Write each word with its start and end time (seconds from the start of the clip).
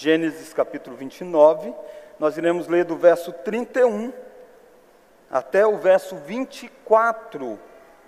Gênesis 0.00 0.52
capítulo 0.52 0.96
29, 0.96 1.74
nós 2.20 2.38
iremos 2.38 2.68
ler 2.68 2.84
do 2.84 2.96
verso 2.96 3.32
31 3.32 4.12
até 5.28 5.66
o 5.66 5.76
verso 5.76 6.14
24 6.14 7.58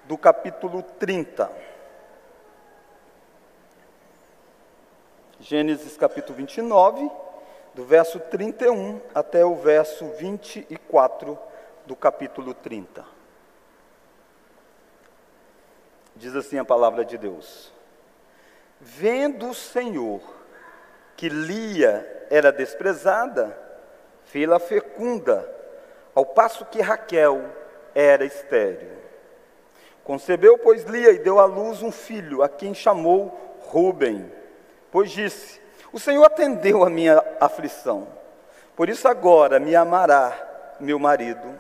do 0.05 0.17
capítulo 0.17 0.85
30. 0.85 1.51
Gênesis 5.41 5.97
capítulo 5.97 6.37
29, 6.37 7.11
do 7.75 7.85
verso 7.85 8.21
31 8.21 9.01
até 9.13 9.45
o 9.45 9.57
verso 9.57 10.07
24 10.11 11.37
do 11.87 11.97
capítulo 11.97 12.55
30. 12.55 13.05
Diz 16.15 16.37
assim 16.37 16.57
a 16.57 16.65
palavra 16.65 17.05
de 17.05 17.19
Deus: 17.19 17.73
Vendo 18.81 19.49
o 19.49 19.55
Senhor 19.55 20.40
que 21.21 21.29
Lia 21.29 22.27
era 22.31 22.51
desprezada, 22.51 23.55
fê-la 24.25 24.59
fecunda, 24.59 25.47
ao 26.15 26.25
passo 26.25 26.65
que 26.65 26.81
Raquel 26.81 27.43
era 27.95 28.25
estéril. 28.25 28.89
Concebeu, 30.03 30.57
pois, 30.57 30.85
Lia 30.85 31.11
e 31.11 31.19
deu 31.19 31.39
à 31.39 31.45
luz 31.45 31.83
um 31.83 31.93
filho, 31.93 32.43
a 32.43 32.49
quem 32.49 32.73
chamou 32.73 33.39
Ruben, 33.67 34.33
pois 34.91 35.11
disse: 35.11 35.61
O 35.93 36.01
Senhor 36.01 36.25
atendeu 36.25 36.83
a 36.83 36.89
minha 36.89 37.23
aflição, 37.39 38.09
por 38.75 38.89
isso 38.89 39.07
agora 39.07 39.61
me 39.61 39.77
amará 39.77 40.33
meu 40.81 40.99
marido. 40.99 41.55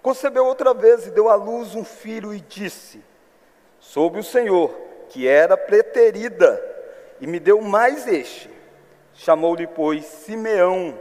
Concebeu 0.00 0.46
outra 0.46 0.72
vez 0.72 1.06
e 1.06 1.10
deu 1.10 1.28
à 1.28 1.34
luz 1.34 1.74
um 1.74 1.84
filho 1.84 2.32
e 2.32 2.40
disse: 2.40 3.04
Soube 3.78 4.18
o 4.18 4.24
Senhor 4.24 4.74
que 5.10 5.28
era 5.28 5.58
preterida 5.58 6.58
e 7.20 7.26
me 7.26 7.38
deu 7.38 7.60
mais 7.60 8.08
este 8.08 8.51
chamou-lhe, 9.14 9.66
pois, 9.66 10.04
Simeão. 10.04 10.98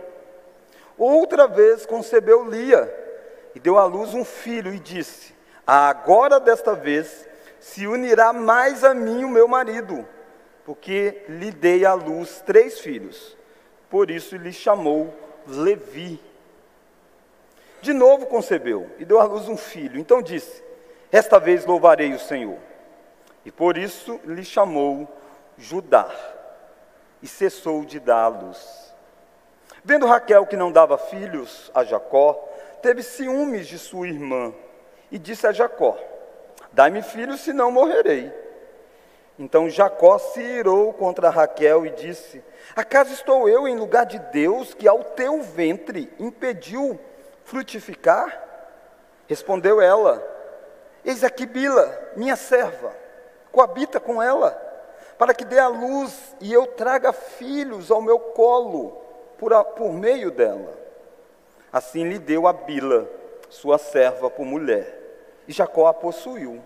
Outra 0.97 1.47
vez 1.47 1.85
concebeu 1.85 2.47
Lia 2.47 2.93
e 3.55 3.59
deu 3.59 3.77
à 3.77 3.85
luz 3.85 4.13
um 4.13 4.23
filho 4.23 4.73
e 4.73 4.79
disse: 4.79 5.33
Agora 5.65 6.39
desta 6.39 6.75
vez 6.75 7.27
se 7.59 7.87
unirá 7.87 8.31
mais 8.33 8.83
a 8.83 8.93
mim 8.93 9.23
o 9.23 9.29
meu 9.29 9.47
marido, 9.47 10.07
porque 10.65 11.23
lhe 11.27 11.51
dei 11.51 11.85
à 11.85 11.93
luz 11.93 12.41
três 12.45 12.79
filhos. 12.79 13.35
Por 13.89 14.09
isso 14.09 14.35
lhe 14.35 14.53
chamou 14.53 15.13
Levi. 15.47 16.19
De 17.81 17.93
novo 17.93 18.27
concebeu 18.27 18.89
e 18.99 19.05
deu 19.05 19.19
à 19.19 19.23
luz 19.23 19.49
um 19.49 19.57
filho. 19.57 19.99
Então 19.99 20.21
disse: 20.21 20.63
Esta 21.11 21.39
vez 21.39 21.65
louvarei 21.65 22.13
o 22.13 22.19
Senhor. 22.19 22.59
E 23.43 23.51
por 23.51 23.75
isso 23.75 24.19
lhe 24.23 24.43
chamou 24.43 25.07
Judá 25.57 26.07
e 27.21 27.27
cessou 27.27 27.85
de 27.85 27.99
luz. 27.99 28.93
Vendo 29.83 30.05
Raquel 30.05 30.45
que 30.45 30.55
não 30.55 30.71
dava 30.71 30.97
filhos 30.97 31.71
a 31.73 31.83
Jacó, 31.83 32.33
teve 32.81 33.01
ciúmes 33.01 33.67
de 33.67 33.79
sua 33.79 34.07
irmã 34.07 34.53
e 35.11 35.17
disse 35.17 35.47
a 35.47 35.51
Jacó: 35.51 35.97
Dai-me 36.71 37.01
filhos, 37.01 37.41
senão 37.41 37.71
morrerei. 37.71 38.31
Então 39.39 39.69
Jacó 39.69 40.17
se 40.19 40.41
irou 40.41 40.93
contra 40.93 41.29
Raquel 41.29 41.85
e 41.85 41.91
disse: 41.91 42.43
Acaso 42.75 43.13
estou 43.13 43.49
eu 43.49 43.67
em 43.67 43.75
lugar 43.75 44.05
de 44.05 44.19
Deus 44.19 44.73
que 44.73 44.87
ao 44.87 45.03
teu 45.03 45.41
ventre 45.41 46.13
impediu 46.19 46.99
frutificar? 47.43 48.43
Respondeu 49.27 49.81
ela: 49.81 50.23
Eis 51.03 51.23
aqui 51.23 51.47
Bila, 51.47 52.11
minha 52.15 52.35
serva, 52.35 52.95
coabita 53.51 53.99
com 53.99 54.21
ela 54.21 54.70
para 55.21 55.35
que 55.35 55.45
dê 55.45 55.59
a 55.59 55.67
luz 55.67 56.35
e 56.41 56.51
eu 56.51 56.65
traga 56.65 57.13
filhos 57.13 57.91
ao 57.91 58.01
meu 58.01 58.17
colo 58.17 58.99
por, 59.37 59.53
a, 59.53 59.63
por 59.63 59.93
meio 59.93 60.31
dela. 60.31 60.75
Assim 61.71 62.09
lhe 62.09 62.17
deu 62.17 62.47
a 62.47 62.53
Bila, 62.53 63.07
sua 63.47 63.77
serva, 63.77 64.31
por 64.31 64.47
mulher, 64.47 64.97
e 65.47 65.53
Jacó 65.53 65.85
a 65.85 65.93
possuiu. 65.93 66.59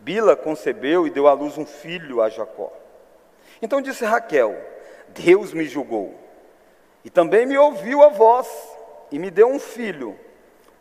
Bila 0.00 0.34
concebeu 0.34 1.06
e 1.06 1.10
deu 1.10 1.28
à 1.28 1.34
luz 1.34 1.58
um 1.58 1.66
filho 1.66 2.22
a 2.22 2.30
Jacó. 2.30 2.72
Então 3.60 3.82
disse 3.82 4.02
Raquel: 4.02 4.56
Deus 5.08 5.52
me 5.52 5.66
julgou, 5.66 6.14
e 7.04 7.10
também 7.10 7.44
me 7.44 7.58
ouviu 7.58 8.02
a 8.02 8.08
voz, 8.08 8.48
e 9.10 9.18
me 9.18 9.30
deu 9.30 9.48
um 9.48 9.58
filho. 9.58 10.18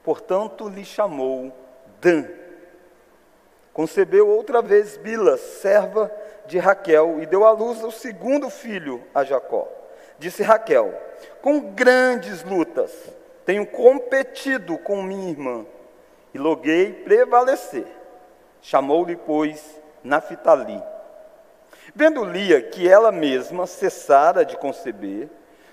Portanto, 0.06 0.70
lhe 0.70 0.86
chamou 0.86 1.52
Dan. 2.00 2.30
Concebeu 3.74 4.30
outra 4.30 4.62
vez 4.62 4.96
Bila, 4.96 5.36
serva 5.36 6.10
de 6.52 6.60
Raquel 6.60 7.22
e 7.22 7.26
deu 7.26 7.46
à 7.46 7.52
luz 7.52 7.82
o 7.82 7.92
segundo 7.92 8.50
filho 8.50 9.02
a 9.16 9.24
Jacó. 9.24 9.70
Disse 10.20 10.44
Raquel: 10.44 10.94
Com 11.42 11.72
grandes 11.72 12.44
lutas 12.44 12.92
tenho 13.46 13.66
competido 13.66 14.78
com 14.78 15.02
minha 15.02 15.32
irmã 15.32 15.66
e 16.34 16.38
loguei 16.38 16.92
prevalecer. 16.92 17.88
Chamou-lhe, 18.62 19.16
pois, 19.16 19.80
Naphtali. 20.04 20.84
Vendo 21.96 22.26
Lia 22.26 22.62
que 22.62 22.88
ela 22.88 23.14
mesma 23.14 23.66
cessara 23.66 24.44
de 24.44 24.58
conceber, 24.58 25.30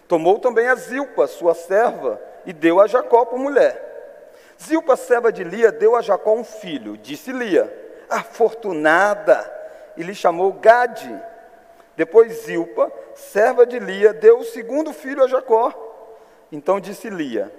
tomou 0.06 0.38
também 0.38 0.68
a 0.68 0.76
Zilpa, 0.76 1.26
sua 1.26 1.54
serva, 1.54 2.20
e 2.46 2.52
deu 2.52 2.80
a 2.80 2.86
Jacó 2.86 3.24
por 3.24 3.38
mulher. 3.38 4.22
Zilpa, 4.62 4.94
serva 4.96 5.32
de 5.32 5.42
Lia, 5.42 5.72
deu 5.72 5.96
a 5.96 6.02
Jacó 6.02 6.34
um 6.34 6.44
filho. 6.44 6.96
Disse 6.96 7.32
Lia: 7.32 7.68
Afortunada 8.08 9.57
e 9.98 10.02
lhe 10.02 10.14
chamou 10.14 10.52
Gade. 10.54 11.14
Depois 11.96 12.44
Zilpa, 12.44 12.90
serva 13.14 13.66
de 13.66 13.78
Lia, 13.78 14.14
deu 14.14 14.38
o 14.38 14.44
segundo 14.44 14.92
filho 14.92 15.22
a 15.22 15.28
Jacó. 15.28 15.74
Então 16.50 16.80
disse 16.80 17.10
Lia: 17.10 17.52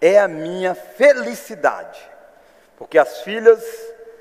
É 0.00 0.18
a 0.18 0.26
minha 0.26 0.74
felicidade, 0.74 2.00
porque 2.76 2.98
as 2.98 3.20
filhas 3.20 3.62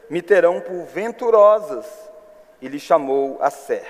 me 0.09 0.21
terão 0.21 0.59
por 0.59 0.83
venturosas. 0.83 1.87
E 2.61 2.67
lhe 2.67 2.79
chamou 2.79 3.37
Asser. 3.41 3.85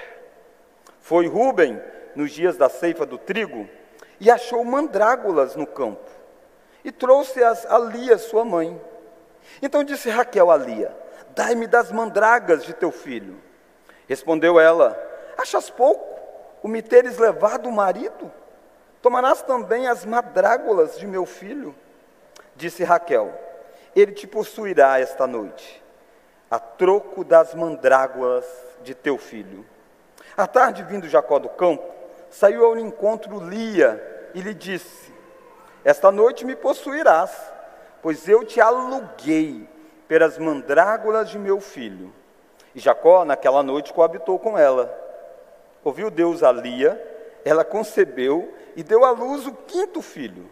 Foi 1.01 1.27
Ruben 1.27 1.81
nos 2.15 2.31
dias 2.31 2.57
da 2.57 2.67
ceifa 2.67 3.05
do 3.05 3.17
trigo 3.17 3.69
e 4.19 4.29
achou 4.31 4.63
mandrágolas 4.63 5.55
no 5.55 5.67
campo 5.67 6.09
e 6.83 6.91
trouxe-as 6.91 7.65
a 7.65 7.79
Lia, 7.79 8.17
sua 8.17 8.45
mãe. 8.45 8.79
Então 9.61 9.83
disse 9.83 10.09
Raquel 10.09 10.51
a 10.51 10.57
Lia: 10.57 10.95
Dai-me 11.35 11.67
das 11.67 11.91
mandragas 11.91 12.63
de 12.63 12.73
teu 12.73 12.91
filho. 12.91 13.44
Respondeu 14.07 14.59
ela: 14.59 14.97
Achas 15.37 15.69
pouco 15.69 16.19
o 16.61 16.67
me 16.67 16.81
teres 16.81 17.17
levado 17.17 17.69
o 17.69 17.71
marido? 17.71 18.31
Tomarás 19.01 19.41
também 19.41 19.87
as 19.87 20.05
madrágolas 20.05 20.97
de 20.97 21.05
meu 21.05 21.25
filho? 21.25 21.75
Disse 22.55 22.83
Raquel: 22.83 23.33
Ele 23.95 24.11
te 24.11 24.25
possuirá 24.25 24.99
esta 24.99 25.27
noite, 25.27 25.83
a 26.49 26.59
troco 26.59 27.23
das 27.23 27.53
mandrágolas 27.53 28.45
de 28.81 28.93
teu 28.95 29.17
filho. 29.17 29.65
À 30.37 30.47
tarde, 30.47 30.83
vindo 30.83 31.07
Jacó 31.07 31.39
do 31.39 31.49
campo, 31.49 31.83
saiu 32.29 32.65
ao 32.65 32.77
encontro 32.77 33.39
Lia 33.39 34.29
e 34.33 34.41
lhe 34.41 34.53
disse: 34.53 35.13
Esta 35.83 36.11
noite 36.11 36.45
me 36.45 36.55
possuirás, 36.55 37.31
pois 38.01 38.27
eu 38.27 38.43
te 38.43 38.59
aluguei 38.59 39.67
pelas 40.07 40.37
mandrágolas 40.37 41.29
de 41.29 41.39
meu 41.39 41.59
filho. 41.59 42.13
E 42.75 42.79
Jacó, 42.81 43.23
naquela 43.23 43.63
noite, 43.63 43.93
coabitou 43.93 44.37
com 44.37 44.57
ela. 44.57 44.93
Ouviu 45.81 46.11
Deus 46.11 46.43
a 46.43 46.51
Lia, 46.51 47.01
ela 47.45 47.63
concebeu 47.63 48.53
e 48.75 48.83
deu 48.83 49.05
à 49.05 49.11
luz 49.11 49.47
o 49.47 49.53
quinto 49.53 50.01
filho. 50.01 50.49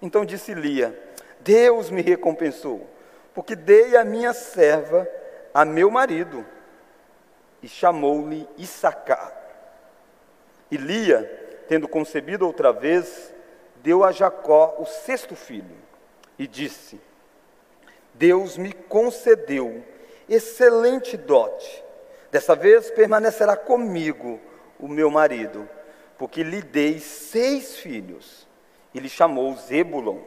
Então 0.00 0.24
disse 0.24 0.54
Lia: 0.54 0.98
Deus 1.40 1.90
me 1.90 2.00
recompensou, 2.00 2.86
porque 3.34 3.54
dei 3.54 3.94
a 3.94 4.04
minha 4.04 4.32
serva 4.32 5.06
a 5.52 5.64
meu 5.64 5.90
marido. 5.90 6.46
E 7.62 7.68
chamou-lhe 7.68 8.48
Issacar. 8.56 9.34
E 10.70 10.76
Lia, 10.76 11.24
tendo 11.68 11.86
concebido 11.86 12.46
outra 12.46 12.72
vez, 12.72 13.34
deu 13.76 14.02
a 14.02 14.12
Jacó 14.12 14.76
o 14.78 14.86
sexto 14.86 15.34
filho. 15.34 15.76
E 16.38 16.46
disse: 16.46 16.98
Deus 18.14 18.56
me 18.56 18.72
concedeu 18.72 19.84
excelente 20.28 21.16
dote. 21.16 21.84
Dessa 22.30 22.54
vez 22.54 22.90
permanecerá 22.90 23.56
comigo 23.56 24.40
o 24.78 24.88
meu 24.88 25.10
marido, 25.10 25.68
porque 26.18 26.42
lhe 26.42 26.62
dei 26.62 26.98
seis 26.98 27.76
filhos. 27.76 28.46
E 28.92 28.98
lhe 28.98 29.08
chamou 29.08 29.54
Zebulon. 29.56 30.20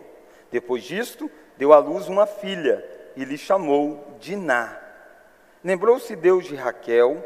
Depois 0.52 0.84
disto, 0.84 1.30
deu 1.58 1.74
à 1.74 1.80
luz 1.80 2.08
uma 2.08 2.26
filha, 2.26 2.86
e 3.16 3.24
lhe 3.26 3.38
chamou 3.38 4.16
Diná. 4.20 4.80
Lembrou-se 5.64 6.16
Deus 6.16 6.46
de 6.46 6.56
Raquel, 6.56 7.24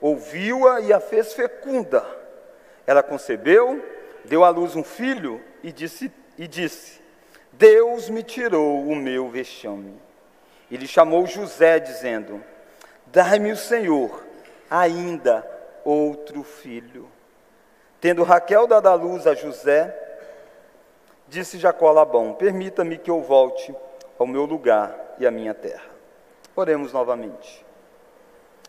ouviu-a 0.00 0.80
e 0.80 0.92
a 0.92 1.00
fez 1.00 1.32
fecunda. 1.34 2.04
Ela 2.86 3.02
concebeu, 3.02 3.82
deu 4.24 4.44
à 4.44 4.48
luz 4.48 4.74
um 4.74 4.82
filho 4.82 5.40
e 5.62 5.70
disse, 5.72 6.10
e 6.36 6.46
disse 6.46 7.00
Deus 7.52 8.10
me 8.10 8.22
tirou 8.22 8.86
o 8.86 8.94
meu 8.94 9.30
vexame. 9.30 10.05
E 10.70 10.76
lhe 10.76 10.86
chamou 10.86 11.26
José, 11.26 11.78
dizendo: 11.78 12.42
Dai-me 13.06 13.52
o 13.52 13.56
Senhor 13.56 14.24
ainda 14.70 15.48
outro 15.84 16.42
filho. 16.42 17.08
Tendo 18.00 18.22
Raquel 18.22 18.66
dado 18.66 18.88
a 18.88 18.94
luz 18.94 19.26
a 19.26 19.34
José, 19.34 19.94
disse 21.28 21.58
Jacó 21.58 21.88
a 21.88 21.92
Labão: 21.92 22.34
Permita-me 22.34 22.98
que 22.98 23.10
eu 23.10 23.22
volte 23.22 23.74
ao 24.18 24.26
meu 24.26 24.44
lugar 24.44 25.14
e 25.18 25.26
à 25.26 25.30
minha 25.30 25.54
terra. 25.54 25.90
Oremos 26.54 26.92
novamente. 26.92 27.64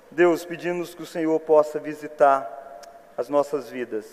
Deus, 0.10 0.46
pedimos 0.46 0.96
que 0.96 1.02
o 1.02 1.06
Senhor 1.06 1.38
possa 1.42 1.80
visitar 1.80 2.82
as 3.18 3.28
nossas 3.28 3.70
vidas, 3.70 4.06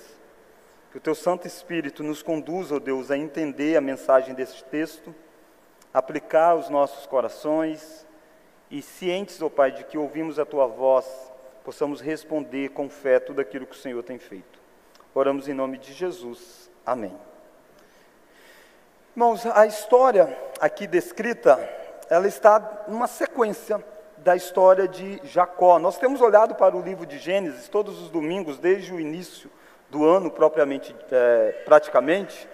que 0.91 0.99
o 0.99 1.01
Teu 1.01 1.15
Santo 1.15 1.47
Espírito 1.47 2.03
nos 2.03 2.23
conduza, 2.23 2.75
ó 2.75 2.77
oh 2.79 2.81
Deus, 2.81 3.11
a 3.11 3.17
entender 3.17 3.77
a 3.77 3.81
mensagem 3.81 4.35
deste 4.35 4.65
texto, 4.65 5.15
aplicar 5.95 6.57
os 6.57 6.69
nossos 6.69 7.07
corações 7.07 8.05
e 8.69 8.83
cientes, 8.83 9.41
ó 9.41 9.47
oh 9.47 9.51
Pai, 9.51 9.71
de 9.71 9.85
que 9.85 9.97
ouvimos 9.97 10.41
a 10.41 10.45
Tua 10.45 10.67
voz, 10.67 11.07
possamos 11.63 12.01
responder 12.01 12.71
com 12.71 12.91
fé 12.91 13.21
tudo 13.21 13.41
aquilo 13.41 13.65
que 13.65 13.77
o 13.77 13.79
Senhor 13.79 14.03
tem 14.03 14.19
feito. 14.19 14.59
Oramos 15.15 15.49
em 15.49 15.55
nome 15.55 15.79
de 15.79 15.93
Jesus. 15.93 16.69
Amém. 16.85 17.17
Irmãos, 19.15 19.47
a 19.47 19.65
história 19.65 20.37
aqui 20.61 20.89
descrita, 20.89 21.57
ela 22.11 22.27
está 22.27 22.85
numa 22.89 23.07
sequência 23.07 23.83
da 24.19 24.35
história 24.35 24.89
de 24.89 25.21
Jacó. 25.23 25.79
Nós 25.79 25.97
temos 25.97 26.21
olhado 26.21 26.57
para 26.57 26.77
o 26.77 26.83
livro 26.83 27.07
de 27.07 27.19
Gênesis 27.19 27.69
todos 27.69 28.03
os 28.03 28.11
domingos, 28.11 28.59
desde 28.59 28.93
o 28.93 28.99
início 28.99 29.49
do 29.89 30.05
ano, 30.05 30.33
propriamente, 30.33 30.95
é, 31.13 31.63
praticamente, 31.65 32.49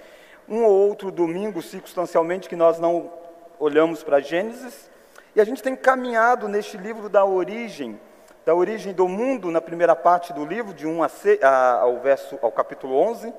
um 0.47 0.65
ou 0.65 0.89
outro 0.89 1.11
domingo, 1.11 1.63
circunstancialmente, 1.63 2.47
que 2.47 2.57
nós 2.57 2.79
não 2.79 3.20
olhamos 3.61 4.03
para 4.03 4.21
Gênesis, 4.21 4.91
e 5.37 5.41
a 5.41 5.45
gente 5.45 5.63
tem 5.63 5.77
caminhado 5.77 6.49
neste 6.49 6.79
livro 6.79 7.11
da 7.11 7.27
origem, 7.27 8.01
da 8.45 8.55
origem 8.55 8.95
do 8.95 9.07
mundo, 9.07 9.51
na 9.51 9.61
primeira 9.61 9.95
parte 9.95 10.33
do 10.33 10.47
livro, 10.47 10.73
de 10.73 10.87
1 10.87 11.03
a, 11.03 11.09
6, 11.09 11.43
a, 11.43 11.81
ao, 11.81 12.01
verso, 12.01 12.39
ao 12.41 12.51
capítulo 12.51 12.97
11, 12.97 13.33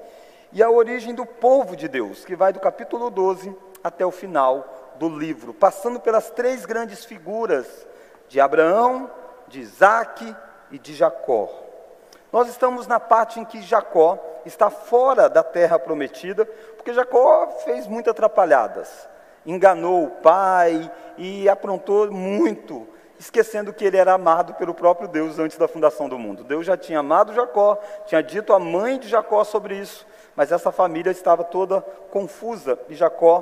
e 0.53 0.61
a 0.61 0.69
origem 0.69 1.15
do 1.15 1.25
povo 1.25 1.75
de 1.75 1.87
Deus, 1.87 2.23
que 2.23 2.35
vai 2.35 2.53
do 2.53 2.59
capítulo 2.59 3.09
12 3.09 3.53
até 3.83 4.05
o 4.05 4.11
final 4.11 4.93
do 4.97 5.09
livro, 5.09 5.55
passando 5.55 5.99
pelas 5.99 6.29
três 6.29 6.65
grandes 6.65 7.03
figuras 7.03 7.87
de 8.29 8.39
Abraão, 8.39 9.09
de 9.47 9.59
Isaac 9.59 10.35
e 10.69 10.77
de 10.77 10.93
Jacó. 10.93 11.49
Nós 12.31 12.47
estamos 12.47 12.85
na 12.85 12.99
parte 12.99 13.39
em 13.39 13.45
que 13.45 13.61
Jacó 13.61 14.19
está 14.45 14.69
fora 14.69 15.27
da 15.27 15.41
terra 15.41 15.79
prometida, 15.79 16.45
porque 16.45 16.93
Jacó 16.93 17.47
fez 17.65 17.87
muitas 17.87 18.11
atrapalhadas. 18.11 19.09
Enganou 19.45 20.05
o 20.05 20.09
pai 20.09 20.91
e 21.17 21.49
aprontou 21.49 22.11
muito, 22.11 22.87
esquecendo 23.19 23.73
que 23.73 23.85
ele 23.85 23.97
era 23.97 24.13
amado 24.13 24.53
pelo 24.55 24.73
próprio 24.73 25.07
Deus 25.07 25.39
antes 25.39 25.57
da 25.57 25.67
fundação 25.67 26.07
do 26.07 26.17
mundo. 26.17 26.43
Deus 26.43 26.65
já 26.65 26.77
tinha 26.77 26.99
amado 26.99 27.33
Jacó, 27.33 27.79
tinha 28.05 28.21
dito 28.21 28.53
à 28.53 28.59
mãe 28.59 28.99
de 28.99 29.07
Jacó 29.07 29.43
sobre 29.43 29.75
isso, 29.75 30.05
mas 30.35 30.51
essa 30.51 30.71
família 30.71 31.11
estava 31.11 31.43
toda 31.43 31.81
confusa 32.11 32.77
e 32.89 32.95
Jacó 32.95 33.41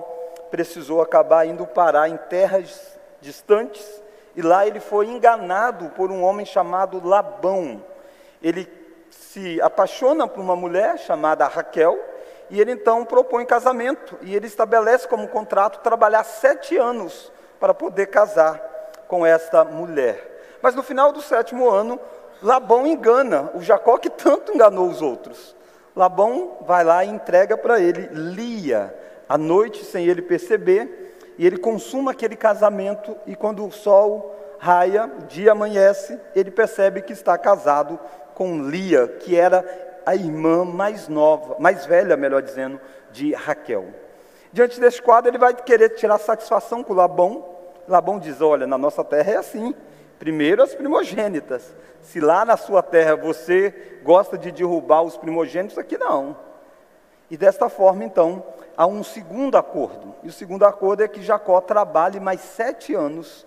precisou 0.49 1.01
acabar 1.01 1.45
indo 1.45 1.65
parar 1.65 2.09
em 2.09 2.17
terras 2.17 2.97
distantes 3.21 4.01
e 4.35 4.41
lá 4.41 4.65
ele 4.65 4.79
foi 4.79 5.07
enganado 5.07 5.89
por 5.89 6.11
um 6.11 6.23
homem 6.23 6.45
chamado 6.45 7.05
Labão. 7.05 7.83
Ele 8.41 8.67
se 9.09 9.61
apaixona 9.61 10.27
por 10.27 10.39
uma 10.39 10.55
mulher 10.55 10.97
chamada 10.97 11.47
Raquel 11.47 11.99
e 12.49 12.59
ele 12.59 12.71
então 12.71 13.05
propõe 13.05 13.45
casamento 13.45 14.17
e 14.21 14.35
ele 14.35 14.47
estabelece 14.47 15.07
como 15.07 15.27
contrato 15.27 15.81
trabalhar 15.81 16.23
sete 16.23 16.77
anos 16.77 17.31
para 17.59 17.73
poder 17.73 18.07
casar 18.07 18.59
com 19.07 19.25
esta 19.25 19.63
mulher. 19.63 20.57
Mas 20.61 20.75
no 20.75 20.83
final 20.83 21.11
do 21.11 21.21
sétimo 21.21 21.69
ano, 21.69 21.99
Labão 22.41 22.87
engana 22.87 23.51
o 23.53 23.61
Jacó 23.61 23.97
que 23.97 24.09
tanto 24.09 24.53
enganou 24.53 24.87
os 24.87 25.01
outros. 25.01 25.55
Labão 25.95 26.57
vai 26.61 26.83
lá 26.83 27.03
e 27.03 27.09
entrega 27.09 27.57
para 27.57 27.79
ele 27.79 28.07
Lia, 28.11 28.95
à 29.27 29.37
noite, 29.37 29.83
sem 29.83 30.05
ele 30.05 30.21
perceber, 30.21 31.15
e 31.37 31.45
ele 31.45 31.57
consuma 31.57 32.11
aquele 32.11 32.35
casamento, 32.35 33.15
e 33.25 33.35
quando 33.35 33.65
o 33.65 33.71
sol 33.71 34.35
raia, 34.59 35.05
o 35.05 35.25
dia 35.25 35.53
amanhece, 35.53 36.19
ele 36.35 36.51
percebe 36.51 37.01
que 37.01 37.13
está 37.13 37.37
casado 37.37 37.99
com 38.33 38.63
Lia, 38.63 39.07
que 39.07 39.37
era 39.37 39.63
a 40.05 40.15
irmã 40.15 40.65
mais 40.65 41.07
nova, 41.07 41.55
mais 41.59 41.85
velha, 41.85 42.17
melhor 42.17 42.41
dizendo, 42.41 42.79
de 43.11 43.33
Raquel. 43.33 43.87
Diante 44.51 44.79
desse 44.79 45.01
quadro, 45.01 45.29
ele 45.29 45.37
vai 45.37 45.53
querer 45.53 45.89
tirar 45.89 46.17
satisfação 46.17 46.83
com 46.83 46.93
Labão. 46.93 47.45
Labão 47.87 48.19
diz: 48.19 48.41
Olha, 48.41 48.65
na 48.65 48.77
nossa 48.77 49.03
terra 49.03 49.31
é 49.31 49.37
assim. 49.37 49.75
Primeiro 50.17 50.61
as 50.61 50.75
primogênitas. 50.75 51.73
Se 52.01 52.19
lá 52.19 52.43
na 52.43 52.57
sua 52.57 52.81
terra 52.81 53.15
você 53.15 53.99
gosta 54.03 54.37
de 54.37 54.51
derrubar 54.51 55.01
os 55.01 55.17
primogênitos, 55.17 55.77
aqui 55.77 55.97
não. 55.97 56.35
E 57.29 57.37
desta 57.37 57.69
forma, 57.69 58.03
então, 58.03 58.43
há 58.75 58.87
um 58.87 59.03
segundo 59.03 59.57
acordo. 59.57 60.15
E 60.23 60.27
o 60.27 60.31
segundo 60.31 60.65
acordo 60.65 61.03
é 61.03 61.07
que 61.07 61.21
Jacó 61.21 61.61
trabalhe 61.61 62.19
mais 62.19 62.41
sete 62.41 62.95
anos 62.95 63.45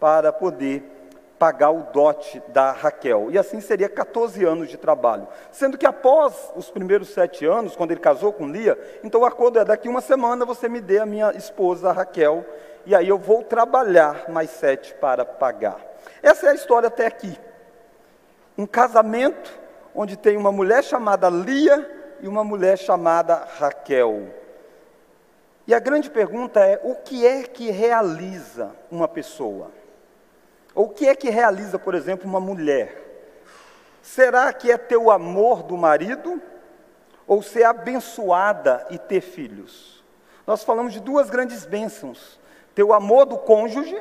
para 0.00 0.32
poder 0.32 0.97
pagar 1.38 1.70
o 1.70 1.84
dote 1.92 2.42
da 2.48 2.72
Raquel. 2.72 3.30
E 3.30 3.38
assim 3.38 3.60
seria 3.60 3.88
14 3.88 4.44
anos 4.44 4.68
de 4.68 4.76
trabalho. 4.76 5.28
Sendo 5.52 5.78
que 5.78 5.86
após 5.86 6.52
os 6.56 6.70
primeiros 6.70 7.08
sete 7.10 7.46
anos, 7.46 7.76
quando 7.76 7.92
ele 7.92 8.00
casou 8.00 8.32
com 8.32 8.48
Lia, 8.48 8.78
então 9.04 9.20
o 9.20 9.26
acordo 9.26 9.58
é: 9.58 9.64
daqui 9.64 9.88
uma 9.88 10.00
semana 10.00 10.44
você 10.44 10.68
me 10.68 10.80
dê 10.80 10.98
a 10.98 11.06
minha 11.06 11.32
esposa 11.32 11.92
Raquel, 11.92 12.44
e 12.84 12.94
aí 12.94 13.08
eu 13.08 13.18
vou 13.18 13.42
trabalhar 13.42 14.28
mais 14.28 14.50
sete 14.50 14.94
para 14.94 15.24
pagar. 15.24 15.80
Essa 16.22 16.48
é 16.48 16.50
a 16.50 16.54
história 16.54 16.88
até 16.88 17.06
aqui. 17.06 17.38
Um 18.56 18.66
casamento 18.66 19.58
onde 19.94 20.16
tem 20.16 20.36
uma 20.36 20.50
mulher 20.50 20.82
chamada 20.82 21.28
Lia 21.28 22.16
e 22.20 22.28
uma 22.28 22.42
mulher 22.42 22.76
chamada 22.76 23.46
Raquel. 23.58 24.28
E 25.66 25.74
a 25.74 25.78
grande 25.78 26.10
pergunta 26.10 26.60
é: 26.60 26.80
o 26.82 26.94
que 26.96 27.26
é 27.26 27.42
que 27.42 27.70
realiza 27.70 28.74
uma 28.90 29.06
pessoa? 29.06 29.77
O 30.78 30.88
que 30.88 31.08
é 31.08 31.16
que 31.16 31.28
realiza, 31.28 31.76
por 31.76 31.92
exemplo, 31.92 32.30
uma 32.30 32.38
mulher? 32.38 33.04
Será 34.00 34.52
que 34.52 34.70
é 34.70 34.78
ter 34.78 34.96
o 34.96 35.10
amor 35.10 35.64
do 35.64 35.76
marido 35.76 36.40
ou 37.26 37.42
ser 37.42 37.64
abençoada 37.64 38.86
e 38.88 38.96
ter 38.96 39.20
filhos? 39.20 40.04
Nós 40.46 40.62
falamos 40.62 40.92
de 40.92 41.00
duas 41.00 41.30
grandes 41.30 41.66
bênçãos: 41.66 42.38
ter 42.76 42.84
o 42.84 42.92
amor 42.92 43.26
do 43.26 43.36
cônjuge 43.36 44.00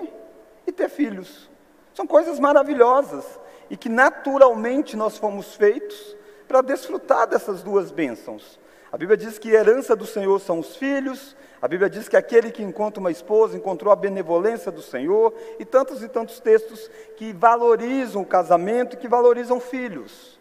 e 0.67 0.71
ter 0.71 0.87
filhos. 0.87 1.49
São 1.95 2.05
coisas 2.05 2.39
maravilhosas 2.39 3.25
e 3.71 3.75
que 3.75 3.89
naturalmente 3.89 4.95
nós 4.95 5.17
fomos 5.17 5.55
feitos 5.55 6.15
para 6.47 6.61
desfrutar 6.61 7.25
dessas 7.25 7.63
duas 7.63 7.89
bênçãos. 7.89 8.59
A 8.91 8.97
Bíblia 8.97 9.17
diz 9.17 9.37
que 9.37 9.49
herança 9.49 9.95
do 9.95 10.05
Senhor 10.05 10.39
são 10.39 10.59
os 10.59 10.75
filhos, 10.75 11.35
a 11.61 11.67
Bíblia 11.67 11.89
diz 11.89 12.07
que 12.07 12.15
aquele 12.15 12.51
que 12.51 12.63
encontra 12.63 12.99
uma 12.99 13.11
esposa 13.11 13.57
encontrou 13.57 13.91
a 13.91 13.95
benevolência 13.95 14.71
do 14.71 14.81
Senhor, 14.81 15.33
e 15.59 15.65
tantos 15.65 16.03
e 16.03 16.07
tantos 16.07 16.39
textos 16.39 16.89
que 17.17 17.33
valorizam 17.33 18.21
o 18.21 18.25
casamento 18.25 18.93
e 18.93 18.97
que 18.97 19.07
valorizam 19.07 19.59
filhos. 19.59 20.39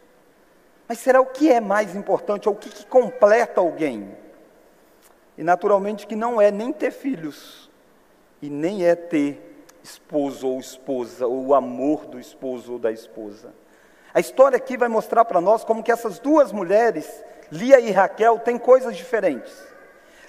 Mas 0.87 0.99
será 0.99 1.21
o 1.21 1.27
que 1.27 1.51
é 1.51 1.61
mais 1.61 1.97
importante, 1.97 2.49
ou 2.49 2.55
o 2.55 2.59
que, 2.59 2.69
que 2.69 2.87
completa 2.87 3.61
alguém? 3.61 4.17
E 5.37 5.43
naturalmente 5.43 6.07
que 6.07 6.15
não 6.15 6.41
é 6.41 6.51
nem 6.51 6.73
ter 6.73 6.91
filhos, 6.91 7.71
e 8.41 8.49
nem 8.49 8.87
é 8.87 8.95
ter 8.95 9.65
esposo 9.83 10.47
ou 10.47 10.61
esposa, 10.61 11.27
ou 11.27 11.47
o 11.47 11.55
amor 11.55 12.07
do 12.07 12.21
esposo 12.21 12.75
ou 12.75 12.79
da 12.79 12.93
esposa. 12.93 13.53
A 14.13 14.21
história 14.21 14.57
aqui 14.57 14.77
vai 14.77 14.89
mostrar 14.89 15.25
para 15.25 15.41
nós 15.41 15.65
como 15.65 15.83
que 15.83 15.93
essas 15.93 16.19
duas 16.19 16.53
mulheres, 16.53 17.25
Lia 17.51 17.81
e 17.81 17.91
Raquel, 17.91 18.39
têm 18.39 18.59
coisas 18.59 18.97
diferentes. 18.97 19.53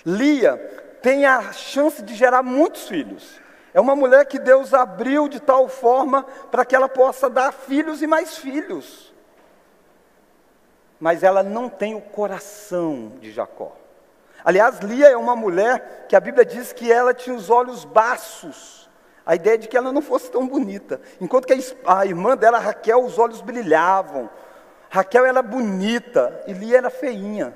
Lia 0.05 0.57
tem 1.01 1.25
a 1.25 1.51
chance 1.51 2.01
de 2.01 2.15
gerar 2.15 2.43
muitos 2.43 2.87
filhos. 2.87 3.39
É 3.73 3.79
uma 3.79 3.95
mulher 3.95 4.25
que 4.25 4.39
Deus 4.39 4.73
abriu 4.73 5.27
de 5.27 5.39
tal 5.39 5.67
forma 5.67 6.23
para 6.51 6.65
que 6.65 6.75
ela 6.75 6.89
possa 6.89 7.29
dar 7.29 7.51
filhos 7.51 8.01
e 8.01 8.07
mais 8.07 8.37
filhos. 8.37 9.13
Mas 10.99 11.21
ela 11.21 11.43
não 11.43 11.69
tem 11.69 11.93
o 11.95 12.01
coração 12.01 13.13
de 13.19 13.31
Jacó. 13.31 13.75
Aliás, 14.43 14.79
Lia 14.79 15.09
é 15.09 15.17
uma 15.17 15.35
mulher 15.35 16.05
que 16.07 16.15
a 16.15 16.19
Bíblia 16.19 16.45
diz 16.45 16.73
que 16.73 16.91
ela 16.91 17.13
tinha 17.13 17.35
os 17.35 17.49
olhos 17.49 17.85
baços 17.85 18.77
a 19.27 19.35
ideia 19.35 19.57
de 19.57 19.67
que 19.67 19.75
ela 19.75 19.91
não 19.91 20.01
fosse 20.01 20.31
tão 20.31 20.47
bonita. 20.47 21.01
Enquanto 21.19 21.45
que 21.45 21.75
a, 21.85 22.05
irmã 22.05 22.37
dela, 22.37 22.59
Raquel, 22.59 23.03
os 23.03 23.19
olhos 23.19 23.41
brilhavam. 23.41 24.29
Raquel 24.89 25.25
era 25.25 25.41
bonita 25.41 26.43
e 26.47 26.53
Lia 26.53 26.77
era 26.77 26.89
feinha. 26.89 27.55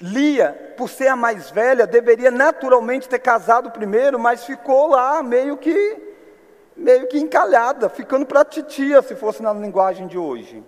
Lia, 0.00 0.74
por 0.76 0.88
ser 0.88 1.08
a 1.08 1.16
mais 1.16 1.50
velha, 1.50 1.86
deveria 1.86 2.30
naturalmente 2.30 3.08
ter 3.08 3.20
casado 3.20 3.70
primeiro, 3.70 4.18
mas 4.18 4.44
ficou 4.44 4.88
lá 4.88 5.22
meio 5.22 5.56
que 5.56 6.08
meio 6.76 7.06
que 7.06 7.18
encalhada, 7.18 7.88
ficando 7.88 8.24
para 8.24 8.44
titia, 8.44 9.02
se 9.02 9.14
fosse 9.14 9.42
na 9.42 9.52
linguagem 9.52 10.06
de 10.06 10.16
hoje. 10.16 10.64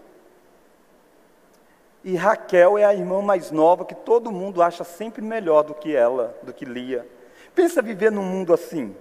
E 2.04 2.14
Raquel 2.14 2.76
é 2.76 2.84
a 2.84 2.94
irmã 2.94 3.22
mais 3.22 3.50
nova 3.50 3.84
que 3.84 3.94
todo 3.94 4.30
mundo 4.30 4.62
acha 4.62 4.84
sempre 4.84 5.22
melhor 5.22 5.62
do 5.62 5.74
que 5.74 5.96
ela, 5.96 6.36
do 6.42 6.52
que 6.52 6.66
Lia. 6.66 7.08
Pensa 7.54 7.80
viver 7.80 8.12
num 8.12 8.22
mundo 8.22 8.52
assim. 8.52 8.94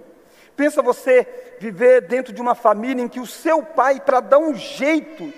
Pensa 0.56 0.82
você 0.82 1.27
viver 1.60 2.01
dentro 2.01 2.32
de 2.32 2.42
uma 2.42 2.56
família 2.56 3.03
em 3.03 3.08
que 3.10 3.20
o 3.20 3.27
seu 3.27 3.62
pai, 3.62 4.00
para 4.00 4.22
dar 4.22 4.38
um 4.38 4.56
jeito, 4.56 5.34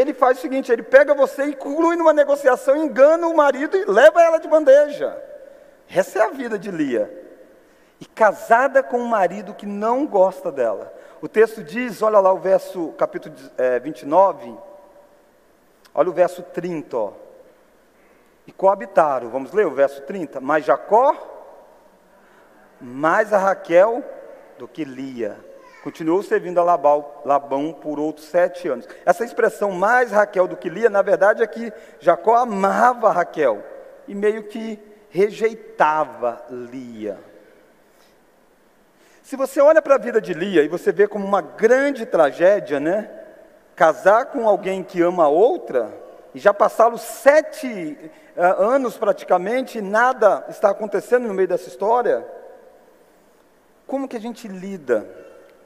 ele 0.00 0.14
faz 0.14 0.38
o 0.38 0.40
seguinte: 0.40 0.70
ele 0.70 0.82
pega 0.82 1.12
você 1.12 1.44
e 1.44 1.50
inclui 1.50 1.96
numa 1.96 2.12
negociação, 2.12 2.76
engana 2.76 3.26
o 3.26 3.36
marido 3.36 3.76
e 3.76 3.84
leva 3.84 4.22
ela 4.22 4.38
de 4.38 4.46
bandeja. 4.46 5.20
Essa 5.90 6.20
é 6.20 6.22
a 6.22 6.30
vida 6.30 6.58
de 6.58 6.70
Lia. 6.70 7.26
E 8.00 8.06
casada 8.06 8.80
com 8.80 8.98
um 8.98 9.08
marido 9.08 9.52
que 9.52 9.66
não 9.66 10.06
gosta 10.06 10.52
dela. 10.52 10.94
O 11.20 11.26
texto 11.26 11.64
diz, 11.64 12.00
olha 12.00 12.20
lá 12.20 12.32
o 12.32 12.38
verso, 12.38 12.94
capítulo 12.96 13.34
é, 13.56 13.80
29, 13.80 14.56
olha 15.92 16.08
o 16.08 16.12
verso 16.12 16.42
30, 16.42 16.96
ó. 16.96 17.12
E 18.46 18.52
coabitaram, 18.52 19.28
vamos 19.30 19.52
ler 19.52 19.66
o 19.66 19.74
verso 19.74 20.00
30. 20.02 20.40
Mas 20.40 20.64
Jacó, 20.64 21.16
mais 22.80 23.32
a 23.32 23.38
Raquel 23.38 24.04
do 24.58 24.68
que 24.68 24.84
Lia. 24.84 25.47
Continuou 25.82 26.22
servindo 26.22 26.58
a 26.58 26.64
Labal, 26.64 27.22
Labão 27.24 27.72
por 27.72 28.00
outros 28.00 28.26
sete 28.26 28.68
anos. 28.68 28.88
Essa 29.06 29.24
expressão 29.24 29.70
mais 29.70 30.10
Raquel 30.10 30.48
do 30.48 30.56
que 30.56 30.68
Lia, 30.68 30.90
na 30.90 31.02
verdade 31.02 31.42
é 31.42 31.46
que 31.46 31.72
Jacó 32.00 32.34
amava 32.34 33.12
Raquel 33.12 33.62
e 34.06 34.14
meio 34.14 34.44
que 34.44 34.78
rejeitava 35.10 36.44
Lia. 36.50 37.18
Se 39.22 39.36
você 39.36 39.60
olha 39.60 39.80
para 39.80 39.94
a 39.94 39.98
vida 39.98 40.20
de 40.20 40.32
Lia 40.32 40.62
e 40.62 40.68
você 40.68 40.90
vê 40.90 41.06
como 41.06 41.24
uma 41.24 41.42
grande 41.42 42.06
tragédia, 42.06 42.80
né? 42.80 43.10
Casar 43.76 44.26
com 44.26 44.48
alguém 44.48 44.82
que 44.82 45.00
ama 45.02 45.28
outra, 45.28 45.92
e 46.34 46.38
já 46.38 46.52
passaram 46.52 46.96
sete 46.96 47.96
uh, 48.36 48.62
anos 48.62 48.96
praticamente, 48.96 49.78
e 49.78 49.82
nada 49.82 50.44
está 50.48 50.70
acontecendo 50.70 51.28
no 51.28 51.34
meio 51.34 51.46
dessa 51.46 51.68
história. 51.68 52.26
Como 53.86 54.08
que 54.08 54.16
a 54.16 54.20
gente 54.20 54.48
lida 54.48 55.06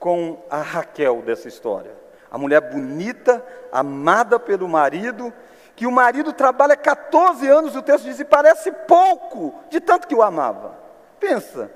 com 0.02 0.42
a 0.50 0.60
Raquel 0.60 1.22
dessa 1.22 1.46
história? 1.46 1.94
A 2.28 2.36
mulher 2.36 2.60
bonita, 2.60 3.40
amada 3.70 4.36
pelo 4.36 4.68
marido, 4.68 5.32
que 5.76 5.86
o 5.86 5.92
marido 5.92 6.32
trabalha 6.32 6.76
14 6.76 7.46
anos, 7.46 7.76
o 7.76 7.82
texto 7.82 8.06
diz, 8.06 8.18
e 8.18 8.24
parece 8.24 8.72
pouco, 8.72 9.54
de 9.70 9.80
tanto 9.80 10.08
que 10.08 10.14
o 10.14 10.20
amava. 10.20 10.76
Pensa, 11.20 11.70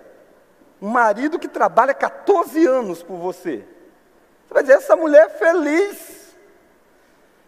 um 0.82 0.88
marido 0.88 1.38
que 1.38 1.46
trabalha 1.46 1.94
14 1.94 2.66
anos 2.66 3.00
por 3.00 3.16
você. 3.16 3.64
Você 4.44 4.54
vai 4.54 4.64
dizer, 4.64 4.74
essa 4.74 4.96
mulher 4.96 5.26
é 5.26 5.30
feliz. 5.30 6.36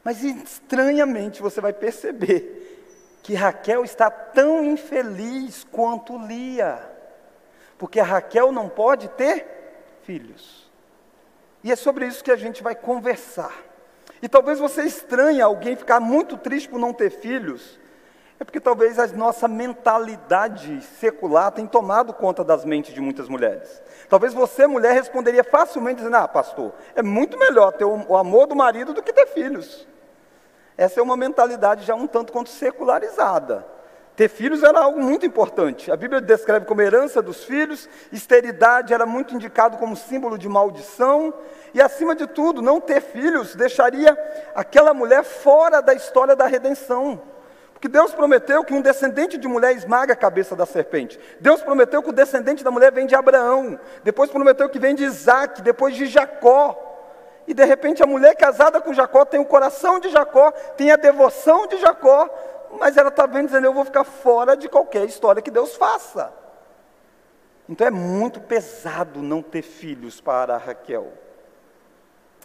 Mas 0.04 0.22
estranhamente 0.22 1.42
você 1.42 1.60
vai 1.60 1.72
perceber 1.72 3.18
que 3.24 3.34
Raquel 3.34 3.82
está 3.82 4.08
tão 4.08 4.64
infeliz 4.64 5.66
quanto 5.72 6.24
Lia. 6.24 6.78
Porque 7.76 7.98
a 7.98 8.04
Raquel 8.04 8.52
não 8.52 8.68
pode 8.68 9.08
ter 9.08 9.98
filhos. 10.04 10.67
E 11.68 11.72
é 11.72 11.76
sobre 11.76 12.06
isso 12.06 12.24
que 12.24 12.30
a 12.30 12.36
gente 12.36 12.62
vai 12.62 12.74
conversar. 12.74 13.52
E 14.22 14.28
talvez 14.28 14.58
você 14.58 14.84
estranhe 14.84 15.42
alguém 15.42 15.76
ficar 15.76 16.00
muito 16.00 16.38
triste 16.38 16.66
por 16.66 16.78
não 16.78 16.94
ter 16.94 17.10
filhos, 17.10 17.78
é 18.40 18.44
porque 18.44 18.58
talvez 18.58 18.98
a 18.98 19.06
nossa 19.08 19.46
mentalidade 19.46 20.80
secular 20.98 21.52
tenha 21.52 21.68
tomado 21.68 22.14
conta 22.14 22.42
das 22.42 22.64
mentes 22.64 22.94
de 22.94 23.02
muitas 23.02 23.28
mulheres. 23.28 23.82
Talvez 24.08 24.32
você, 24.32 24.66
mulher, 24.66 24.94
responderia 24.94 25.44
facilmente 25.44 25.98
dizendo: 25.98 26.16
Ah, 26.16 26.26
pastor, 26.26 26.72
é 26.96 27.02
muito 27.02 27.38
melhor 27.38 27.72
ter 27.72 27.84
o 27.84 28.16
amor 28.16 28.46
do 28.46 28.56
marido 28.56 28.94
do 28.94 29.02
que 29.02 29.12
ter 29.12 29.26
filhos. 29.26 29.86
Essa 30.74 31.00
é 31.00 31.02
uma 31.02 31.18
mentalidade 31.18 31.84
já 31.84 31.94
um 31.94 32.06
tanto 32.06 32.32
quanto 32.32 32.48
secularizada. 32.48 33.66
Ter 34.18 34.28
filhos 34.28 34.64
era 34.64 34.80
algo 34.80 35.00
muito 35.00 35.24
importante. 35.24 35.92
A 35.92 35.96
Bíblia 35.96 36.20
descreve 36.20 36.66
como 36.66 36.82
herança 36.82 37.22
dos 37.22 37.44
filhos, 37.44 37.88
esterilidade 38.10 38.92
era 38.92 39.06
muito 39.06 39.32
indicado 39.32 39.76
como 39.76 39.94
símbolo 39.96 40.36
de 40.36 40.48
maldição, 40.48 41.32
e 41.72 41.80
acima 41.80 42.16
de 42.16 42.26
tudo, 42.26 42.60
não 42.60 42.80
ter 42.80 43.00
filhos 43.00 43.54
deixaria 43.54 44.18
aquela 44.56 44.92
mulher 44.92 45.22
fora 45.22 45.80
da 45.80 45.94
história 45.94 46.34
da 46.34 46.48
redenção. 46.48 47.22
Porque 47.72 47.86
Deus 47.86 48.12
prometeu 48.12 48.64
que 48.64 48.74
um 48.74 48.80
descendente 48.80 49.38
de 49.38 49.46
mulher 49.46 49.76
esmaga 49.76 50.14
a 50.14 50.16
cabeça 50.16 50.56
da 50.56 50.66
serpente. 50.66 51.16
Deus 51.38 51.62
prometeu 51.62 52.02
que 52.02 52.10
o 52.10 52.12
descendente 52.12 52.64
da 52.64 52.72
mulher 52.72 52.90
vem 52.90 53.06
de 53.06 53.14
Abraão. 53.14 53.78
Depois 54.02 54.32
prometeu 54.32 54.68
que 54.68 54.80
vem 54.80 54.96
de 54.96 55.04
Isaac, 55.04 55.62
depois 55.62 55.94
de 55.94 56.06
Jacó. 56.06 56.76
E 57.46 57.54
de 57.54 57.64
repente 57.64 58.02
a 58.02 58.06
mulher 58.06 58.34
casada 58.34 58.80
com 58.80 58.92
Jacó 58.92 59.24
tem 59.24 59.38
o 59.38 59.44
coração 59.44 60.00
de 60.00 60.08
Jacó, 60.10 60.50
tem 60.76 60.90
a 60.90 60.96
devoção 60.96 61.68
de 61.68 61.78
Jacó, 61.78 62.28
mas 62.78 62.96
ela 62.96 63.08
está 63.08 63.26
vendo 63.26 63.46
dizendo: 63.46 63.66
Eu 63.66 63.74
vou 63.74 63.84
ficar 63.84 64.04
fora 64.04 64.56
de 64.56 64.68
qualquer 64.68 65.04
história 65.04 65.42
que 65.42 65.50
Deus 65.50 65.76
faça. 65.76 66.32
Então 67.68 67.86
é 67.86 67.90
muito 67.90 68.40
pesado 68.40 69.22
não 69.22 69.42
ter 69.42 69.62
filhos 69.62 70.20
para 70.20 70.56
Raquel. 70.56 71.12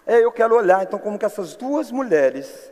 É, 0.06 0.20
eu 0.20 0.32
quero 0.32 0.56
olhar 0.56 0.84
então 0.84 1.00
como 1.00 1.18
que 1.18 1.26
essas 1.26 1.56
duas 1.56 1.90
mulheres 1.90 2.72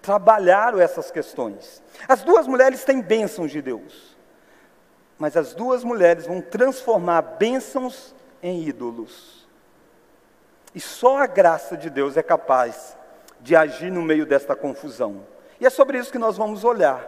trabalharam 0.00 0.80
essas 0.80 1.10
questões. 1.10 1.82
As 2.08 2.22
duas 2.22 2.46
mulheres 2.46 2.84
têm 2.84 3.00
bênçãos 3.00 3.50
de 3.50 3.60
Deus, 3.60 4.16
mas 5.18 5.36
as 5.36 5.54
duas 5.54 5.82
mulheres 5.82 6.26
vão 6.26 6.40
transformar 6.40 7.20
bênçãos 7.22 8.14
em 8.40 8.62
ídolos. 8.62 9.48
E 10.74 10.80
só 10.80 11.18
a 11.18 11.26
graça 11.26 11.76
de 11.76 11.90
Deus 11.90 12.16
é 12.16 12.22
capaz 12.22 12.96
de 13.40 13.56
agir 13.56 13.90
no 13.90 14.02
meio 14.02 14.24
desta 14.24 14.54
confusão. 14.54 15.26
E 15.60 15.66
é 15.66 15.70
sobre 15.70 15.98
isso 15.98 16.12
que 16.12 16.18
nós 16.18 16.36
vamos 16.36 16.64
olhar. 16.64 17.04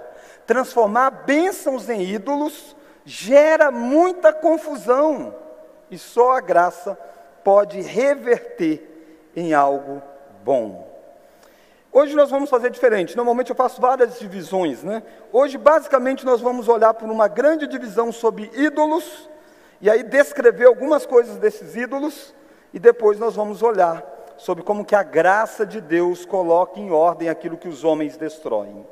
Transformar 0.47 1.11
bênçãos 1.11 1.89
em 1.89 2.03
ídolos 2.03 2.77
gera 3.05 3.71
muita 3.71 4.33
confusão, 4.33 5.35
e 5.91 5.99
só 5.99 6.33
a 6.33 6.41
graça 6.41 6.99
pode 7.43 7.81
reverter 7.81 8.87
em 9.35 9.55
algo 9.55 10.03
bom. 10.45 10.89
Hoje 11.93 12.15
nós 12.15 12.31
vamos 12.31 12.49
fazer 12.49 12.71
diferente. 12.71 13.17
Normalmente 13.17 13.51
eu 13.51 13.57
faço 13.57 13.81
várias 13.81 14.19
divisões, 14.19 14.85
né? 14.85 15.03
Hoje, 15.33 15.59
basicamente, 15.59 16.25
nós 16.25 16.41
vamos 16.41 16.69
olhar 16.69 16.95
por 16.95 17.11
uma 17.11 17.27
grande 17.27 17.67
divisão 17.67 18.13
sobre 18.13 18.51
ídolos, 18.55 19.29
e 19.81 19.91
aí 19.91 20.03
descrever 20.03 20.67
algumas 20.67 21.05
coisas 21.05 21.37
desses 21.37 21.75
ídolos, 21.75 22.35
e 22.73 22.79
depois 22.79 23.19
nós 23.19 23.35
vamos 23.35 23.63
olhar 23.63 24.05
sobre 24.41 24.65
como 24.65 24.87
que 24.87 24.95
a 24.95 25.03
graça 25.03 25.67
de 25.67 25.83
Deus 25.83 26.25
coloca 26.25 26.81
em 26.81 26.91
ordem 26.91 27.29
aquilo 27.29 27.59
que 27.59 27.69
os 27.69 27.85
homens 27.85 28.17
destroem. 28.17 28.87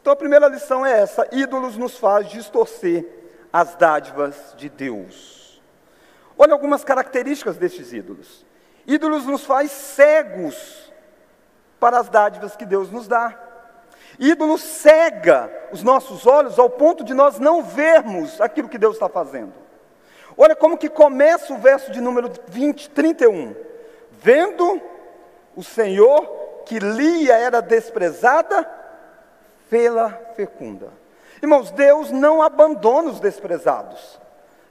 Então 0.00 0.12
a 0.12 0.16
primeira 0.16 0.48
lição 0.48 0.84
é 0.84 1.00
essa: 1.00 1.26
ídolos 1.32 1.78
nos 1.78 1.96
faz 1.96 2.28
distorcer 2.28 3.06
as 3.50 3.74
dádivas 3.74 4.54
de 4.58 4.68
Deus. 4.68 5.62
Olha 6.36 6.52
algumas 6.52 6.84
características 6.84 7.56
destes 7.56 7.92
ídolos. 7.94 8.44
Ídolos 8.86 9.24
nos 9.24 9.46
faz 9.46 9.70
cegos 9.70 10.92
para 11.78 11.98
as 11.98 12.10
dádivas 12.10 12.54
que 12.54 12.66
Deus 12.66 12.90
nos 12.90 13.08
dá. 13.08 13.38
Ídolo 14.18 14.58
cega 14.58 15.50
os 15.72 15.82
nossos 15.82 16.26
olhos 16.26 16.58
ao 16.58 16.68
ponto 16.68 17.02
de 17.02 17.14
nós 17.14 17.38
não 17.38 17.62
vermos 17.62 18.38
aquilo 18.42 18.68
que 18.68 18.76
Deus 18.76 18.96
está 18.96 19.08
fazendo. 19.08 19.54
Olha 20.36 20.54
como 20.54 20.76
que 20.76 20.90
começa 20.90 21.54
o 21.54 21.58
verso 21.58 21.90
de 21.90 22.00
número 22.00 22.30
20, 22.48 22.90
31. 22.90 23.69
Vendo 24.22 24.80
o 25.56 25.62
Senhor 25.62 26.26
que 26.66 26.78
Lia 26.78 27.36
era 27.36 27.60
desprezada, 27.60 28.68
fê-la 29.68 30.10
fecunda. 30.36 30.88
Irmãos, 31.42 31.70
Deus 31.70 32.10
não 32.10 32.42
abandona 32.42 33.10
os 33.10 33.18
desprezados. 33.18 34.20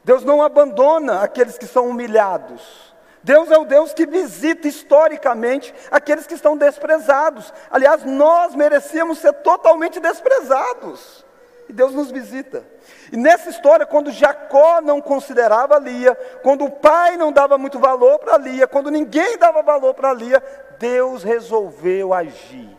Deus 0.03 0.23
não 0.23 0.41
abandona 0.41 1.21
aqueles 1.21 1.57
que 1.57 1.65
são 1.65 1.89
humilhados. 1.89 2.93
Deus 3.21 3.51
é 3.51 3.57
o 3.57 3.65
Deus 3.65 3.93
que 3.93 4.05
visita 4.05 4.67
historicamente 4.67 5.73
aqueles 5.91 6.25
que 6.25 6.35
estão 6.35 6.55
desprezados. 6.55 7.53
Aliás, 7.69 8.05
nós 8.05 8.55
merecíamos 8.55 9.17
ser 9.17 9.33
totalmente 9.33 9.99
desprezados. 9.99 11.25
E 11.67 11.73
Deus 11.73 11.93
nos 11.93 12.11
visita. 12.11 12.63
E 13.11 13.17
nessa 13.17 13.49
história, 13.49 13.85
quando 13.85 14.11
Jacó 14.11 14.81
não 14.81 15.01
considerava 15.01 15.79
Lia, 15.79 16.15
quando 16.43 16.65
o 16.65 16.71
pai 16.71 17.17
não 17.17 17.31
dava 17.31 17.57
muito 17.57 17.79
valor 17.79 18.19
para 18.19 18.37
Lia, 18.37 18.67
quando 18.67 18.91
ninguém 18.91 19.37
dava 19.37 19.61
valor 19.61 19.93
para 19.93 20.13
Lia, 20.13 20.43
Deus 20.77 21.23
resolveu 21.23 22.13
agir. 22.13 22.69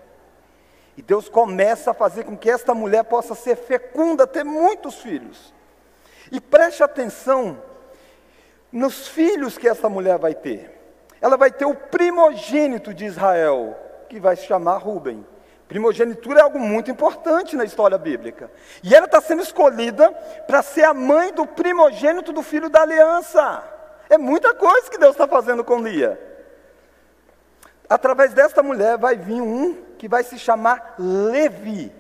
E 0.97 1.03
Deus 1.03 1.29
começa 1.29 1.91
a 1.91 1.95
fazer 1.95 2.25
com 2.25 2.37
que 2.37 2.51
esta 2.51 2.75
mulher 2.75 3.05
possa 3.05 3.35
ser 3.35 3.57
fecunda, 3.57 4.27
ter 4.27 4.45
muitos 4.45 4.97
filhos. 4.97 5.55
E 6.31 6.41
preste 6.41 6.83
atenção 6.83 7.61
nos 8.71 9.09
filhos 9.09 9.59
que 9.59 9.69
essa 9.69 9.89
mulher 9.89 10.19
vai 10.19 10.35
ter. 10.35 10.79
Ela 11.21 11.37
vai 11.37 11.51
ter 11.51 11.65
o 11.65 11.75
primogênito 11.75 12.95
de 12.95 13.05
Israel, 13.05 13.77
que 14.09 14.21
vai 14.21 14.37
se 14.37 14.47
chamar 14.47 14.79
Ruben. 14.79 15.27
Primogenitura 15.71 16.41
é 16.41 16.43
algo 16.43 16.59
muito 16.59 16.91
importante 16.91 17.55
na 17.55 17.65
história 17.65 17.97
bíblica. 17.97 18.51
E 18.83 18.93
ela 18.93 19.07
está 19.07 19.21
sendo 19.21 19.41
escolhida 19.41 20.11
para 20.45 20.63
ser 20.63 20.83
a 20.83 20.93
mãe 20.93 21.33
do 21.33 21.47
primogênito 21.47 22.33
do 22.33 22.43
filho 22.43 22.69
da 22.69 22.83
aliança. 22.83 23.63
É 24.09 24.19
muita 24.19 24.53
coisa 24.53 24.91
que 24.91 24.99
Deus 24.99 25.13
está 25.13 25.29
fazendo 25.29 25.63
com 25.63 25.79
Lia. 25.81 26.21
Através 27.89 28.35
desta 28.35 28.65
mulher 28.65 28.99
vai 28.99 29.17
vir 29.17 29.41
um 29.41 29.81
que 29.97 30.09
vai 30.09 30.25
se 30.25 30.41
chamar 30.41 30.97
Levi. 30.99 31.93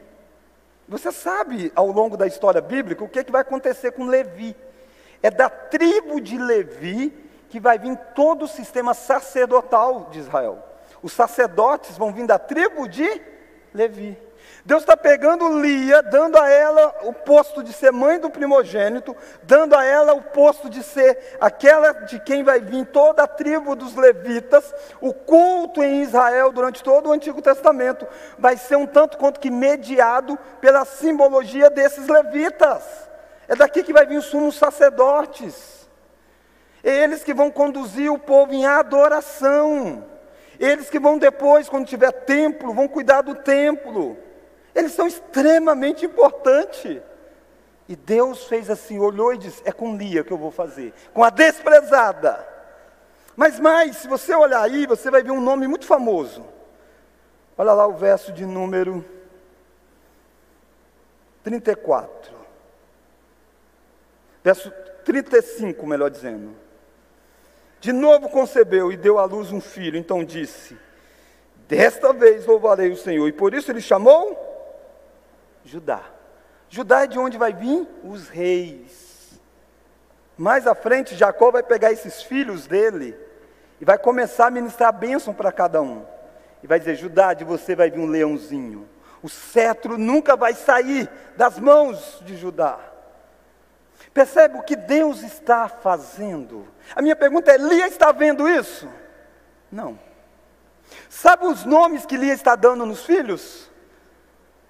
Você 0.88 1.12
sabe, 1.12 1.70
ao 1.76 1.86
longo 1.86 2.16
da 2.16 2.26
história 2.26 2.60
bíblica, 2.60 3.04
o 3.04 3.08
que, 3.08 3.20
é 3.20 3.24
que 3.24 3.30
vai 3.30 3.42
acontecer 3.42 3.92
com 3.92 4.06
Levi. 4.06 4.56
É 5.22 5.30
da 5.30 5.48
tribo 5.48 6.20
de 6.20 6.36
Levi 6.36 7.16
que 7.48 7.60
vai 7.60 7.78
vir 7.78 7.96
todo 8.16 8.46
o 8.46 8.48
sistema 8.48 8.94
sacerdotal 8.94 10.08
de 10.10 10.18
Israel. 10.18 10.58
Os 11.00 11.12
sacerdotes 11.12 11.96
vão 11.96 12.12
vir 12.12 12.26
da 12.26 12.36
tribo 12.36 12.88
de 12.88 13.30
Levi. 13.72 14.30
Deus 14.64 14.82
está 14.82 14.96
pegando 14.96 15.60
Lia, 15.60 16.02
dando 16.02 16.38
a 16.38 16.48
ela 16.48 16.94
o 17.02 17.12
posto 17.12 17.62
de 17.62 17.72
ser 17.72 17.90
mãe 17.90 18.18
do 18.18 18.28
primogênito, 18.28 19.16
dando 19.42 19.74
a 19.74 19.84
ela 19.84 20.12
o 20.12 20.22
posto 20.22 20.68
de 20.68 20.82
ser 20.82 21.36
aquela 21.40 21.92
de 21.92 22.20
quem 22.20 22.42
vai 22.42 22.60
vir 22.60 22.86
toda 22.86 23.22
a 23.22 23.26
tribo 23.26 23.74
dos 23.74 23.94
levitas. 23.94 24.74
O 25.00 25.14
culto 25.14 25.82
em 25.82 26.02
Israel 26.02 26.52
durante 26.52 26.82
todo 26.82 27.08
o 27.08 27.12
Antigo 27.12 27.40
Testamento 27.40 28.06
vai 28.38 28.56
ser 28.56 28.76
um 28.76 28.86
tanto 28.86 29.16
quanto 29.16 29.40
que 29.40 29.50
mediado 29.50 30.38
pela 30.60 30.84
simbologia 30.84 31.70
desses 31.70 32.06
levitas. 32.06 33.08
É 33.48 33.56
daqui 33.56 33.82
que 33.82 33.92
vai 33.92 34.04
vir 34.06 34.18
os 34.18 34.26
sumos 34.26 34.56
sacerdotes. 34.56 35.88
Eles 36.84 37.24
que 37.24 37.34
vão 37.34 37.50
conduzir 37.50 38.12
o 38.12 38.18
povo 38.18 38.52
em 38.52 38.66
adoração. 38.66 40.09
Eles 40.60 40.90
que 40.90 41.00
vão 41.00 41.16
depois, 41.16 41.70
quando 41.70 41.86
tiver 41.86 42.12
templo, 42.12 42.74
vão 42.74 42.86
cuidar 42.86 43.22
do 43.22 43.34
templo. 43.34 44.18
Eles 44.74 44.92
são 44.92 45.06
extremamente 45.06 46.04
importantes. 46.04 47.00
E 47.88 47.96
Deus 47.96 48.44
fez 48.44 48.68
assim, 48.68 48.98
olhou 48.98 49.32
e 49.32 49.38
disse: 49.38 49.62
É 49.64 49.72
com 49.72 49.96
Lia 49.96 50.22
que 50.22 50.30
eu 50.30 50.36
vou 50.36 50.50
fazer, 50.50 50.92
com 51.14 51.24
a 51.24 51.30
desprezada. 51.30 52.46
Mas 53.34 53.58
mais, 53.58 53.96
se 53.96 54.06
você 54.06 54.34
olhar 54.34 54.60
aí, 54.60 54.86
você 54.86 55.10
vai 55.10 55.22
ver 55.22 55.30
um 55.30 55.40
nome 55.40 55.66
muito 55.66 55.86
famoso. 55.86 56.44
Olha 57.56 57.72
lá 57.72 57.86
o 57.86 57.94
verso 57.94 58.30
de 58.30 58.44
número 58.44 59.02
34. 61.42 62.34
Verso 64.44 64.70
35, 65.06 65.86
melhor 65.86 66.10
dizendo. 66.10 66.54
De 67.80 67.92
novo 67.92 68.28
concebeu 68.28 68.92
e 68.92 68.96
deu 68.96 69.18
à 69.18 69.24
luz 69.24 69.50
um 69.50 69.60
filho, 69.60 69.96
então 69.96 70.22
disse: 70.22 70.76
Desta 71.66 72.12
vez 72.12 72.44
louvarei 72.44 72.90
o 72.90 72.96
Senhor. 72.96 73.26
E 73.26 73.32
por 73.32 73.54
isso 73.54 73.70
ele 73.70 73.80
chamou 73.80 74.38
Judá. 75.64 76.02
Judá 76.68 77.04
é 77.04 77.06
de 77.06 77.18
onde 77.18 77.38
vai 77.38 77.52
vir 77.52 77.88
os 78.04 78.28
reis. 78.28 79.40
Mais 80.36 80.66
à 80.66 80.74
frente, 80.74 81.14
Jacó 81.14 81.50
vai 81.50 81.62
pegar 81.62 81.90
esses 81.90 82.22
filhos 82.22 82.66
dele 82.66 83.16
e 83.80 83.84
vai 83.84 83.96
começar 83.96 84.46
a 84.48 84.50
ministrar 84.50 84.92
bênção 84.92 85.32
para 85.32 85.50
cada 85.50 85.80
um. 85.80 86.04
E 86.62 86.66
vai 86.66 86.78
dizer: 86.78 86.96
Judá, 86.96 87.32
de 87.32 87.44
você 87.44 87.74
vai 87.74 87.90
vir 87.90 88.00
um 88.00 88.06
leãozinho. 88.06 88.86
O 89.22 89.28
cetro 89.28 89.96
nunca 89.96 90.36
vai 90.36 90.54
sair 90.54 91.08
das 91.36 91.58
mãos 91.58 92.22
de 92.26 92.36
Judá. 92.36 92.78
Percebe 94.12 94.58
o 94.58 94.62
que 94.62 94.74
Deus 94.74 95.22
está 95.22 95.68
fazendo? 95.68 96.66
A 96.94 97.02
minha 97.02 97.14
pergunta 97.14 97.52
é: 97.52 97.56
Lia 97.56 97.86
está 97.86 98.10
vendo 98.12 98.48
isso? 98.48 98.88
Não. 99.70 99.98
Sabe 101.08 101.46
os 101.46 101.64
nomes 101.64 102.04
que 102.04 102.16
Lia 102.16 102.32
está 102.32 102.56
dando 102.56 102.84
nos 102.84 103.04
filhos? 103.04 103.70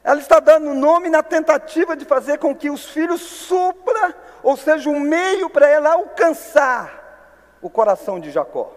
Ela 0.03 0.21
está 0.21 0.41
dando 0.41 0.75
nome 0.75 1.09
na 1.09 1.23
tentativa 1.23 1.97
de 1.97 2.05
fazer 2.05 2.39
com 2.39 2.55
que 2.55 2.71
os 2.71 2.87
filhos 2.91 3.21
supra, 3.21 4.15
ou 4.43 4.57
seja, 4.57 4.89
um 4.89 5.01
meio 5.01 5.51
para 5.51 5.69
ela 5.69 5.93
alcançar 5.93 7.59
o 7.61 7.69
coração 7.69 8.19
de 8.19 8.31
Jacó. 8.31 8.73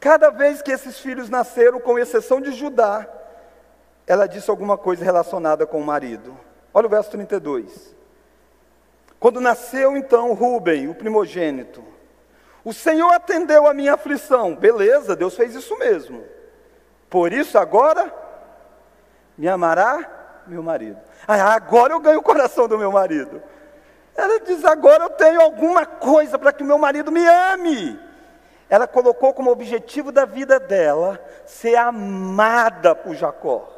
Cada 0.00 0.30
vez 0.30 0.62
que 0.62 0.70
esses 0.70 0.98
filhos 0.98 1.28
nasceram, 1.28 1.80
com 1.80 1.98
exceção 1.98 2.40
de 2.40 2.52
Judá, 2.52 3.06
ela 4.06 4.26
disse 4.26 4.50
alguma 4.50 4.78
coisa 4.78 5.04
relacionada 5.04 5.66
com 5.66 5.80
o 5.80 5.84
marido. 5.84 6.38
Olha 6.72 6.86
o 6.86 6.90
verso 6.90 7.10
32. 7.10 7.95
Quando 9.18 9.40
nasceu 9.40 9.96
então 9.96 10.32
Rubem, 10.34 10.88
o 10.88 10.94
primogênito, 10.94 11.82
o 12.64 12.72
Senhor 12.72 13.12
atendeu 13.12 13.66
a 13.66 13.74
minha 13.74 13.94
aflição. 13.94 14.54
Beleza, 14.54 15.16
Deus 15.16 15.36
fez 15.36 15.54
isso 15.54 15.78
mesmo. 15.78 16.24
Por 17.08 17.32
isso 17.32 17.56
agora 17.56 18.12
me 19.38 19.48
amará 19.48 20.44
meu 20.46 20.62
marido. 20.62 20.98
Ah, 21.26 21.54
agora 21.54 21.92
eu 21.92 22.00
ganho 22.00 22.18
o 22.18 22.22
coração 22.22 22.68
do 22.68 22.78
meu 22.78 22.90
marido. 22.90 23.42
Ela 24.16 24.40
diz: 24.40 24.64
agora 24.64 25.04
eu 25.04 25.10
tenho 25.10 25.40
alguma 25.40 25.86
coisa 25.86 26.38
para 26.38 26.52
que 26.52 26.62
o 26.62 26.66
meu 26.66 26.78
marido 26.78 27.12
me 27.12 27.24
ame. 27.26 27.98
Ela 28.68 28.86
colocou 28.88 29.32
como 29.32 29.50
objetivo 29.50 30.10
da 30.10 30.24
vida 30.24 30.58
dela 30.58 31.20
ser 31.44 31.76
amada 31.76 32.94
por 32.94 33.14
Jacó. 33.14 33.72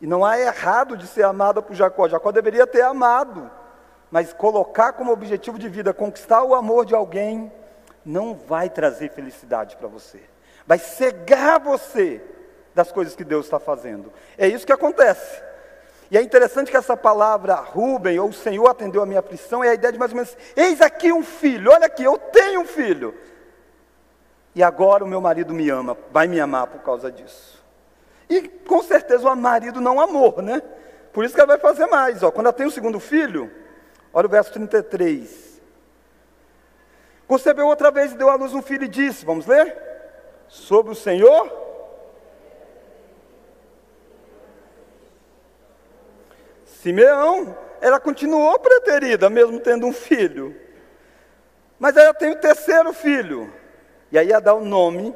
E 0.00 0.06
não 0.06 0.24
há 0.24 0.38
errado 0.38 0.96
de 0.96 1.06
ser 1.06 1.24
amada 1.24 1.62
por 1.62 1.74
Jacó. 1.74 2.08
Jacó 2.08 2.30
deveria 2.30 2.66
ter 2.66 2.82
amado. 2.82 3.50
Mas 4.12 4.34
colocar 4.34 4.92
como 4.92 5.10
objetivo 5.10 5.58
de 5.58 5.70
vida 5.70 5.94
conquistar 5.94 6.44
o 6.44 6.54
amor 6.54 6.84
de 6.84 6.94
alguém 6.94 7.50
não 8.04 8.34
vai 8.34 8.68
trazer 8.68 9.10
felicidade 9.10 9.74
para 9.74 9.88
você. 9.88 10.20
Vai 10.66 10.78
cegar 10.78 11.58
você 11.58 12.22
das 12.74 12.92
coisas 12.92 13.16
que 13.16 13.24
Deus 13.24 13.46
está 13.46 13.58
fazendo. 13.58 14.12
É 14.36 14.46
isso 14.46 14.66
que 14.66 14.72
acontece. 14.72 15.42
E 16.10 16.18
é 16.18 16.20
interessante 16.20 16.70
que 16.70 16.76
essa 16.76 16.94
palavra 16.94 17.54
Rubem, 17.54 18.18
ou 18.18 18.28
o 18.28 18.34
Senhor 18.34 18.68
atendeu 18.68 19.02
a 19.02 19.06
minha 19.06 19.20
aflição, 19.20 19.64
é 19.64 19.70
a 19.70 19.74
ideia 19.74 19.94
de 19.94 19.98
mais 19.98 20.12
ou 20.12 20.16
menos: 20.16 20.36
eis 20.54 20.82
aqui 20.82 21.10
um 21.10 21.24
filho, 21.24 21.72
olha 21.72 21.86
aqui, 21.86 22.04
eu 22.04 22.18
tenho 22.18 22.60
um 22.60 22.66
filho. 22.66 23.14
E 24.54 24.62
agora 24.62 25.02
o 25.02 25.08
meu 25.08 25.22
marido 25.22 25.54
me 25.54 25.70
ama, 25.70 25.96
vai 26.10 26.28
me 26.28 26.38
amar 26.38 26.66
por 26.66 26.82
causa 26.82 27.10
disso. 27.10 27.64
E 28.28 28.46
com 28.46 28.82
certeza 28.82 29.26
o 29.26 29.34
marido 29.34 29.80
não 29.80 29.98
amou, 29.98 30.42
né? 30.42 30.60
Por 31.14 31.24
isso 31.24 31.34
que 31.34 31.40
ela 31.40 31.48
vai 31.48 31.58
fazer 31.58 31.86
mais. 31.86 32.22
Ó. 32.22 32.30
Quando 32.30 32.46
ela 32.46 32.52
tem 32.52 32.66
o 32.66 32.70
segundo 32.70 33.00
filho, 33.00 33.50
olha 34.12 34.26
o 34.26 34.30
verso 34.30 34.52
33. 34.52 35.60
Concebeu 37.26 37.66
outra 37.66 37.90
vez 37.90 38.12
e 38.12 38.16
deu 38.16 38.28
à 38.28 38.34
luz 38.34 38.52
um 38.52 38.62
filho 38.62 38.84
e 38.84 38.88
disse: 38.88 39.24
Vamos 39.24 39.46
ler? 39.46 39.76
Sobre 40.48 40.92
o 40.92 40.94
Senhor 40.94 41.62
Simeão, 46.82 47.56
ela 47.80 48.00
continuou 48.00 48.58
preterida, 48.58 49.30
mesmo 49.30 49.60
tendo 49.60 49.86
um 49.86 49.92
filho. 49.92 50.56
Mas 51.78 51.96
ela 51.96 52.12
tem 52.12 52.32
o 52.32 52.40
terceiro 52.40 52.92
filho. 52.92 53.52
E 54.10 54.18
aí 54.18 54.28
ia 54.28 54.40
dar 54.40 54.54
o 54.54 54.64
nome, 54.64 55.14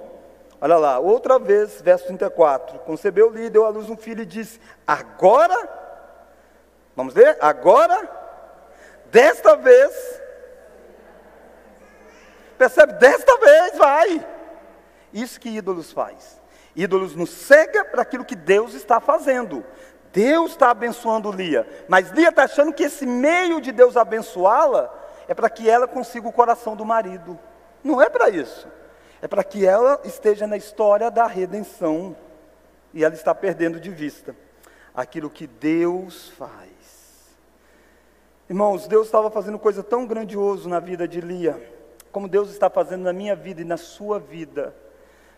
olha 0.60 0.76
lá, 0.76 1.00
outra 1.00 1.40
vez, 1.40 1.82
verso 1.82 2.06
34. 2.06 2.78
Concebeu-lhe, 2.80 3.50
deu 3.50 3.66
à 3.66 3.68
luz 3.68 3.90
um 3.90 3.96
filho 3.96 4.22
e 4.22 4.26
disse: 4.26 4.60
Agora, 4.86 5.68
vamos 6.94 7.12
ver? 7.12 7.36
Agora, 7.40 8.08
desta 9.16 9.56
vez, 9.56 10.20
percebe? 12.58 12.92
Desta 12.94 13.38
vez 13.38 13.78
vai. 13.78 14.26
Isso 15.10 15.40
que 15.40 15.48
ídolos 15.48 15.90
faz. 15.90 16.38
Ídolos 16.74 17.16
nos 17.16 17.30
cega 17.30 17.82
para 17.82 18.02
aquilo 18.02 18.26
que 18.26 18.36
Deus 18.36 18.74
está 18.74 19.00
fazendo. 19.00 19.64
Deus 20.12 20.50
está 20.50 20.70
abençoando 20.70 21.32
Lia, 21.32 21.66
mas 21.88 22.10
Lia 22.10 22.28
está 22.28 22.44
achando 22.44 22.74
que 22.74 22.82
esse 22.82 23.06
meio 23.06 23.58
de 23.58 23.72
Deus 23.72 23.96
abençoá-la 23.96 24.92
é 25.26 25.34
para 25.34 25.48
que 25.48 25.68
ela 25.68 25.88
consiga 25.88 26.28
o 26.28 26.32
coração 26.32 26.76
do 26.76 26.84
marido. 26.84 27.38
Não 27.82 28.02
é 28.02 28.10
para 28.10 28.28
isso. 28.28 28.68
É 29.22 29.26
para 29.26 29.42
que 29.42 29.64
ela 29.64 29.98
esteja 30.04 30.46
na 30.46 30.58
história 30.58 31.10
da 31.10 31.26
redenção. 31.26 32.14
E 32.92 33.02
ela 33.02 33.14
está 33.14 33.34
perdendo 33.34 33.80
de 33.80 33.90
vista 33.90 34.36
aquilo 34.94 35.30
que 35.30 35.46
Deus 35.46 36.28
faz. 36.36 36.75
Irmãos, 38.48 38.86
Deus 38.86 39.06
estava 39.06 39.28
fazendo 39.28 39.58
coisa 39.58 39.82
tão 39.82 40.06
grandioso 40.06 40.68
na 40.68 40.78
vida 40.78 41.08
de 41.08 41.20
Lia, 41.20 41.60
como 42.12 42.28
Deus 42.28 42.50
está 42.50 42.70
fazendo 42.70 43.02
na 43.02 43.12
minha 43.12 43.34
vida 43.34 43.60
e 43.60 43.64
na 43.64 43.76
sua 43.76 44.20
vida. 44.20 44.74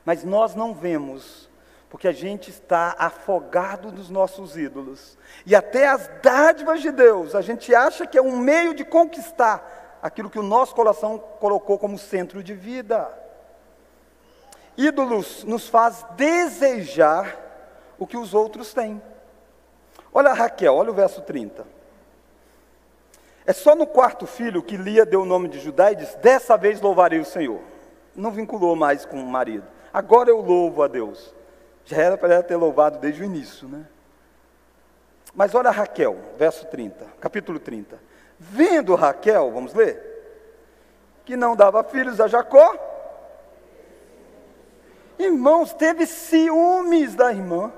Mas 0.04 0.24
nós 0.24 0.54
não 0.54 0.74
vemos 0.74 1.48
porque 1.88 2.06
a 2.06 2.12
gente 2.12 2.50
está 2.50 2.94
afogado 2.98 3.90
nos 3.90 4.10
nossos 4.10 4.56
ídolos. 4.58 5.16
E 5.46 5.56
até 5.56 5.88
as 5.88 6.06
dádivas 6.22 6.82
de 6.82 6.90
Deus, 6.90 7.34
a 7.34 7.40
gente 7.40 7.74
acha 7.74 8.06
que 8.06 8.18
é 8.18 8.22
um 8.22 8.36
meio 8.36 8.74
de 8.74 8.84
conquistar 8.84 9.98
aquilo 10.02 10.28
que 10.28 10.38
o 10.38 10.42
nosso 10.42 10.74
coração 10.74 11.18
colocou 11.18 11.78
como 11.78 11.98
centro 11.98 12.42
de 12.42 12.52
vida. 12.52 13.08
Ídolos 14.76 15.44
nos 15.44 15.66
faz 15.66 16.04
desejar 16.14 17.36
o 17.98 18.06
que 18.06 18.18
os 18.18 18.34
outros 18.34 18.74
têm. 18.74 19.00
Olha 20.12 20.34
Raquel, 20.34 20.74
olha 20.74 20.90
o 20.90 20.94
verso 20.94 21.22
30. 21.22 21.77
É 23.48 23.54
só 23.54 23.74
no 23.74 23.86
quarto 23.86 24.26
filho 24.26 24.62
que 24.62 24.76
Lia 24.76 25.06
deu 25.06 25.22
o 25.22 25.24
nome 25.24 25.48
de 25.48 25.58
Judá 25.58 25.90
e 25.90 25.96
disse: 25.96 26.18
Dessa 26.18 26.54
vez 26.54 26.82
louvarei 26.82 27.18
o 27.18 27.24
Senhor. 27.24 27.62
Não 28.14 28.30
vinculou 28.30 28.76
mais 28.76 29.06
com 29.06 29.18
o 29.18 29.26
marido. 29.26 29.66
Agora 29.90 30.28
eu 30.28 30.42
louvo 30.42 30.82
a 30.82 30.86
Deus. 30.86 31.34
Já 31.86 31.96
era 31.96 32.18
para 32.18 32.34
ela 32.34 32.42
ter 32.42 32.56
louvado 32.56 32.98
desde 32.98 33.22
o 33.22 33.24
início, 33.24 33.66
né? 33.66 33.86
Mas 35.34 35.54
olha 35.54 35.70
Raquel, 35.70 36.18
verso 36.36 36.66
30, 36.66 37.06
capítulo 37.18 37.58
30. 37.58 37.98
Vendo 38.38 38.94
Raquel, 38.94 39.50
vamos 39.50 39.72
ler, 39.72 39.98
que 41.24 41.34
não 41.34 41.56
dava 41.56 41.82
filhos 41.82 42.20
a 42.20 42.28
Jacó, 42.28 42.76
irmãos, 45.18 45.72
teve 45.72 46.04
ciúmes 46.04 47.14
da 47.14 47.32
irmã. 47.32 47.72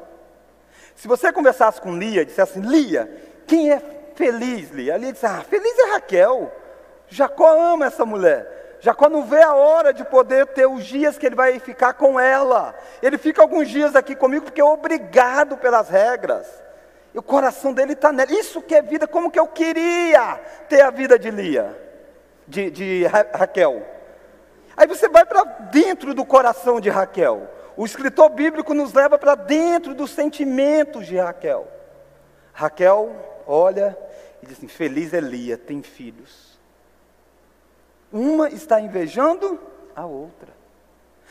Se 0.97 1.07
você 1.07 1.33
conversasse 1.33 1.81
com 1.81 1.97
Lia, 1.97 2.25
dissesse 2.25 2.59
assim, 2.59 2.69
Lia, 2.69 3.09
quem 3.47 3.71
é 3.71 4.00
feliz, 4.15 4.71
Lia? 4.71 4.97
Lia 4.97 5.13
disse, 5.13 5.27
ah, 5.27 5.43
feliz 5.49 5.79
é 5.79 5.93
Raquel. 5.93 6.53
Jacó 7.09 7.53
ama 7.53 7.87
essa 7.87 8.05
mulher. 8.05 8.79
Jacó 8.81 9.09
não 9.09 9.25
vê 9.25 9.43
a 9.43 9.55
hora 9.55 9.93
de 9.93 10.05
poder 10.05 10.47
ter 10.49 10.67
os 10.67 10.85
dias 10.85 11.19
que 11.19 11.27
ele 11.27 11.35
vai 11.35 11.59
ficar 11.59 11.93
com 11.95 12.19
ela. 12.19 12.75
Ele 13.03 13.19
fica 13.19 13.43
alguns 13.43 13.69
dias 13.69 13.95
aqui 13.95 14.15
comigo 14.15 14.47
porque 14.47 14.61
é 14.61 14.65
obrigado 14.65 15.57
pelas 15.57 15.89
regras. 15.89 16.47
E 17.13 17.19
o 17.19 17.23
coração 17.23 17.73
dele 17.73 17.93
está 17.93 18.11
nela. 18.13 18.33
Isso 18.33 18.63
que 18.63 18.75
é 18.75 18.81
vida, 18.81 19.07
como 19.07 19.31
que 19.31 19.39
eu 19.39 19.47
queria 19.47 20.41
ter 20.69 20.81
a 20.81 20.91
vida 20.91 21.19
de 21.19 21.31
Lia, 21.31 21.77
de, 22.47 22.71
de 22.71 23.07
Ra 23.07 23.27
Raquel. 23.35 23.87
Aí 24.77 24.87
você 24.87 25.09
vai 25.09 25.27
para 25.27 25.45
dentro 25.45 26.15
do 26.15 26.25
coração 26.25 26.81
de 26.81 26.89
Raquel. 26.89 27.51
O 27.77 27.85
escritor 27.85 28.31
bíblico 28.31 28.73
nos 28.73 28.93
leva 28.95 29.19
para 29.19 29.35
dentro 29.35 29.95
dos 29.95 30.11
sentimentos 30.11 31.07
de 31.07 31.19
Raquel. 31.19 31.69
Raquel 32.53 33.40
olha 33.51 33.99
e 34.43 34.47
diz 34.47 34.59
assim: 34.59 34.69
Feliz 34.69 35.13
é 35.13 35.21
Lia, 35.21 35.59
tem 35.59 35.83
filhos. 35.83 36.59
Uma 38.13 38.49
está 38.49 38.81
invejando 38.81 39.61
a 39.95 40.07
outra. 40.07 40.61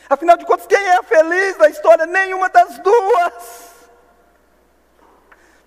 Afinal 0.08 0.36
de 0.36 0.46
contas, 0.46 0.66
quem 0.66 0.78
é 0.78 1.02
feliz 1.02 1.56
na 1.58 1.68
história? 1.68 2.06
Nenhuma 2.06 2.48
das 2.48 2.78
duas. 2.78 3.70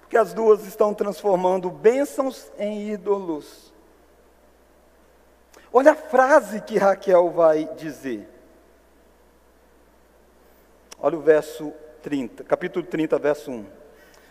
Porque 0.02 0.18
as 0.18 0.34
duas 0.34 0.66
estão 0.66 0.94
transformando 0.94 1.70
bênçãos 1.70 2.52
em 2.58 2.89
ídolos. 2.89 3.74
Olha 5.72 5.94
a 5.94 5.96
frase 5.96 6.62
que 6.62 6.78
Raquel 6.78 7.30
vai 7.32 7.66
dizer. 7.76 8.28
Olha 11.00 11.18
o 11.18 11.22
verso 11.22 11.74
30, 12.02 12.44
capítulo 12.44 12.86
30, 12.86 13.18
verso 13.20 13.52
1. 13.52 13.83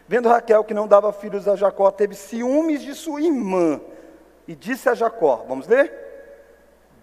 Vendo 0.09 0.29
Raquel 0.29 0.65
que 0.65 0.75
não 0.75 0.89
dava 0.89 1.13
filhos 1.13 1.47
a 1.49 1.57
Jacó, 1.57 1.91
teve 1.91 2.15
ciúmes 2.15 2.83
de 2.83 2.95
sua 2.95 3.21
irmã 3.21 3.81
e 4.47 4.55
disse 4.55 4.89
a 4.89 4.95
Jacó: 4.95 5.45
Vamos 5.49 5.67
ler? 5.67 5.93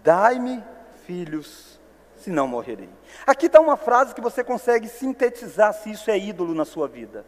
Dai-me 0.02 0.62
filhos, 1.04 1.80
senão 2.16 2.46
morrerei. 2.46 2.88
Aqui 3.26 3.46
está 3.46 3.60
uma 3.60 3.76
frase 3.76 4.14
que 4.14 4.20
você 4.20 4.44
consegue 4.44 4.88
sintetizar 4.88 5.72
se 5.74 5.90
isso 5.90 6.10
é 6.10 6.18
ídolo 6.18 6.54
na 6.54 6.64
sua 6.64 6.86
vida. 6.86 7.24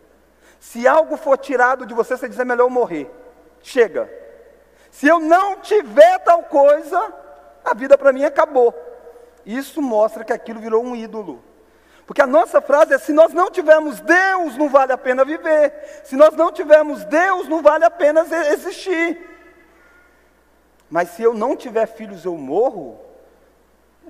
Se 0.60 0.86
algo 0.86 1.16
for 1.16 1.36
tirado 1.36 1.84
de 1.84 1.92
você, 1.92 2.16
você 2.16 2.28
diz 2.28 2.38
é 2.38 2.44
melhor 2.44 2.66
eu 2.66 2.70
morrer. 2.70 3.10
Chega. 3.62 4.08
Se 4.90 5.08
eu 5.08 5.18
não 5.18 5.56
tiver 5.56 6.18
tal 6.20 6.44
coisa, 6.44 7.12
a 7.64 7.74
vida 7.74 7.98
para 7.98 8.12
mim 8.12 8.24
acabou. 8.24 8.74
Isso 9.44 9.82
mostra 9.82 10.24
que 10.24 10.32
aquilo 10.32 10.60
virou 10.60 10.84
um 10.84 10.94
ídolo. 10.94 11.42
Porque 12.06 12.22
a 12.22 12.26
nossa 12.26 12.60
frase 12.60 12.94
é: 12.94 12.98
se 12.98 13.12
nós 13.12 13.32
não 13.32 13.50
tivermos 13.50 14.00
Deus, 14.00 14.56
não 14.56 14.68
vale 14.68 14.92
a 14.92 14.98
pena 14.98 15.24
viver. 15.24 16.02
Se 16.04 16.16
nós 16.16 16.34
não 16.34 16.52
tivermos 16.52 17.04
Deus, 17.04 17.48
não 17.48 17.62
vale 17.62 17.84
a 17.84 17.90
pena 17.90 18.26
existir. 18.50 19.30
Mas 20.90 21.10
se 21.10 21.22
eu 21.22 21.32
não 21.32 21.56
tiver 21.56 21.86
filhos, 21.86 22.24
eu 22.24 22.36
morro. 22.36 23.00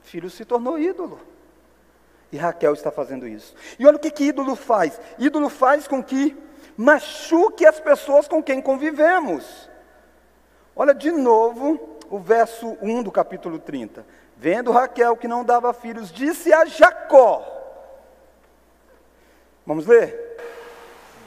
Filho 0.00 0.28
se 0.28 0.44
tornou 0.44 0.78
ídolo. 0.78 1.20
E 2.32 2.36
Raquel 2.36 2.72
está 2.72 2.90
fazendo 2.90 3.28
isso. 3.28 3.54
E 3.78 3.86
olha 3.86 3.96
o 3.96 4.00
que, 4.00 4.10
que 4.10 4.24
ídolo 4.24 4.56
faz: 4.56 4.98
ídolo 5.18 5.48
faz 5.48 5.86
com 5.86 6.02
que 6.02 6.36
machuque 6.76 7.66
as 7.66 7.78
pessoas 7.78 8.26
com 8.26 8.42
quem 8.42 8.60
convivemos. 8.60 9.70
Olha 10.74 10.94
de 10.94 11.12
novo 11.12 11.98
o 12.08 12.18
verso 12.18 12.76
1 12.80 13.02
do 13.02 13.12
capítulo 13.12 13.58
30. 13.58 14.04
Vendo 14.36 14.72
Raquel 14.72 15.16
que 15.16 15.28
não 15.28 15.44
dava 15.44 15.72
filhos, 15.74 16.10
disse 16.10 16.52
a 16.52 16.64
Jacó: 16.64 17.51
Vamos 19.66 19.86
ler? 19.86 20.36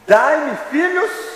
Dai-me 0.08 0.56
filhos 0.70 1.36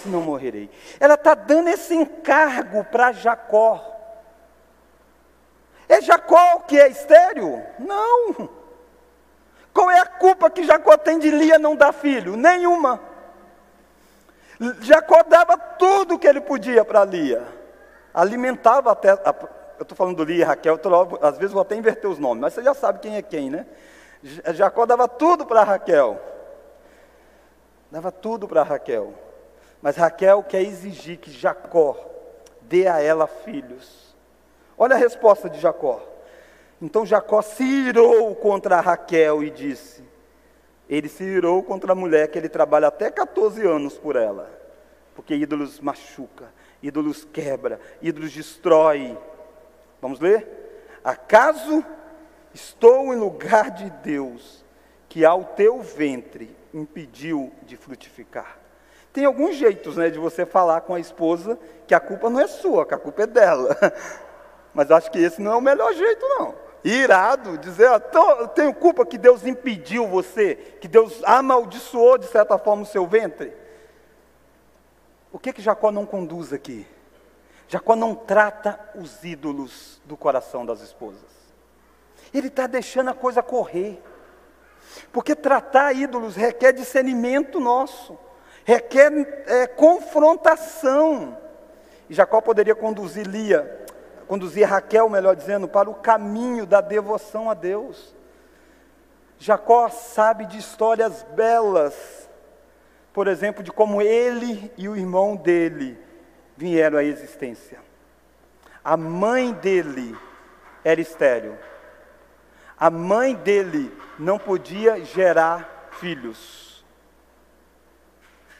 se 0.00 0.08
não 0.08 0.22
morrerei. 0.22 0.70
Ela 0.98 1.14
está 1.14 1.34
dando 1.34 1.68
esse 1.68 1.94
encargo 1.94 2.84
para 2.84 3.12
Jacó. 3.12 3.86
É 5.88 6.00
Jacó 6.00 6.60
que 6.60 6.78
é 6.80 6.88
estéreo? 6.88 7.62
Não. 7.78 8.48
Qual 9.72 9.90
é 9.90 10.00
a 10.00 10.06
culpa 10.06 10.50
que 10.50 10.64
Jacó 10.64 10.96
tem 10.96 11.18
de 11.18 11.30
Lia 11.30 11.58
não 11.58 11.76
dar 11.76 11.92
filho? 11.92 12.36
Nenhuma. 12.36 13.00
Jacó 14.80 15.22
dava 15.22 15.56
tudo 15.56 16.18
que 16.18 16.26
ele 16.26 16.40
podia 16.40 16.84
para 16.84 17.04
Lia. 17.04 17.46
Alimentava 18.12 18.92
até. 18.92 19.10
A, 19.10 19.34
eu 19.78 19.82
estou 19.82 19.96
falando 19.96 20.16
do 20.16 20.24
Lia 20.24 20.42
e 20.42 20.44
Raquel, 20.44 20.76
tô, 20.76 21.18
às 21.22 21.38
vezes 21.38 21.52
vou 21.52 21.62
até 21.62 21.74
inverter 21.74 22.10
os 22.10 22.18
nomes, 22.18 22.42
mas 22.42 22.52
você 22.52 22.62
já 22.62 22.74
sabe 22.74 22.98
quem 22.98 23.16
é 23.16 23.22
quem, 23.22 23.48
né? 23.48 23.66
Jacó 24.22 24.84
dava 24.86 25.08
tudo 25.08 25.46
para 25.46 25.62
Raquel. 25.62 26.20
Dava 27.90 28.12
tudo 28.12 28.46
para 28.46 28.62
Raquel. 28.62 29.14
Mas 29.80 29.96
Raquel 29.96 30.42
quer 30.42 30.62
exigir 30.62 31.18
que 31.18 31.30
Jacó 31.30 31.96
dê 32.62 32.86
a 32.86 33.00
ela 33.00 33.26
filhos. 33.26 34.14
Olha 34.76 34.94
a 34.94 34.98
resposta 34.98 35.48
de 35.48 35.58
Jacó. 35.58 36.02
Então 36.80 37.04
Jacó 37.04 37.42
se 37.42 37.64
irou 37.64 38.34
contra 38.36 38.80
Raquel 38.80 39.42
e 39.42 39.50
disse: 39.50 40.04
Ele 40.88 41.08
se 41.08 41.24
irou 41.24 41.62
contra 41.62 41.92
a 41.92 41.94
mulher 41.94 42.28
que 42.28 42.38
ele 42.38 42.48
trabalha 42.48 42.88
até 42.88 43.10
14 43.10 43.66
anos 43.66 43.98
por 43.98 44.16
ela. 44.16 44.50
Porque 45.14 45.34
ídolos 45.34 45.80
machuca, 45.80 46.52
ídolos 46.82 47.24
quebra, 47.24 47.80
ídolos 48.00 48.32
destrói. 48.32 49.18
Vamos 50.00 50.20
ler? 50.20 51.00
Acaso 51.04 51.84
estou 52.54 53.12
em 53.12 53.16
lugar 53.16 53.70
de 53.70 53.90
Deus 53.90 54.64
que 55.08 55.24
ao 55.24 55.44
teu 55.44 55.80
ventre 55.80 56.56
impediu 56.72 57.52
de 57.62 57.76
frutificar? 57.76 58.58
Tem 59.12 59.24
alguns 59.24 59.56
jeitos 59.56 59.96
né, 59.96 60.08
de 60.08 60.18
você 60.18 60.46
falar 60.46 60.82
com 60.82 60.94
a 60.94 61.00
esposa 61.00 61.58
que 61.86 61.94
a 61.94 62.00
culpa 62.00 62.30
não 62.30 62.40
é 62.40 62.46
sua, 62.46 62.86
que 62.86 62.94
a 62.94 62.98
culpa 62.98 63.22
é 63.22 63.26
dela. 63.26 63.76
Mas 64.72 64.90
acho 64.90 65.10
que 65.10 65.18
esse 65.18 65.42
não 65.42 65.52
é 65.52 65.56
o 65.56 65.60
melhor 65.60 65.92
jeito, 65.92 66.24
não. 66.38 66.54
Irado, 66.84 67.58
dizer, 67.58 67.90
eu 67.90 68.48
tenho 68.48 68.72
culpa 68.72 69.04
que 69.04 69.18
Deus 69.18 69.44
impediu 69.44 70.06
você, 70.06 70.54
que 70.80 70.88
Deus 70.88 71.22
amaldiçoou 71.24 72.16
de 72.16 72.26
certa 72.26 72.56
forma 72.56 72.84
o 72.84 72.86
seu 72.86 73.06
ventre. 73.06 73.52
O 75.32 75.38
que 75.38 75.52
que 75.52 75.60
Jacó 75.60 75.90
não 75.90 76.06
conduz 76.06 76.52
aqui? 76.52 76.86
Jacó 77.68 77.94
não 77.94 78.14
trata 78.14 78.80
os 78.94 79.22
ídolos 79.22 80.00
do 80.04 80.16
coração 80.16 80.64
das 80.64 80.80
esposas. 80.80 81.39
Ele 82.32 82.48
está 82.48 82.66
deixando 82.66 83.10
a 83.10 83.14
coisa 83.14 83.42
correr. 83.42 84.02
Porque 85.12 85.34
tratar 85.34 85.92
ídolos 85.92 86.36
requer 86.36 86.72
discernimento 86.72 87.60
nosso 87.60 88.18
requer 88.64 89.44
é, 89.46 89.66
confrontação. 89.66 91.36
E 92.08 92.14
Jacó 92.14 92.40
poderia 92.40 92.74
conduzir 92.74 93.26
Lia, 93.26 93.84
conduzir 94.26 94.68
Raquel, 94.68 95.08
melhor 95.08 95.34
dizendo, 95.34 95.68
para 95.68 95.90
o 95.90 95.94
caminho 95.94 96.66
da 96.66 96.80
devoção 96.80 97.50
a 97.50 97.54
Deus. 97.54 98.14
Jacó 99.38 99.88
sabe 99.88 100.44
de 100.44 100.58
histórias 100.58 101.24
belas, 101.34 102.28
por 103.12 103.26
exemplo, 103.26 103.62
de 103.62 103.72
como 103.72 104.02
ele 104.02 104.72
e 104.76 104.88
o 104.88 104.96
irmão 104.96 105.34
dele 105.34 105.98
vieram 106.56 106.98
à 106.98 107.04
existência. 107.04 107.78
A 108.84 108.96
mãe 108.96 109.52
dele 109.52 110.16
era 110.84 111.00
estéril. 111.00 111.56
A 112.80 112.88
mãe 112.88 113.34
dele 113.34 113.94
não 114.18 114.38
podia 114.38 115.04
gerar 115.04 115.90
filhos. 116.00 116.82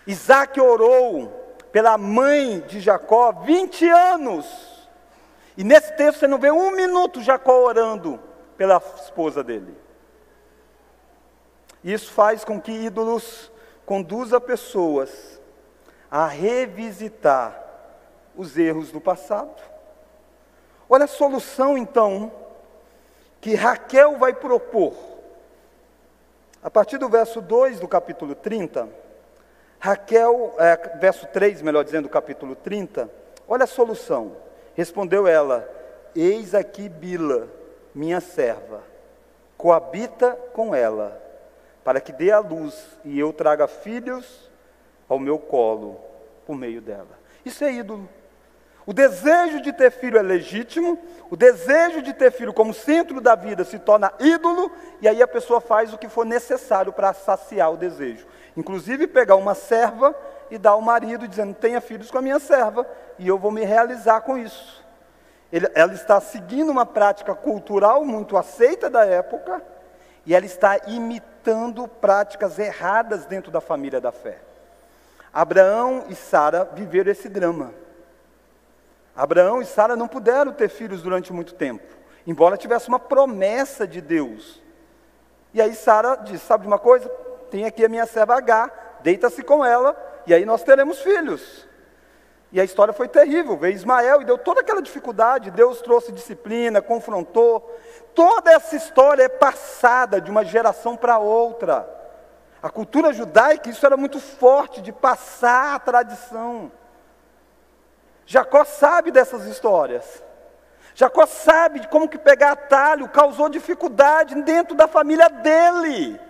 Isaac 0.06 0.60
orou 0.60 1.56
pela 1.72 1.96
mãe 1.96 2.60
de 2.60 2.80
Jacó 2.80 3.32
20 3.32 3.88
anos. 3.88 4.90
E 5.56 5.64
nesse 5.64 5.96
texto 5.96 6.18
você 6.18 6.26
não 6.26 6.38
vê 6.38 6.50
um 6.50 6.70
minuto 6.72 7.22
Jacó 7.22 7.62
orando 7.64 8.20
pela 8.58 8.76
esposa 9.02 9.42
dele. 9.42 9.74
Isso 11.82 12.12
faz 12.12 12.44
com 12.44 12.60
que 12.60 12.72
ídolos 12.72 13.50
conduza 13.86 14.38
pessoas 14.38 15.40
a 16.10 16.26
revisitar 16.26 17.58
os 18.36 18.58
erros 18.58 18.92
do 18.92 19.00
passado. 19.00 19.62
Olha 20.88 21.04
a 21.04 21.08
solução 21.08 21.78
então 21.78 22.30
que 23.40 23.54
Raquel 23.54 24.18
vai 24.18 24.34
propor. 24.34 24.94
A 26.62 26.70
partir 26.70 26.98
do 26.98 27.08
verso 27.08 27.40
2 27.40 27.80
do 27.80 27.88
capítulo 27.88 28.34
30, 28.34 28.88
Raquel, 29.78 30.54
é, 30.58 30.76
verso 30.98 31.26
3, 31.28 31.62
melhor 31.62 31.82
dizendo, 31.82 32.08
capítulo 32.08 32.54
30, 32.54 33.10
olha 33.48 33.64
a 33.64 33.66
solução. 33.66 34.36
Respondeu 34.74 35.26
ela: 35.26 35.68
Eis 36.14 36.54
aqui 36.54 36.88
Bila, 36.88 37.48
minha 37.94 38.20
serva, 38.20 38.82
coabita 39.56 40.32
com 40.52 40.74
ela, 40.74 41.20
para 41.82 42.00
que 42.00 42.12
dê 42.12 42.30
a 42.30 42.40
luz 42.40 42.98
e 43.04 43.18
eu 43.18 43.32
traga 43.32 43.66
filhos 43.66 44.50
ao 45.08 45.18
meu 45.18 45.38
colo 45.38 45.98
por 46.46 46.54
meio 46.54 46.82
dela. 46.82 47.18
Isso 47.44 47.64
é 47.64 47.72
ídolo. 47.72 48.06
O 48.90 48.92
desejo 48.92 49.60
de 49.60 49.72
ter 49.72 49.92
filho 49.92 50.18
é 50.18 50.22
legítimo, 50.22 50.98
o 51.30 51.36
desejo 51.36 52.02
de 52.02 52.12
ter 52.12 52.32
filho 52.32 52.52
como 52.52 52.74
centro 52.74 53.20
da 53.20 53.36
vida 53.36 53.62
se 53.62 53.78
torna 53.78 54.12
ídolo, 54.18 54.68
e 55.00 55.06
aí 55.06 55.22
a 55.22 55.28
pessoa 55.28 55.60
faz 55.60 55.94
o 55.94 55.96
que 55.96 56.08
for 56.08 56.26
necessário 56.26 56.92
para 56.92 57.12
saciar 57.12 57.72
o 57.72 57.76
desejo. 57.76 58.26
Inclusive 58.56 59.06
pegar 59.06 59.36
uma 59.36 59.54
serva 59.54 60.12
e 60.50 60.58
dar 60.58 60.70
ao 60.70 60.80
marido, 60.80 61.28
dizendo: 61.28 61.54
tenha 61.54 61.80
filhos 61.80 62.10
com 62.10 62.18
a 62.18 62.22
minha 62.22 62.40
serva, 62.40 62.84
e 63.16 63.28
eu 63.28 63.38
vou 63.38 63.52
me 63.52 63.64
realizar 63.64 64.22
com 64.22 64.36
isso. 64.36 64.84
ela 65.52 65.94
está 65.94 66.20
seguindo 66.20 66.70
uma 66.70 66.84
prática 66.84 67.32
cultural 67.32 68.04
muito 68.04 68.36
aceita 68.36 68.90
da 68.90 69.04
época 69.04 69.62
e 70.26 70.34
ela 70.34 70.46
está 70.46 70.76
imitando 70.88 71.86
práticas 71.86 72.58
erradas 72.58 73.24
dentro 73.24 73.52
da 73.52 73.60
família 73.60 74.00
da 74.00 74.10
fé. 74.10 74.38
Abraão 75.32 76.06
e 76.08 76.16
Sara 76.16 76.68
viveram 76.74 77.12
esse 77.12 77.28
drama. 77.28 77.72
Abraão 79.14 79.60
e 79.60 79.64
Sara 79.64 79.96
não 79.96 80.08
puderam 80.08 80.52
ter 80.52 80.68
filhos 80.68 81.02
durante 81.02 81.32
muito 81.32 81.54
tempo, 81.54 81.86
embora 82.26 82.56
tivesse 82.56 82.88
uma 82.88 82.98
promessa 82.98 83.86
de 83.86 84.00
Deus. 84.00 84.62
E 85.52 85.60
aí 85.60 85.74
Sara 85.74 86.16
disse: 86.16 86.46
Sabe 86.46 86.62
de 86.62 86.68
uma 86.68 86.78
coisa? 86.78 87.08
Tem 87.50 87.64
aqui 87.64 87.84
a 87.84 87.88
minha 87.88 88.06
serva 88.06 88.36
H, 88.36 88.70
deita-se 89.02 89.42
com 89.42 89.64
ela, 89.64 89.96
e 90.26 90.32
aí 90.32 90.44
nós 90.44 90.62
teremos 90.62 91.00
filhos. 91.00 91.68
E 92.52 92.60
a 92.60 92.64
história 92.64 92.92
foi 92.92 93.08
terrível. 93.08 93.56
Veio 93.56 93.74
Ismael 93.74 94.22
e 94.22 94.24
deu 94.24 94.36
toda 94.36 94.60
aquela 94.60 94.82
dificuldade. 94.82 95.50
Deus 95.50 95.80
trouxe 95.80 96.10
disciplina, 96.10 96.82
confrontou. 96.82 97.78
Toda 98.14 98.50
essa 98.50 98.74
história 98.74 99.22
é 99.22 99.28
passada 99.28 100.20
de 100.20 100.30
uma 100.30 100.44
geração 100.44 100.96
para 100.96 101.18
outra. 101.18 101.88
A 102.62 102.68
cultura 102.68 103.12
judaica, 103.12 103.70
isso 103.70 103.86
era 103.86 103.96
muito 103.96 104.18
forte, 104.18 104.82
de 104.82 104.92
passar 104.92 105.76
a 105.76 105.78
tradição. 105.78 106.70
Jacó 108.30 108.64
sabe 108.64 109.10
dessas 109.10 109.44
histórias. 109.46 110.22
Jacó 110.94 111.26
sabe 111.26 111.80
de 111.80 111.88
como 111.88 112.08
que 112.08 112.16
pegar 112.16 112.52
atalho 112.52 113.08
causou 113.08 113.48
dificuldade 113.48 114.40
dentro 114.42 114.76
da 114.76 114.86
família 114.86 115.28
dele. 115.28 116.20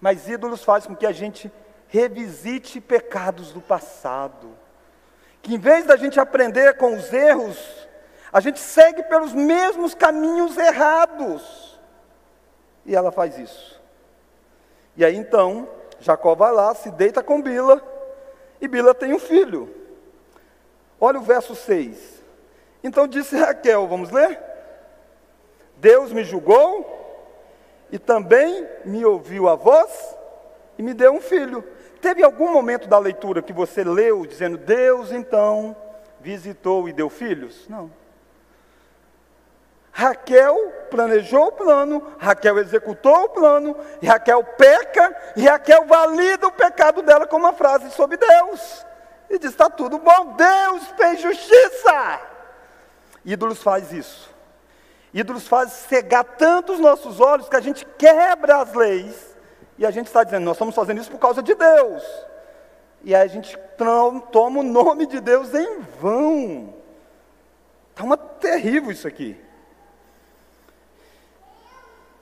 Mas 0.00 0.26
ídolos 0.26 0.64
fazem 0.64 0.88
com 0.88 0.96
que 0.96 1.04
a 1.04 1.12
gente 1.12 1.52
revisite 1.88 2.80
pecados 2.80 3.52
do 3.52 3.60
passado 3.60 4.56
que 5.42 5.54
em 5.54 5.58
vez 5.58 5.84
da 5.84 5.94
gente 5.94 6.18
aprender 6.18 6.78
com 6.78 6.94
os 6.94 7.12
erros, 7.12 7.86
a 8.32 8.40
gente 8.40 8.58
segue 8.58 9.02
pelos 9.02 9.34
mesmos 9.34 9.94
caminhos 9.94 10.56
errados. 10.56 11.78
E 12.86 12.96
ela 12.96 13.12
faz 13.12 13.38
isso. 13.38 13.78
E 14.96 15.04
aí 15.04 15.14
então, 15.14 15.68
Jacó 16.00 16.34
vai 16.34 16.50
lá, 16.50 16.74
se 16.74 16.90
deita 16.90 17.22
com 17.22 17.42
Bila, 17.42 17.82
e 18.58 18.66
Bila 18.66 18.94
tem 18.94 19.12
um 19.12 19.18
filho. 19.18 19.83
Olha 21.00 21.18
o 21.18 21.22
verso 21.22 21.54
6. 21.54 22.22
Então 22.82 23.06
disse 23.06 23.36
Raquel, 23.36 23.86
vamos 23.86 24.10
ler? 24.10 24.40
Deus 25.76 26.12
me 26.12 26.24
julgou 26.24 26.94
e 27.90 27.98
também 27.98 28.66
me 28.84 29.04
ouviu 29.04 29.48
a 29.48 29.54
voz 29.54 30.16
e 30.78 30.82
me 30.82 30.94
deu 30.94 31.12
um 31.12 31.20
filho. 31.20 31.64
Teve 32.00 32.22
algum 32.22 32.52
momento 32.52 32.88
da 32.88 32.98
leitura 32.98 33.42
que 33.42 33.52
você 33.52 33.82
leu 33.82 34.26
dizendo, 34.26 34.58
Deus 34.58 35.10
então 35.10 35.74
visitou 36.20 36.88
e 36.88 36.92
deu 36.92 37.08
filhos? 37.08 37.68
Não. 37.68 37.90
Raquel 39.90 40.72
planejou 40.90 41.46
o 41.46 41.52
plano, 41.52 42.02
Raquel 42.18 42.58
executou 42.58 43.24
o 43.24 43.28
plano, 43.28 43.76
Raquel 44.04 44.42
peca, 44.42 45.16
e 45.36 45.46
Raquel 45.46 45.86
valida 45.86 46.48
o 46.48 46.52
pecado 46.52 47.00
dela 47.00 47.26
com 47.26 47.36
uma 47.36 47.52
frase 47.52 47.90
sobre 47.92 48.16
Deus. 48.16 48.84
E 49.34 49.38
diz: 49.38 49.50
está 49.50 49.68
tudo 49.68 49.98
bom, 49.98 50.36
Deus 50.36 50.86
fez 50.96 51.20
justiça. 51.20 52.20
Ídolos 53.24 53.60
faz 53.60 53.92
isso. 53.92 54.32
Ídolos 55.12 55.48
faz 55.48 55.72
cegar 55.72 56.24
tanto 56.24 56.72
os 56.72 56.78
nossos 56.78 57.20
olhos 57.20 57.48
que 57.48 57.56
a 57.56 57.60
gente 57.60 57.84
quebra 57.98 58.58
as 58.58 58.72
leis 58.74 59.34
e 59.76 59.84
a 59.84 59.90
gente 59.90 60.06
está 60.06 60.22
dizendo, 60.22 60.44
nós 60.44 60.54
estamos 60.54 60.74
fazendo 60.74 61.00
isso 61.00 61.10
por 61.10 61.18
causa 61.18 61.42
de 61.42 61.52
Deus. 61.52 62.04
E 63.02 63.12
aí 63.14 63.22
a 63.22 63.26
gente 63.26 63.58
toma 63.76 64.60
o 64.60 64.62
nome 64.62 65.06
de 65.06 65.20
Deus 65.20 65.52
em 65.52 65.80
vão. 66.00 66.74
Está 67.90 68.04
uma 68.04 68.16
terrível 68.16 68.92
isso 68.92 69.08
aqui. 69.08 69.36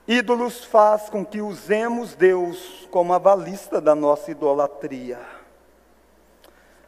Ídolos 0.07 0.65
faz 0.65 1.09
com 1.09 1.23
que 1.23 1.41
usemos 1.41 2.15
Deus 2.15 2.87
como 2.91 3.13
avalista 3.13 3.79
da 3.79 3.93
nossa 3.93 4.31
idolatria. 4.31 5.42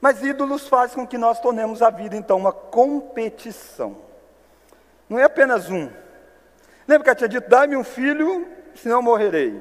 Mas 0.06 0.22
ídolos 0.22 0.68
faz 0.68 0.94
com 0.94 1.08
que 1.08 1.18
nós 1.18 1.40
tornemos 1.40 1.82
a 1.82 1.90
vida 1.90 2.16
então 2.16 2.38
uma 2.38 2.52
competição. 2.52 3.98
Não 5.10 5.18
é 5.18 5.24
apenas 5.24 5.72
um. 5.72 5.90
Lembra 6.88 7.04
que 7.06 7.10
ela 7.10 7.16
tinha 7.16 7.28
dito: 7.28 7.50
dá-me 7.50 7.76
um 7.76 7.84
filho, 7.84 8.48
senão 8.76 9.02
morrerei. 9.02 9.60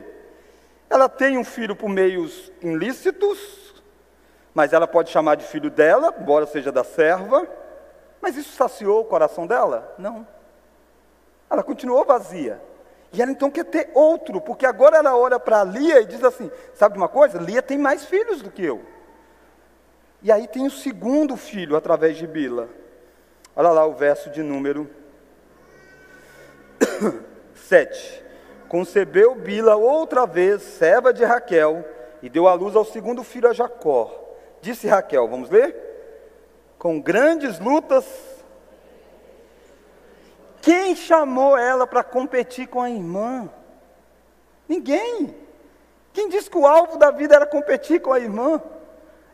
Ela 0.91 1.09
tem 1.09 1.39
um 1.39 1.45
filho 1.45 1.75
por 1.75 1.89
meios 1.89 2.53
ilícitos, 2.61 3.83
mas 4.53 4.75
ela 4.75 4.87
pode 4.87 5.09
chamar 5.09 5.37
de 5.37 5.47
filho 5.47 5.71
dela, 5.71 6.15
embora 6.21 6.45
seja 6.45 6.71
da 6.71 6.85
serva. 6.85 7.49
Mas 8.21 8.37
isso 8.37 8.55
saciou 8.55 9.01
o 9.01 9.07
coração 9.07 9.47
dela? 9.47 9.95
Não. 9.97 10.29
Ela 11.49 11.63
continuou 11.63 12.05
vazia. 12.05 12.61
E 13.15 13.23
ela 13.23 13.33
então 13.33 13.51
quer 13.51 13.65
ter 13.65 13.91
outro, 13.95 14.43
porque 14.43 14.67
agora 14.67 14.99
ela 14.99 15.17
olha 15.17 15.41
para 15.41 15.65
Lia 15.65 16.03
e 16.03 16.05
diz 16.05 16.23
assim: 16.23 16.51
sabe 16.75 16.97
de 16.97 17.01
uma 17.01 17.09
coisa? 17.09 17.39
Lia 17.39 17.63
tem 17.63 17.79
mais 17.79 18.05
filhos 18.05 18.43
do 18.43 18.51
que 18.51 18.63
eu. 18.63 18.93
E 20.25 20.33
aí 20.33 20.49
tem 20.49 20.67
o 20.67 20.71
segundo 20.71 21.37
filho 21.37 21.77
através 21.77 22.17
de 22.17 22.27
Bila. 22.27 22.71
Olha 23.55 23.69
lá 23.69 23.85
o 23.85 23.93
verso 23.93 24.31
de 24.31 24.43
número 24.43 24.89
7. 27.55 28.25
concebeu 28.67 29.35
Bila 29.35 29.77
outra 29.77 30.25
vez, 30.25 30.63
serva 30.63 31.13
de 31.13 31.23
Raquel, 31.27 31.85
e 32.23 32.31
deu 32.31 32.49
à 32.49 32.55
luz 32.55 32.75
ao 32.75 32.87
segundo 32.87 33.23
filho 33.23 33.51
a 33.51 33.53
Jacó. 33.53 34.19
Disse 34.63 34.87
Raquel, 34.87 35.29
vamos 35.29 35.51
ler? 35.51 35.77
Com 36.79 36.99
grandes 36.99 37.61
lutas. 37.61 38.07
Quem 40.63 40.97
chamou 40.97 41.55
ela 41.55 41.87
para 41.87 42.03
competir 42.03 42.67
com 42.67 42.81
a 42.81 42.89
irmã? 42.89 43.51
Ninguém. 44.67 45.37
Quem 46.15 46.31
disse 46.31 46.49
que 46.49 46.57
o 46.57 46.67
alvo 46.67 46.97
da 46.97 47.11
vida 47.11 47.35
era 47.35 47.45
competir 47.45 48.01
com 48.01 48.11
a 48.11 48.19
irmã? 48.19 48.63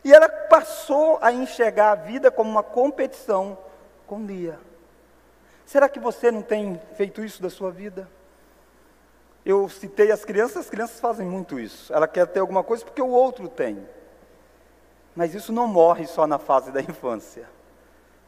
E 0.03 0.13
ela 0.13 0.27
passou 0.27 1.19
a 1.21 1.31
enxergar 1.31 1.91
a 1.91 1.95
vida 1.95 2.31
como 2.31 2.49
uma 2.49 2.63
competição 2.63 3.57
com 4.07 4.25
Lia. 4.25 4.59
Será 5.65 5.87
que 5.87 5.99
você 5.99 6.31
não 6.31 6.41
tem 6.41 6.81
feito 6.95 7.23
isso 7.23 7.41
da 7.41 7.49
sua 7.49 7.71
vida? 7.71 8.09
Eu 9.45 9.69
citei 9.69 10.11
as 10.11 10.25
crianças, 10.25 10.57
as 10.57 10.69
crianças 10.69 10.99
fazem 10.99 11.25
muito 11.25 11.59
isso. 11.59 11.93
Ela 11.93 12.07
quer 12.07 12.27
ter 12.27 12.39
alguma 12.39 12.63
coisa 12.63 12.83
porque 12.83 13.01
o 13.01 13.09
outro 13.09 13.47
tem. 13.47 13.87
Mas 15.15 15.33
isso 15.33 15.51
não 15.51 15.67
morre 15.67 16.07
só 16.07 16.27
na 16.27 16.37
fase 16.37 16.71
da 16.71 16.81
infância. 16.81 17.47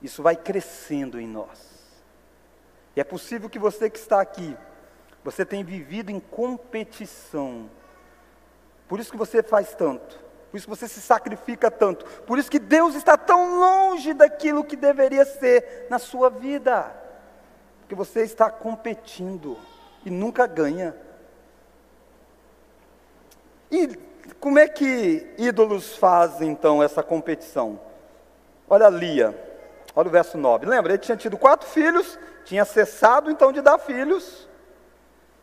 Isso 0.01 0.21
vai 0.21 0.36
crescendo 0.36 1.19
em 1.19 1.27
nós. 1.27 1.73
E 2.95 3.01
é 3.01 3.03
possível 3.03 3.49
que 3.49 3.59
você 3.59 3.89
que 3.89 3.97
está 3.97 4.21
aqui, 4.21 4.55
você 5.23 5.45
tenha 5.45 5.63
vivido 5.63 6.12
em 6.12 6.19
competição. 6.19 7.69
Por 8.88 8.99
isso 8.99 9.12
que 9.12 9.17
você 9.17 9.41
faz 9.41 9.73
tanto. 9.73 10.23
Por 10.53 10.57
isso 10.57 10.69
você 10.69 10.87
se 10.87 11.01
sacrifica 11.01 11.71
tanto. 11.71 12.05
Por 12.27 12.37
isso 12.37 12.51
que 12.51 12.59
Deus 12.59 12.93
está 12.93 13.17
tão 13.17 13.59
longe 13.59 14.13
daquilo 14.13 14.63
que 14.63 14.75
deveria 14.75 15.25
ser 15.25 15.87
na 15.89 15.97
sua 15.97 16.29
vida. 16.29 16.95
Porque 17.79 17.95
você 17.95 18.21
está 18.21 18.51
competindo 18.51 19.57
e 20.05 20.11
nunca 20.11 20.45
ganha. 20.45 20.95
E 23.71 23.97
como 24.39 24.59
é 24.59 24.67
que 24.67 25.27
ídolos 25.39 25.97
fazem 25.97 26.51
então 26.51 26.83
essa 26.83 27.01
competição? 27.01 27.79
Olha 28.69 28.89
Lia, 28.89 29.35
olha 29.95 30.07
o 30.07 30.11
verso 30.11 30.37
9. 30.37 30.67
Lembra, 30.67 30.93
ele 30.93 31.01
tinha 31.01 31.17
tido 31.17 31.35
quatro 31.35 31.67
filhos, 31.67 32.19
tinha 32.45 32.63
cessado 32.63 33.31
então 33.31 33.51
de 33.51 33.59
dar 33.59 33.79
filhos, 33.79 34.47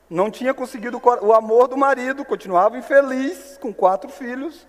não 0.08 0.30
tinha 0.30 0.54
conseguido 0.54 1.02
o 1.20 1.32
amor 1.32 1.66
do 1.66 1.76
marido, 1.76 2.24
continuava 2.24 2.78
infeliz 2.78 3.58
com 3.60 3.74
quatro 3.74 4.08
filhos, 4.08 4.68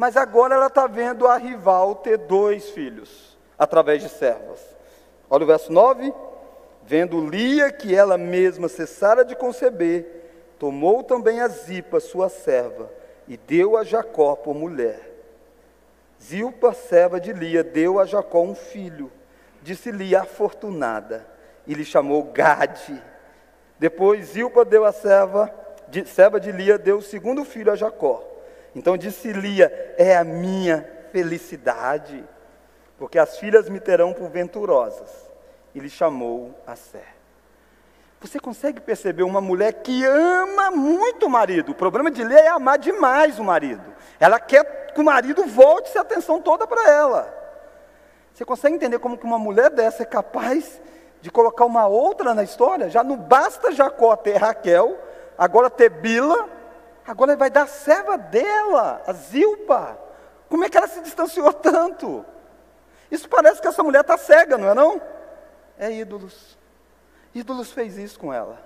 mas 0.00 0.16
agora 0.16 0.54
ela 0.54 0.68
está 0.68 0.86
vendo 0.86 1.28
a 1.28 1.36
rival 1.36 1.96
ter 1.96 2.16
dois 2.16 2.70
filhos, 2.70 3.36
através 3.58 4.02
de 4.02 4.08
servas. 4.08 4.58
Olha 5.28 5.44
o 5.44 5.46
verso 5.46 5.70
9. 5.70 6.10
Vendo 6.82 7.20
Lia 7.26 7.70
que 7.70 7.94
ela 7.94 8.16
mesma 8.16 8.66
cessara 8.66 9.26
de 9.26 9.36
conceber, 9.36 10.06
tomou 10.58 11.02
também 11.02 11.42
a 11.42 11.48
Zipa, 11.48 12.00
sua 12.00 12.30
serva, 12.30 12.90
e 13.28 13.36
deu 13.36 13.76
a 13.76 13.84
Jacó 13.84 14.36
por 14.36 14.54
mulher. 14.54 15.02
Zilpa, 16.18 16.72
serva 16.72 17.20
de 17.20 17.34
Lia, 17.34 17.62
deu 17.62 18.00
a 18.00 18.06
Jacó 18.06 18.40
um 18.40 18.54
filho. 18.54 19.12
Disse 19.60 19.90
Lia, 19.90 20.22
afortunada, 20.22 21.26
e 21.66 21.74
lhe 21.74 21.84
chamou 21.84 22.22
Gade. 22.22 23.02
Depois 23.78 24.28
Zilpa 24.28 24.64
deu 24.64 24.86
a 24.86 24.92
serva, 24.92 25.54
de, 25.88 26.06
serva 26.06 26.40
de 26.40 26.50
Lia, 26.50 26.78
deu 26.78 26.96
o 26.96 27.02
segundo 27.02 27.44
filho 27.44 27.70
a 27.70 27.76
Jacó. 27.76 28.30
Então 28.74 28.96
disse 28.96 29.32
Lia, 29.32 29.94
é 29.98 30.16
a 30.16 30.24
minha 30.24 30.88
felicidade, 31.12 32.24
porque 32.98 33.18
as 33.18 33.38
filhas 33.38 33.68
me 33.68 33.80
terão 33.80 34.12
por 34.12 34.28
venturosas 34.28 35.10
e 35.74 35.80
lhe 35.80 35.90
chamou 35.90 36.54
a 36.66 36.76
Sé. 36.76 37.04
Você 38.20 38.38
consegue 38.38 38.80
perceber 38.80 39.22
uma 39.22 39.40
mulher 39.40 39.72
que 39.72 40.04
ama 40.04 40.70
muito 40.70 41.26
o 41.26 41.30
marido? 41.30 41.72
O 41.72 41.74
problema 41.74 42.10
de 42.10 42.22
Lia 42.22 42.40
é 42.40 42.48
amar 42.48 42.78
demais 42.78 43.38
o 43.38 43.44
marido. 43.44 43.94
Ela 44.18 44.38
quer 44.38 44.92
que 44.92 45.00
o 45.00 45.04
marido 45.04 45.46
volte 45.46 45.88
essa 45.88 46.02
atenção 46.02 46.40
toda 46.40 46.66
para 46.66 46.90
ela. 46.90 47.34
Você 48.34 48.44
consegue 48.44 48.76
entender 48.76 48.98
como 48.98 49.16
que 49.16 49.24
uma 49.24 49.38
mulher 49.38 49.70
dessa 49.70 50.02
é 50.02 50.06
capaz 50.06 50.80
de 51.20 51.30
colocar 51.30 51.64
uma 51.64 51.86
outra 51.86 52.34
na 52.34 52.42
história. 52.42 52.90
Já 52.90 53.02
não 53.02 53.16
basta 53.16 53.72
Jacó 53.72 54.14
ter 54.16 54.36
Raquel, 54.36 54.98
agora 55.36 55.70
ter 55.70 55.88
Bila, 55.88 56.48
agora 57.10 57.32
ele 57.32 57.38
vai 57.38 57.50
dar 57.50 57.62
a 57.62 57.66
serva 57.66 58.16
dela, 58.16 59.02
a 59.04 59.12
Zilpa. 59.12 59.98
Como 60.48 60.64
é 60.64 60.70
que 60.70 60.76
ela 60.76 60.86
se 60.86 61.00
distanciou 61.00 61.52
tanto? 61.52 62.24
Isso 63.10 63.28
parece 63.28 63.60
que 63.60 63.66
essa 63.66 63.82
mulher 63.82 64.02
está 64.02 64.16
cega, 64.16 64.56
não 64.56 64.68
é 64.68 64.74
não? 64.74 65.02
É 65.76 65.90
ídolos. 65.90 66.56
Ídolos 67.34 67.72
fez 67.72 67.98
isso 67.98 68.18
com 68.18 68.32
ela. 68.32 68.64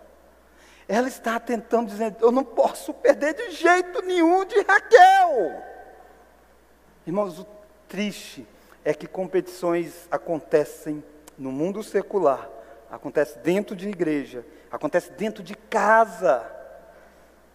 Ela 0.87 1.09
está 1.09 1.41
tentando 1.41 1.89
dizer, 1.89 2.15
eu 2.21 2.31
não 2.31 2.45
posso 2.45 2.93
perder 2.93 3.33
de 3.33 3.51
jeito 3.53 4.03
nenhum 4.03 4.45
de 4.45 4.61
Raquel. 4.61 5.63
Irmãos, 7.07 7.39
o 7.39 7.47
triste 7.89 8.47
é 8.85 8.93
que 8.93 9.07
competições 9.07 10.07
acontecem 10.11 11.03
no 11.39 11.51
mundo 11.51 11.83
secular, 11.83 12.51
acontece 12.91 13.39
dentro 13.39 13.75
de 13.75 13.89
igreja, 13.89 14.45
acontece 14.71 15.11
dentro 15.13 15.43
de 15.43 15.55
casa. 15.55 16.54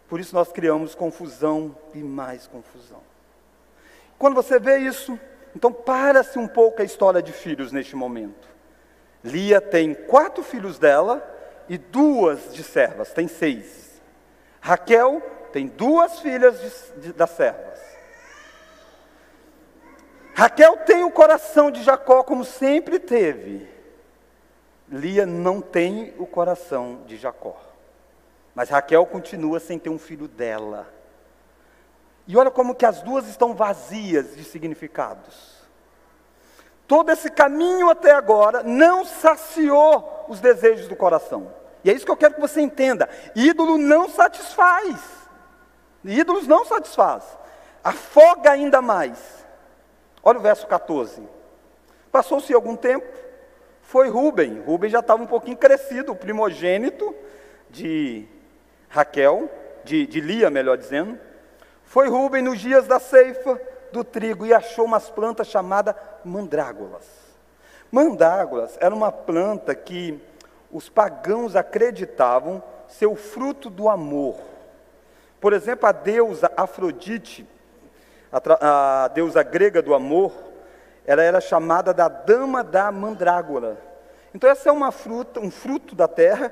Por 0.10 0.20
isso 0.20 0.34
nós 0.34 0.52
criamos 0.52 0.96
confusão 0.96 1.76
e 1.94 2.00
mais 2.00 2.48
confusão. 2.48 3.02
Quando 4.18 4.34
você 4.34 4.60
vê 4.60 4.80
isso, 4.80 5.18
então 5.56 5.72
para-se 5.72 6.40
um 6.40 6.48
pouco 6.48 6.82
a 6.82 6.86
história 6.86 7.22
de 7.22 7.32
filhos 7.32 7.72
neste 7.72 7.96
momento. 7.96 8.50
Lia 9.24 9.62
tem 9.62 9.94
quatro 9.94 10.44
filhos 10.44 10.80
dela 10.80 11.24
e 11.70 11.78
duas 11.78 12.54
de 12.54 12.64
servas, 12.64 13.14
tem 13.14 13.28
seis. 13.28 14.02
Raquel 14.60 15.22
tem 15.54 15.68
duas 15.68 16.20
filhas 16.20 16.60
de, 16.60 17.02
de, 17.02 17.14
das 17.14 17.30
servas. 17.30 17.80
Raquel 20.34 20.78
tem 20.78 21.04
o 21.04 21.12
coração 21.12 21.70
de 21.70 21.84
Jacó 21.84 22.24
como 22.24 22.44
sempre 22.44 22.98
teve. 22.98 23.70
Lia 24.90 25.26
não 25.26 25.62
tem 25.62 26.16
o 26.18 26.26
coração 26.26 27.04
de 27.06 27.16
Jacó. 27.16 27.69
Mas 28.60 28.68
Raquel 28.68 29.06
continua 29.06 29.58
sem 29.58 29.80
ter 29.80 29.90
um 29.90 29.98
filho 29.98 30.28
dela. 30.28 30.86
E 32.28 32.36
olha 32.36 32.52
como 32.52 32.76
que 32.76 32.86
as 32.86 33.02
duas 33.02 33.26
estão 33.26 33.56
vazias 33.56 34.36
de 34.36 34.44
significados. 34.44 35.66
Todo 36.86 37.10
esse 37.10 37.32
caminho 37.32 37.90
até 37.90 38.12
agora 38.12 38.62
não 38.62 39.06
saciou 39.06 40.26
os 40.28 40.42
desejos 40.42 40.90
do 40.90 40.96
coração. 40.98 41.54
E 41.86 41.90
é 41.90 41.94
isso 41.94 42.04
que 42.04 42.12
eu 42.12 42.18
quero 42.18 42.34
que 42.34 42.42
você 42.42 42.60
entenda. 42.60 43.08
Ídolo 43.34 43.78
não 43.78 44.10
satisfaz. 44.10 45.00
Ídolos 46.04 46.46
não 46.46 46.66
satisfaz. 46.66 47.24
Afoga 47.82 48.52
ainda 48.52 48.82
mais. 48.82 49.46
Olha 50.22 50.38
o 50.38 50.42
verso 50.42 50.68
14. 50.68 51.24
Passou-se 52.12 52.54
algum 52.54 52.76
tempo, 52.76 53.08
foi 53.84 54.10
Rubem. 54.10 54.60
Rubem 54.60 54.90
já 54.90 55.00
estava 55.00 55.24
um 55.24 55.28
pouquinho 55.28 55.56
crescido, 55.56 56.12
o 56.12 56.16
primogênito 56.18 57.16
de 57.70 58.28
Raquel, 58.90 59.50
de, 59.84 60.06
de 60.06 60.20
Lia, 60.20 60.50
melhor 60.50 60.78
dizendo. 60.78 61.18
Foi 61.84 62.10
Rubem 62.10 62.42
nos 62.42 62.60
dias 62.60 62.88
da 62.88 63.00
ceifa 63.00 63.60
do 63.92 64.04
trigo 64.04 64.46
e 64.46 64.54
achou 64.54 64.86
umas 64.86 65.10
plantas 65.10 65.48
chamadas 65.48 65.96
mandrágoras. 66.24 67.06
Mandrágoras 67.92 68.78
era 68.80 68.94
uma 68.94 69.12
planta 69.12 69.74
que 69.74 70.22
os 70.72 70.90
pagãos 70.90 71.56
acreditavam 71.56 72.62
ser 72.88 73.08
o 73.08 73.16
fruto 73.16 73.70
do 73.70 73.90
amor. 73.90 74.36
Por 75.40 75.54
exemplo, 75.54 75.88
a 75.88 75.92
deusa 75.92 76.52
Afrodite, 76.56 77.48
a, 78.32 79.06
a 79.06 79.08
deusa 79.08 79.42
grega 79.42 79.82
do 79.82 79.94
amor, 79.94 80.34
ela 81.06 81.24
era 81.24 81.42
chamada 81.42 81.94
da 81.94 82.08
dama 82.08 82.64
da 82.64 82.92
mandrágora. 82.92 83.78
Então 84.34 84.50
essa 84.50 84.70
é 84.70 84.72
uma 84.72 84.92
fruta, 84.92 85.40
um 85.40 85.50
fruto 85.50 85.96
da 85.96 86.08
terra 86.08 86.52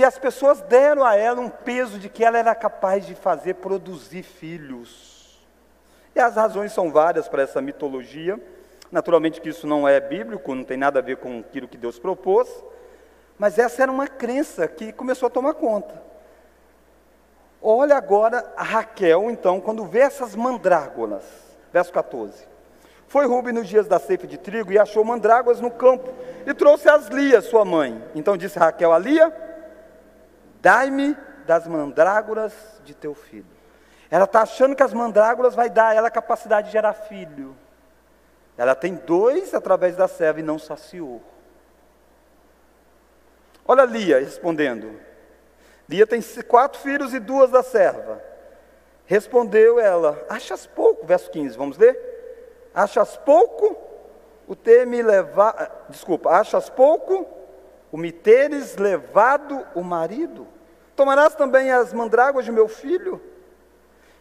que 0.00 0.04
as 0.04 0.18
pessoas 0.18 0.62
deram 0.62 1.04
a 1.04 1.14
ela 1.14 1.42
um 1.42 1.50
peso 1.50 1.98
de 1.98 2.08
que 2.08 2.24
ela 2.24 2.38
era 2.38 2.54
capaz 2.54 3.04
de 3.04 3.14
fazer 3.14 3.56
produzir 3.56 4.22
filhos. 4.22 5.38
E 6.14 6.18
as 6.18 6.36
razões 6.36 6.72
são 6.72 6.90
várias 6.90 7.28
para 7.28 7.42
essa 7.42 7.60
mitologia. 7.60 8.40
Naturalmente 8.90 9.42
que 9.42 9.50
isso 9.50 9.66
não 9.66 9.86
é 9.86 10.00
bíblico, 10.00 10.54
não 10.54 10.64
tem 10.64 10.78
nada 10.78 11.00
a 11.00 11.02
ver 11.02 11.18
com 11.18 11.40
aquilo 11.40 11.68
que 11.68 11.76
Deus 11.76 11.98
propôs, 11.98 12.48
mas 13.38 13.58
essa 13.58 13.82
era 13.82 13.92
uma 13.92 14.08
crença 14.08 14.66
que 14.66 14.90
começou 14.90 15.26
a 15.26 15.30
tomar 15.30 15.52
conta. 15.52 16.02
Olha 17.60 17.94
agora 17.94 18.50
a 18.56 18.62
Raquel, 18.62 19.30
então, 19.30 19.60
quando 19.60 19.84
vê 19.84 19.98
essas 19.98 20.34
mandrágoras. 20.34 21.24
Verso 21.70 21.92
14. 21.92 22.48
Foi 23.06 23.26
Rubem 23.26 23.52
nos 23.52 23.68
dias 23.68 23.86
da 23.86 23.98
ceifa 23.98 24.26
de 24.26 24.38
trigo 24.38 24.72
e 24.72 24.78
achou 24.78 25.04
mandrágoras 25.04 25.60
no 25.60 25.70
campo 25.70 26.10
e 26.46 26.54
trouxe 26.54 26.88
as 26.88 27.08
Lia, 27.08 27.42
sua 27.42 27.66
mãe. 27.66 28.02
Então 28.14 28.34
disse 28.34 28.58
Raquel 28.58 28.94
a 28.94 28.98
Lia: 28.98 29.49
Dai-me 30.60 31.16
das 31.46 31.66
mandrágoras 31.66 32.52
de 32.84 32.94
teu 32.94 33.14
filho. 33.14 33.46
Ela 34.10 34.24
está 34.24 34.42
achando 34.42 34.74
que 34.74 34.82
as 34.82 34.92
mandrágoras 34.92 35.54
vai 35.54 35.70
dar 35.70 35.88
a 35.88 35.94
ela 35.94 36.08
a 36.08 36.10
capacidade 36.10 36.66
de 36.66 36.72
gerar 36.72 36.92
filho. 36.92 37.56
Ela 38.56 38.74
tem 38.74 38.94
dois 38.94 39.54
através 39.54 39.96
da 39.96 40.08
serva 40.08 40.40
e 40.40 40.42
não 40.42 40.58
saciou. 40.58 41.22
Olha 43.66 43.84
Lia 43.84 44.18
respondendo: 44.18 45.00
Lia 45.88 46.06
tem 46.06 46.20
quatro 46.46 46.80
filhos 46.80 47.14
e 47.14 47.20
duas 47.20 47.50
da 47.50 47.62
serva. 47.62 48.22
Respondeu 49.06 49.80
ela: 49.80 50.24
Achas 50.28 50.66
pouco, 50.66 51.06
verso 51.06 51.30
15, 51.30 51.56
vamos 51.56 51.78
ler? 51.78 51.98
Achas 52.74 53.16
pouco 53.16 53.76
o 54.46 54.56
ter 54.56 54.86
me 54.86 55.00
levado, 55.02 55.70
desculpa, 55.88 56.30
achas 56.30 56.68
pouco 56.68 57.39
o 57.90 57.96
me 57.96 58.12
teres 58.12 58.76
levado 58.76 59.66
o 59.74 59.82
marido? 59.82 60.46
Tomarás 60.94 61.34
também 61.34 61.70
as 61.72 61.92
mandrágoras 61.92 62.44
de 62.44 62.52
meu 62.52 62.68
filho? 62.68 63.20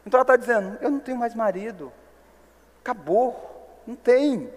Então 0.05 0.17
ela 0.17 0.23
está 0.23 0.35
dizendo: 0.35 0.77
Eu 0.81 0.89
não 0.89 0.99
tenho 0.99 1.17
mais 1.17 1.35
marido, 1.35 1.91
acabou, 2.81 3.81
não 3.85 3.95
tem. 3.95 4.51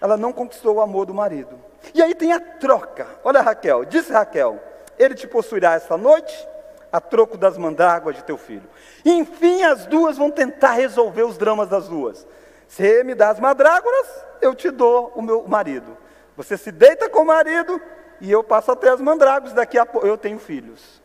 Ela 0.00 0.16
não 0.16 0.32
conquistou 0.32 0.76
o 0.76 0.80
amor 0.80 1.06
do 1.06 1.14
marido. 1.14 1.58
E 1.92 2.02
aí 2.02 2.14
tem 2.14 2.32
a 2.32 2.40
troca. 2.40 3.06
Olha 3.24 3.40
Raquel, 3.40 3.84
disse 3.84 4.12
Raquel: 4.12 4.60
ele 4.98 5.14
te 5.14 5.26
possuirá 5.26 5.74
esta 5.74 5.96
noite, 5.96 6.46
a 6.92 7.00
troco 7.00 7.38
das 7.38 7.56
mandrágoras 7.56 8.16
de 8.16 8.24
teu 8.24 8.36
filho. 8.36 8.68
Enfim, 9.04 9.62
as 9.62 9.86
duas 9.86 10.18
vão 10.18 10.30
tentar 10.30 10.72
resolver 10.72 11.22
os 11.22 11.38
dramas 11.38 11.68
das 11.68 11.88
duas. 11.88 12.26
Se 12.66 13.04
me 13.04 13.14
dá 13.14 13.30
as 13.30 13.38
mandrágoras, 13.38 14.24
eu 14.40 14.54
te 14.54 14.70
dou 14.70 15.12
o 15.14 15.22
meu 15.22 15.46
marido. 15.46 15.96
Você 16.38 16.56
se 16.56 16.70
deita 16.70 17.10
com 17.10 17.22
o 17.22 17.26
marido 17.26 17.82
e 18.20 18.30
eu 18.30 18.44
passo 18.44 18.70
até 18.70 18.88
as 18.90 19.00
mandrágoras, 19.00 19.52
daqui 19.52 19.76
a 19.76 19.84
pouco 19.84 20.06
eu 20.06 20.16
tenho 20.16 20.38
filhos. 20.38 21.02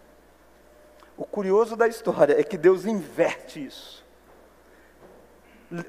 O 1.17 1.25
curioso 1.25 1.75
da 1.75 1.87
história 1.87 2.39
é 2.39 2.43
que 2.43 2.55
Deus 2.55 2.85
inverte 2.85 3.65
isso. 3.65 4.05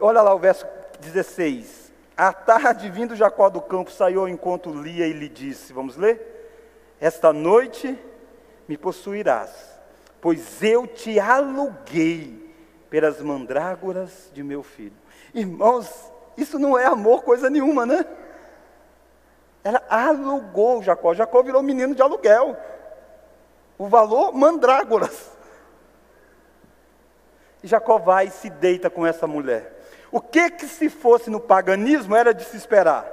Olha 0.00 0.22
lá 0.22 0.35
o 0.35 0.38
verso 0.38 0.66
16. 0.98 1.92
À 2.16 2.33
tarde, 2.33 2.88
vindo 2.88 3.14
Jacó 3.14 3.50
do 3.50 3.61
campo, 3.61 3.90
saiu 3.90 4.20
ao 4.20 4.28
encontro 4.30 4.80
Lia 4.80 5.07
e 5.07 5.12
lhe 5.12 5.28
disse: 5.28 5.74
Vamos 5.74 5.98
ler? 5.98 6.96
Esta 6.98 7.30
noite 7.30 7.98
me 8.66 8.78
possuirás, 8.78 9.78
pois 10.22 10.62
eu 10.62 10.87
te 10.87 11.20
aluguei 11.20 12.50
pelas 12.88 13.20
mandrágoras 13.20 14.30
de 14.33 14.42
meu 14.42 14.62
filho. 14.62 14.96
Irmãos, 15.35 16.11
isso 16.35 16.59
não 16.59 16.78
é 16.78 16.87
amor 16.87 17.24
coisa 17.24 17.50
nenhuma, 17.50 17.85
né? 17.85 18.07
Ela 19.64 19.83
alugou 19.88 20.83
Jacó. 20.83 21.14
Jacó 21.14 21.42
virou 21.42 21.62
menino 21.62 21.94
de 21.94 22.03
aluguel. 22.03 22.55
O 23.79 23.88
valor, 23.88 24.35
mandrágoras. 24.35 25.33
E 27.62 27.66
Jacó 27.66 27.96
vai 27.96 28.27
e 28.27 28.31
se 28.31 28.50
deita 28.50 28.90
com 28.90 29.07
essa 29.07 29.27
mulher. 29.27 29.72
O 30.12 30.20
que 30.20 30.50
que 30.50 30.66
se 30.66 30.90
fosse 30.90 31.31
no 31.31 31.40
paganismo 31.40 32.14
era 32.14 32.34
de 32.34 32.45
se 32.45 32.59
esperar? 32.59 33.11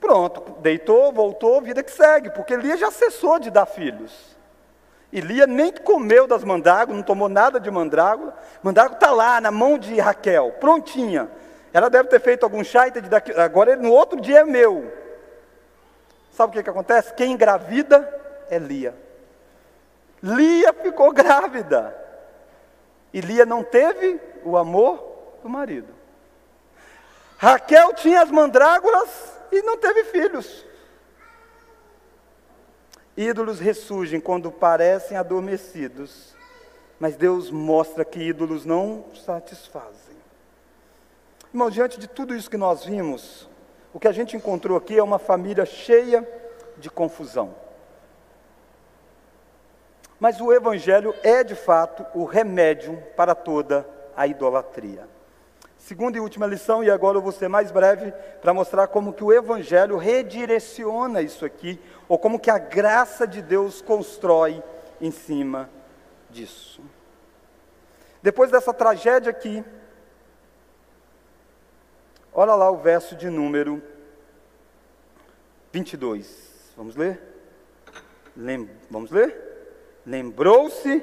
Pronto, 0.00 0.56
deitou, 0.60 1.12
voltou, 1.12 1.60
vida 1.60 1.82
que 1.82 1.92
segue, 1.92 2.30
porque 2.30 2.56
Lia 2.56 2.76
já 2.76 2.90
cessou 2.90 3.38
de 3.38 3.50
dar 3.50 3.66
filhos. 3.66 4.36
E 5.12 5.20
Lia 5.20 5.46
nem 5.46 5.70
comeu 5.70 6.26
das 6.26 6.42
mandrágoras, 6.42 6.96
não 6.96 7.04
tomou 7.04 7.28
nada 7.28 7.60
de 7.60 7.70
mandrágora. 7.70 8.34
Mandrágora 8.62 8.94
está 8.94 9.10
lá, 9.12 9.40
na 9.40 9.50
mão 9.50 9.78
de 9.78 10.00
Raquel, 10.00 10.52
prontinha. 10.58 11.30
Ela 11.72 11.90
deve 11.90 12.08
ter 12.08 12.20
feito 12.20 12.42
algum 12.42 12.64
chá 12.64 12.88
e 12.88 12.90
daqui, 12.90 13.32
agora 13.32 13.76
no 13.76 13.92
outro 13.92 14.20
dia 14.20 14.40
é 14.40 14.44
meu. 14.44 15.01
Sabe 16.32 16.50
o 16.50 16.52
que, 16.54 16.62
que 16.62 16.70
acontece? 16.70 17.14
Quem 17.14 17.32
engravida 17.32 18.20
é 18.48 18.58
Lia. 18.58 18.94
Lia 20.22 20.72
ficou 20.72 21.12
grávida. 21.14 21.96
E 23.12 23.20
Lia 23.20 23.44
não 23.44 23.62
teve 23.62 24.18
o 24.42 24.56
amor 24.56 25.38
do 25.42 25.48
marido. 25.48 25.94
Raquel 27.36 27.92
tinha 27.94 28.22
as 28.22 28.30
mandrágoras 28.30 29.38
e 29.50 29.60
não 29.62 29.76
teve 29.76 30.04
filhos. 30.04 30.64
Ídolos 33.14 33.60
ressurgem 33.60 34.20
quando 34.20 34.50
parecem 34.50 35.18
adormecidos, 35.18 36.34
mas 36.98 37.16
Deus 37.16 37.50
mostra 37.50 38.04
que 38.04 38.20
ídolos 38.20 38.64
não 38.64 39.04
satisfazem. 39.14 40.16
Irmão, 41.52 41.68
diante 41.68 42.00
de 42.00 42.08
tudo 42.08 42.34
isso 42.34 42.48
que 42.48 42.56
nós 42.56 42.86
vimos, 42.86 43.46
o 43.92 44.00
que 44.00 44.08
a 44.08 44.12
gente 44.12 44.36
encontrou 44.36 44.76
aqui 44.76 44.98
é 44.98 45.02
uma 45.02 45.18
família 45.18 45.66
cheia 45.66 46.26
de 46.78 46.90
confusão. 46.90 47.54
Mas 50.18 50.40
o 50.40 50.52
Evangelho 50.52 51.14
é, 51.22 51.42
de 51.42 51.54
fato, 51.54 52.06
o 52.14 52.24
remédio 52.24 53.02
para 53.16 53.34
toda 53.34 53.86
a 54.16 54.26
idolatria. 54.26 55.08
Segunda 55.76 56.16
e 56.16 56.20
última 56.20 56.46
lição, 56.46 56.84
e 56.84 56.90
agora 56.90 57.18
eu 57.18 57.22
vou 57.22 57.32
ser 57.32 57.48
mais 57.48 57.72
breve 57.72 58.12
para 58.40 58.54
mostrar 58.54 58.86
como 58.86 59.12
que 59.12 59.24
o 59.24 59.32
Evangelho 59.32 59.96
redireciona 59.96 61.20
isso 61.20 61.44
aqui, 61.44 61.80
ou 62.08 62.16
como 62.16 62.38
que 62.38 62.50
a 62.50 62.58
graça 62.58 63.26
de 63.26 63.42
Deus 63.42 63.82
constrói 63.82 64.62
em 65.00 65.10
cima 65.10 65.68
disso. 66.30 66.80
Depois 68.22 68.52
dessa 68.52 68.72
tragédia 68.72 69.30
aqui, 69.30 69.64
olha 72.32 72.54
lá 72.54 72.70
o 72.70 72.78
verso 72.78 73.14
de 73.16 73.28
número 73.28 73.82
22. 75.72 76.72
Vamos 76.76 76.96
ler? 76.96 77.20
Lem 78.36 78.68
vamos 78.90 79.10
ler? 79.10 79.34
Lembrou-se 80.06 81.02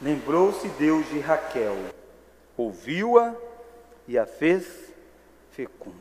Lembrou-se 0.00 0.68
Deus 0.70 1.08
de 1.08 1.18
Raquel, 1.18 1.74
ouviu-a 2.56 3.34
e 4.06 4.16
a 4.16 4.24
fez 4.24 4.94
fecundo. 5.50 5.96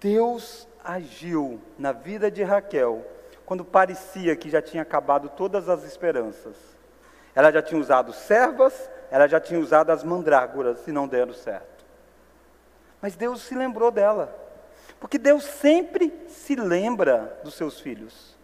Deus 0.00 0.66
agiu 0.82 1.60
na 1.78 1.92
vida 1.92 2.30
de 2.30 2.42
Raquel 2.42 3.04
quando 3.44 3.62
parecia 3.62 4.34
que 4.34 4.48
já 4.48 4.62
tinha 4.62 4.82
acabado 4.82 5.28
todas 5.28 5.68
as 5.68 5.84
esperanças. 5.84 6.73
Ela 7.34 7.50
já 7.50 7.60
tinha 7.60 7.80
usado 7.80 8.12
servas, 8.12 8.88
ela 9.10 9.26
já 9.26 9.40
tinha 9.40 9.58
usado 9.58 9.90
as 9.90 10.04
mandrágoras 10.04 10.86
e 10.86 10.92
não 10.92 11.08
deram 11.08 11.32
certo. 11.32 11.84
Mas 13.02 13.16
Deus 13.16 13.42
se 13.42 13.54
lembrou 13.54 13.90
dela, 13.90 14.34
porque 15.00 15.18
Deus 15.18 15.44
sempre 15.44 16.12
se 16.28 16.54
lembra 16.54 17.40
dos 17.42 17.54
seus 17.54 17.80
filhos. 17.80 18.36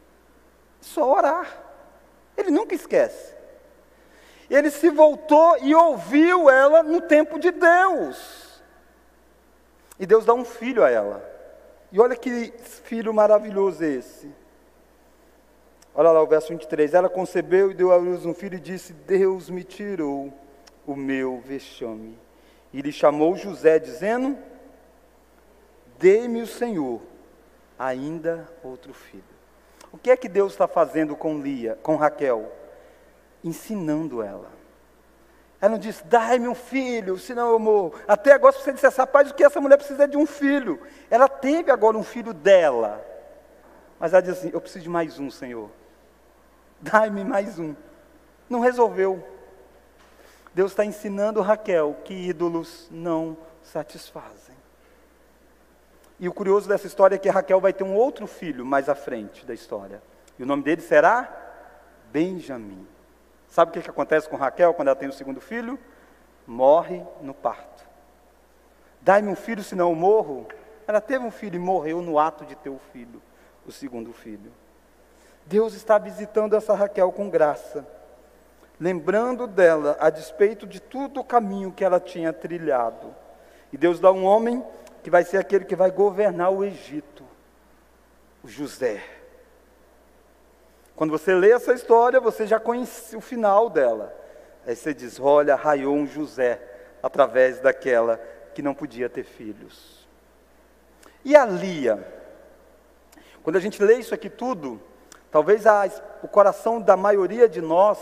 Só 0.80 1.10
orar. 1.10 1.46
Ele 2.36 2.50
nunca 2.50 2.74
esquece. 2.74 3.34
Ele 4.48 4.70
se 4.70 4.90
voltou 4.90 5.58
e 5.62 5.74
ouviu 5.74 6.50
ela 6.50 6.82
no 6.82 7.00
tempo 7.00 7.38
de 7.38 7.50
Deus. 7.50 8.62
E 9.98 10.06
Deus 10.06 10.24
dá 10.24 10.34
um 10.34 10.44
filho 10.44 10.82
a 10.82 10.90
ela. 10.90 11.22
E 11.92 12.00
olha 12.00 12.16
que 12.16 12.52
filho 12.84 13.12
maravilhoso 13.12 13.84
esse. 13.84 14.34
Olha 15.94 16.10
lá 16.10 16.22
o 16.22 16.26
verso 16.26 16.48
23. 16.48 16.94
Ela 16.94 17.08
concebeu 17.08 17.70
e 17.70 17.74
deu 17.74 17.92
à 17.92 17.96
luz 17.96 18.24
um 18.24 18.34
filho 18.34 18.56
e 18.56 18.60
disse: 18.60 18.92
Deus 18.92 19.50
me 19.50 19.64
tirou 19.64 20.32
o 20.86 20.94
meu 20.94 21.40
vexame. 21.44 22.18
E 22.72 22.80
lhe 22.80 22.92
chamou 22.92 23.36
José, 23.36 23.78
dizendo: 23.78 24.38
Dê-me 25.98 26.42
o 26.42 26.46
Senhor 26.46 27.00
ainda 27.78 28.48
outro 28.62 28.92
filho. 28.92 29.24
O 29.92 29.98
que 29.98 30.10
é 30.10 30.16
que 30.16 30.28
Deus 30.28 30.52
está 30.52 30.68
fazendo 30.68 31.16
com 31.16 31.40
Lia, 31.40 31.78
com 31.82 31.96
Raquel? 31.96 32.52
Ensinando 33.42 34.22
ela. 34.22 34.50
Ela 35.60 35.72
não 35.72 35.78
disse, 35.78 36.02
dai-me 36.04 36.48
um 36.48 36.54
filho, 36.54 37.18
senão 37.18 37.50
eu 37.50 37.58
morro. 37.58 37.94
Até 38.08 38.32
agora, 38.32 38.52
se 38.52 38.62
você 38.62 38.72
dissesse, 38.72 38.96
rapaz, 38.98 39.30
o 39.30 39.34
que 39.34 39.44
essa 39.44 39.60
mulher 39.60 39.76
precisa 39.76 40.04
é 40.04 40.06
de 40.06 40.16
um 40.16 40.24
filho. 40.24 40.80
Ela 41.10 41.28
teve 41.28 41.70
agora 41.70 41.98
um 41.98 42.02
filho 42.02 42.32
dela. 42.32 43.04
Mas 43.98 44.14
ela 44.14 44.22
diz 44.22 44.38
assim: 44.38 44.50
Eu 44.52 44.60
preciso 44.60 44.82
de 44.82 44.88
mais 44.88 45.18
um, 45.18 45.30
Senhor. 45.30 45.70
Dai-me 46.80 47.24
mais 47.24 47.58
um. 47.58 47.74
Não 48.48 48.60
resolveu. 48.60 49.22
Deus 50.54 50.72
está 50.72 50.84
ensinando 50.84 51.40
Raquel 51.42 51.96
que 52.04 52.14
ídolos 52.14 52.88
não 52.90 53.36
satisfazem. 53.62 54.56
E 56.18 56.28
o 56.28 56.32
curioso 56.32 56.68
dessa 56.68 56.86
história 56.86 57.14
é 57.14 57.18
que 57.18 57.28
Raquel 57.28 57.60
vai 57.60 57.72
ter 57.72 57.84
um 57.84 57.94
outro 57.94 58.26
filho 58.26 58.64
mais 58.64 58.88
à 58.88 58.94
frente 58.94 59.44
da 59.46 59.54
história. 59.54 60.02
E 60.38 60.42
o 60.42 60.46
nome 60.46 60.62
dele 60.62 60.80
será 60.80 61.28
Benjamim. 62.10 62.86
Sabe 63.48 63.70
o 63.70 63.72
que, 63.74 63.82
que 63.82 63.90
acontece 63.90 64.28
com 64.28 64.36
Raquel 64.36 64.74
quando 64.74 64.88
ela 64.88 64.96
tem 64.96 65.08
o 65.08 65.12
segundo 65.12 65.40
filho? 65.40 65.78
Morre 66.46 67.02
no 67.20 67.34
parto. 67.34 67.84
Dai-me 69.00 69.28
um 69.28 69.36
filho, 69.36 69.62
senão 69.62 69.90
eu 69.90 69.94
morro. 69.94 70.46
Ela 70.86 71.00
teve 71.00 71.24
um 71.24 71.30
filho 71.30 71.56
e 71.56 71.58
morreu 71.58 72.02
no 72.02 72.18
ato 72.18 72.44
de 72.44 72.54
ter 72.54 72.70
o 72.70 72.78
filho, 72.92 73.22
o 73.66 73.72
segundo 73.72 74.12
filho. 74.12 74.52
Deus 75.50 75.74
está 75.74 75.98
visitando 75.98 76.54
essa 76.54 76.74
Raquel 76.74 77.10
com 77.10 77.28
graça, 77.28 77.84
lembrando 78.78 79.48
dela 79.48 79.96
a 79.98 80.08
despeito 80.08 80.64
de 80.64 80.78
todo 80.78 81.18
o 81.18 81.24
caminho 81.24 81.72
que 81.72 81.84
ela 81.84 81.98
tinha 81.98 82.32
trilhado. 82.32 83.12
E 83.72 83.76
Deus 83.76 83.98
dá 83.98 84.12
um 84.12 84.24
homem 84.24 84.64
que 85.02 85.10
vai 85.10 85.24
ser 85.24 85.38
aquele 85.38 85.64
que 85.64 85.74
vai 85.74 85.90
governar 85.90 86.52
o 86.52 86.64
Egito, 86.64 87.24
o 88.44 88.48
José. 88.48 89.02
Quando 90.94 91.10
você 91.10 91.34
lê 91.34 91.50
essa 91.50 91.72
história, 91.74 92.20
você 92.20 92.46
já 92.46 92.60
conhece 92.60 93.16
o 93.16 93.20
final 93.20 93.68
dela. 93.68 94.16
Aí 94.64 94.76
você 94.76 94.94
diz: 94.94 95.18
olha, 95.18 95.56
raiou 95.56 95.96
um 95.96 96.06
José 96.06 96.62
através 97.02 97.58
daquela 97.58 98.18
que 98.54 98.62
não 98.62 98.72
podia 98.72 99.08
ter 99.08 99.24
filhos. 99.24 100.06
E 101.24 101.34
a 101.34 101.44
Lia? 101.44 102.06
Quando 103.42 103.56
a 103.56 103.60
gente 103.60 103.82
lê 103.82 103.94
isso 103.94 104.14
aqui 104.14 104.30
tudo, 104.30 104.80
talvez 105.30 105.66
a, 105.66 105.88
o 106.22 106.28
coração 106.28 106.80
da 106.80 106.96
maioria 106.96 107.48
de 107.48 107.60
nós 107.60 107.98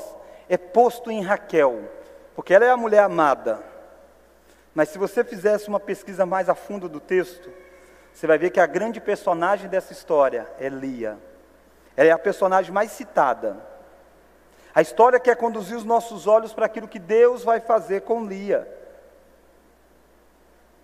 é 0.49 0.57
posto 0.57 1.11
em 1.11 1.23
Raquel, 1.23 1.89
porque 2.35 2.55
ela 2.55 2.65
é 2.65 2.71
a 2.71 2.77
mulher 2.77 3.03
amada. 3.03 3.63
Mas 4.75 4.91
se 4.91 4.99
você 4.99 5.25
fizesse 5.25 5.69
uma 5.69 5.81
pesquisa 5.81 6.25
mais 6.25 6.49
a 6.49 6.55
fundo 6.55 6.89
do 6.89 7.01
texto, 7.01 7.51
você 8.13 8.27
vai 8.27 8.39
ver 8.39 8.51
que 8.51 8.61
a 8.61 8.67
grande 8.67 9.01
personagem 9.01 9.69
dessa 9.69 9.93
história 9.93 10.47
é 10.59 10.69
Lia. 10.69 11.19
Ela 11.97 12.09
é 12.09 12.13
a 12.13 12.19
personagem 12.19 12.73
mais 12.73 12.93
citada. 12.93 13.57
A 14.75 14.81
história 14.81 15.19
quer 15.19 15.37
conduzir 15.37 15.77
os 15.77 15.85
nossos 15.85 16.27
olhos 16.27 16.53
para 16.53 16.67
aquilo 16.67 16.89
que 16.89 16.99
Deus 16.99 17.43
vai 17.43 17.61
fazer 17.61 18.03
com 18.03 18.25
Lia. 18.25 18.73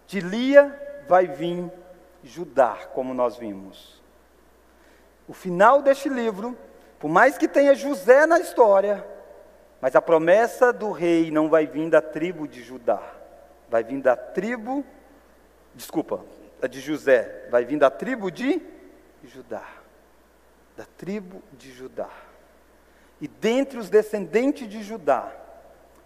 De 0.06 0.20
Lia 0.20 1.04
vai 1.08 1.26
vir 1.26 1.70
Judá, 2.22 2.76
como 2.92 3.14
nós 3.14 3.36
vimos. 3.36 4.02
O 5.26 5.32
final 5.32 5.82
deste 5.82 6.08
livro, 6.08 6.56
por 6.98 7.08
mais 7.08 7.38
que 7.38 7.48
tenha 7.48 7.74
José 7.74 8.26
na 8.26 8.40
história, 8.40 9.04
mas 9.80 9.96
a 9.96 10.02
promessa 10.02 10.72
do 10.72 10.90
rei 10.90 11.30
não 11.30 11.48
vai 11.48 11.66
vir 11.66 11.88
da 11.88 12.00
tribo 12.00 12.46
de 12.46 12.62
Judá 12.62 13.14
vai 13.74 13.82
vir 13.82 14.00
da 14.00 14.14
tribo, 14.14 14.84
desculpa, 15.74 16.24
de 16.70 16.80
José, 16.80 17.48
vai 17.50 17.64
vir 17.64 17.76
da 17.76 17.90
tribo 17.90 18.30
de 18.30 18.62
Judá. 19.24 19.64
Da 20.76 20.84
tribo 20.96 21.42
de 21.52 21.72
Judá. 21.72 22.08
E 23.20 23.26
dentre 23.26 23.78
os 23.78 23.90
descendentes 23.90 24.68
de 24.68 24.80
Judá, 24.80 25.28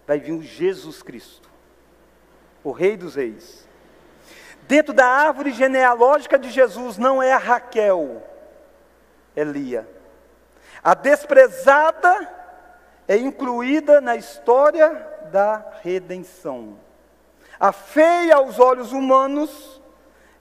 vai 0.07 0.19
vir 0.19 0.31
o 0.31 0.41
Jesus 0.41 1.03
Cristo, 1.03 1.47
o 2.63 2.71
Rei 2.71 2.97
dos 2.97 3.13
Reis. 3.13 3.67
Dentro 4.63 4.93
da 4.93 5.05
árvore 5.05 5.51
genealógica 5.51 6.39
de 6.39 6.49
Jesus 6.49 6.97
não 6.97 7.21
é 7.21 7.33
a 7.33 7.37
Raquel, 7.37 8.23
é 9.39 9.43
Lia. 9.43 9.87
A 10.83 10.93
desprezada 10.93 12.29
é 13.07 13.17
incluída 13.17 14.01
na 14.01 14.15
história 14.15 14.89
da 15.31 15.65
redenção. 15.81 16.77
A 17.59 17.71
feia 17.71 18.35
aos 18.35 18.59
olhos 18.59 18.91
humanos 18.91 19.81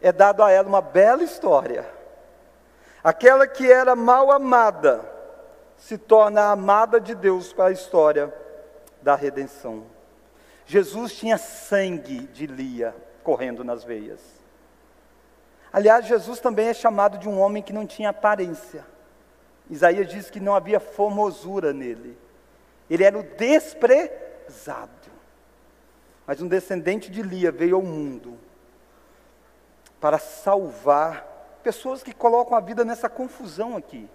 é 0.01 0.13
dado 0.13 0.43
a 0.43 0.51
ela 0.51 0.69
uma 0.69 0.81
bela 0.81 1.23
história. 1.23 1.89
Aquela 3.03 3.47
que 3.47 3.71
era 3.71 3.95
mal 3.95 4.31
amada 4.31 5.01
se 5.77 5.97
torna 5.97 6.51
amada 6.51 7.01
de 7.01 7.15
Deus 7.15 7.53
para 7.53 7.67
a 7.67 7.73
história 7.73 8.33
da 9.01 9.15
redenção. 9.15 9.85
Jesus 10.67 11.17
tinha 11.17 11.39
sangue 11.39 12.21
de 12.27 12.47
Lia 12.47 12.95
correndo 13.23 13.63
nas 13.63 13.85
veias. 13.85 14.38
Aliás, 15.73 16.07
Jesus 16.07 16.41
também 16.41 16.69
é 16.69 16.75
chamado 16.75 17.19
de 17.19 17.29
um 17.29 17.39
homem 17.41 17.63
que 17.63 17.73
não 17.73 17.87
tinha 17.87 18.11
aparência. 18.11 18.87
Isaías 19.71 20.09
diz 20.09 20.31
que 20.31 20.41
não 20.41 20.55
havia 20.55 20.81
formosura 20.81 21.73
nele. 21.73 22.17
Ele 22.89 23.05
era 23.05 23.19
o 23.19 23.23
desprezado. 23.23 24.91
Mas 26.27 26.41
um 26.41 26.49
descendente 26.49 27.11
de 27.11 27.23
Lia 27.23 27.53
veio 27.53 27.77
ao 27.77 27.83
mundo 27.83 28.39
para 30.01 30.19
salvar 30.19 31.27
pessoas 31.63 32.03
que 32.03 32.15
colocam 32.15 32.57
a 32.57 32.61
vida 32.61 32.85
nessa 32.85 33.09
confusão 33.09 33.77
aqui. 33.77 34.09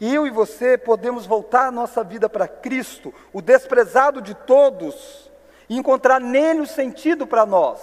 E 0.00 0.14
eu 0.14 0.26
e 0.26 0.30
você 0.30 0.78
podemos 0.78 1.26
voltar 1.26 1.66
a 1.66 1.72
nossa 1.72 2.04
vida 2.04 2.28
para 2.28 2.46
Cristo, 2.46 3.12
o 3.32 3.42
desprezado 3.42 4.22
de 4.22 4.34
todos, 4.34 5.30
e 5.68 5.76
encontrar 5.76 6.20
nele 6.20 6.60
o 6.60 6.66
sentido 6.66 7.26
para 7.26 7.44
nós, 7.44 7.80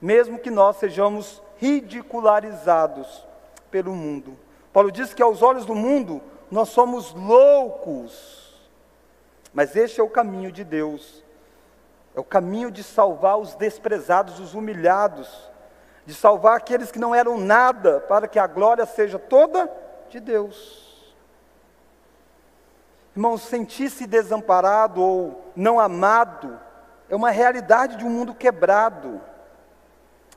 mesmo 0.00 0.38
que 0.38 0.50
nós 0.50 0.76
sejamos 0.76 1.42
ridicularizados 1.58 3.26
pelo 3.70 3.94
mundo. 3.94 4.36
Paulo 4.72 4.90
diz 4.90 5.12
que 5.12 5.22
aos 5.22 5.42
olhos 5.42 5.66
do 5.66 5.74
mundo 5.74 6.22
nós 6.50 6.68
somos 6.68 7.12
loucos, 7.12 8.54
mas 9.52 9.76
este 9.76 10.00
é 10.00 10.04
o 10.04 10.08
caminho 10.08 10.50
de 10.50 10.64
Deus 10.64 11.22
é 12.14 12.20
o 12.20 12.24
caminho 12.24 12.70
de 12.70 12.82
salvar 12.82 13.38
os 13.38 13.54
desprezados, 13.54 14.40
os 14.40 14.54
humilhados, 14.54 15.50
de 16.04 16.14
salvar 16.14 16.56
aqueles 16.56 16.90
que 16.90 16.98
não 16.98 17.14
eram 17.14 17.38
nada, 17.38 18.00
para 18.00 18.26
que 18.26 18.38
a 18.38 18.46
glória 18.46 18.84
seja 18.84 19.18
toda 19.18 19.70
de 20.08 20.18
Deus. 20.18 21.14
Irmãos, 23.14 23.42
sentir-se 23.42 24.06
desamparado 24.06 25.00
ou 25.00 25.52
não 25.54 25.78
amado 25.78 26.58
é 27.08 27.14
uma 27.14 27.30
realidade 27.30 27.96
de 27.96 28.04
um 28.04 28.10
mundo 28.10 28.34
quebrado. 28.34 29.20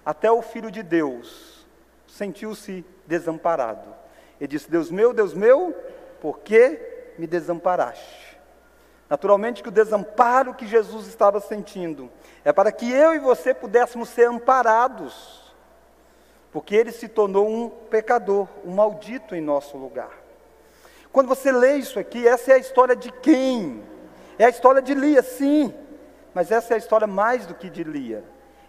Até 0.05 0.31
o 0.31 0.41
Filho 0.41 0.69
de 0.69 0.83
Deus 0.83 1.65
sentiu-se 2.07 2.85
desamparado. 3.07 3.93
Ele 4.39 4.47
disse: 4.47 4.69
Deus 4.69 4.91
meu, 4.91 5.13
Deus 5.13 5.33
meu, 5.33 5.73
por 6.21 6.39
que 6.39 6.79
me 7.17 7.27
desamparaste? 7.27 8.37
Naturalmente 9.09 9.61
que 9.61 9.69
o 9.69 9.71
desamparo 9.71 10.53
que 10.53 10.65
Jesus 10.65 11.07
estava 11.07 11.39
sentindo 11.39 12.09
é 12.43 12.51
para 12.51 12.71
que 12.71 12.91
eu 12.91 13.13
e 13.13 13.19
você 13.19 13.53
pudéssemos 13.53 14.09
ser 14.09 14.27
amparados, 14.27 15.53
porque 16.51 16.75
ele 16.75 16.91
se 16.91 17.07
tornou 17.07 17.47
um 17.47 17.69
pecador, 17.69 18.47
um 18.65 18.71
maldito 18.71 19.35
em 19.35 19.41
nosso 19.41 19.77
lugar. 19.77 20.11
Quando 21.11 21.27
você 21.27 21.51
lê 21.51 21.75
isso 21.75 21.99
aqui, 21.99 22.27
essa 22.27 22.51
é 22.51 22.55
a 22.55 22.59
história 22.59 22.95
de 22.95 23.11
quem? 23.11 23.83
É 24.39 24.45
a 24.45 24.49
história 24.49 24.81
de 24.81 24.95
Lia, 24.95 25.21
sim, 25.21 25.73
mas 26.33 26.49
essa 26.49 26.73
é 26.73 26.75
a 26.75 26.79
história 26.79 27.05
mais 27.05 27.45
do 27.45 27.53
que 27.53 27.69
de 27.69 27.83
Lia. 27.83 28.23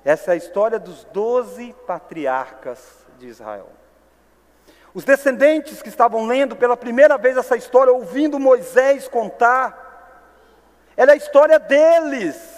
Essa 0.04 0.32
é 0.32 0.34
a 0.34 0.36
história 0.36 0.78
dos 0.78 1.04
doze 1.04 1.74
patriarcas 1.86 2.78
de 3.18 3.26
Israel. 3.26 3.68
Os 4.92 5.04
descendentes 5.04 5.82
que 5.82 5.88
estavam 5.88 6.26
lendo 6.26 6.54
pela 6.54 6.76
primeira 6.76 7.16
vez 7.16 7.36
essa 7.36 7.56
história, 7.56 7.92
ouvindo 7.92 8.38
Moisés 8.38 9.08
contar, 9.08 9.82
era 10.96 11.12
a 11.12 11.16
história 11.16 11.58
deles. 11.58 12.54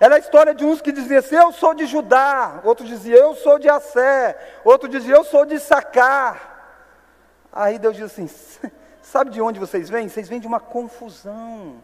Era 0.00 0.16
a 0.16 0.18
história 0.18 0.54
de 0.54 0.64
uns 0.64 0.80
que 0.80 0.92
diziam 0.92 1.18
assim, 1.18 1.36
eu 1.36 1.52
sou 1.52 1.74
de 1.74 1.86
Judá, 1.86 2.60
outro 2.64 2.84
dizia, 2.84 3.16
eu 3.16 3.34
sou 3.34 3.58
de 3.58 3.68
Assé, 3.68 4.36
outro 4.64 4.88
dizia, 4.88 5.14
eu 5.14 5.24
sou 5.24 5.44
de 5.44 5.58
Sacar. 5.58 6.56
Aí 7.52 7.78
Deus 7.78 7.96
diz 7.96 8.04
assim: 8.04 8.28
sabe 9.00 9.30
de 9.30 9.40
onde 9.40 9.58
vocês 9.58 9.88
vêm? 9.88 10.08
Vocês 10.08 10.28
vêm 10.28 10.40
de 10.40 10.46
uma 10.46 10.60
confusão. 10.60 11.82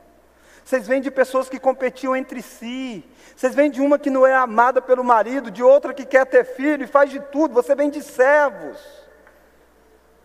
Vocês 0.65 0.87
vêm 0.87 1.01
de 1.01 1.11
pessoas 1.11 1.49
que 1.49 1.59
competiam 1.59 2.15
entre 2.15 2.41
si. 2.41 3.05
Vocês 3.37 3.55
vêm 3.55 3.71
de 3.71 3.81
uma 3.81 3.99
que 3.99 4.11
não 4.11 4.27
é 4.27 4.35
amada 4.35 4.81
pelo 4.81 5.03
marido, 5.03 5.51
de 5.51 5.63
outra 5.63 5.93
que 5.93 6.07
quer 6.07 6.25
ter 6.27 6.45
filho 6.45 6.85
e 6.85 6.87
faz 6.87 7.11
de 7.11 7.21
tudo. 7.21 7.55
Você 7.55 7.75
vem 7.75 7.91
de 7.91 8.03
servos. 8.03 8.79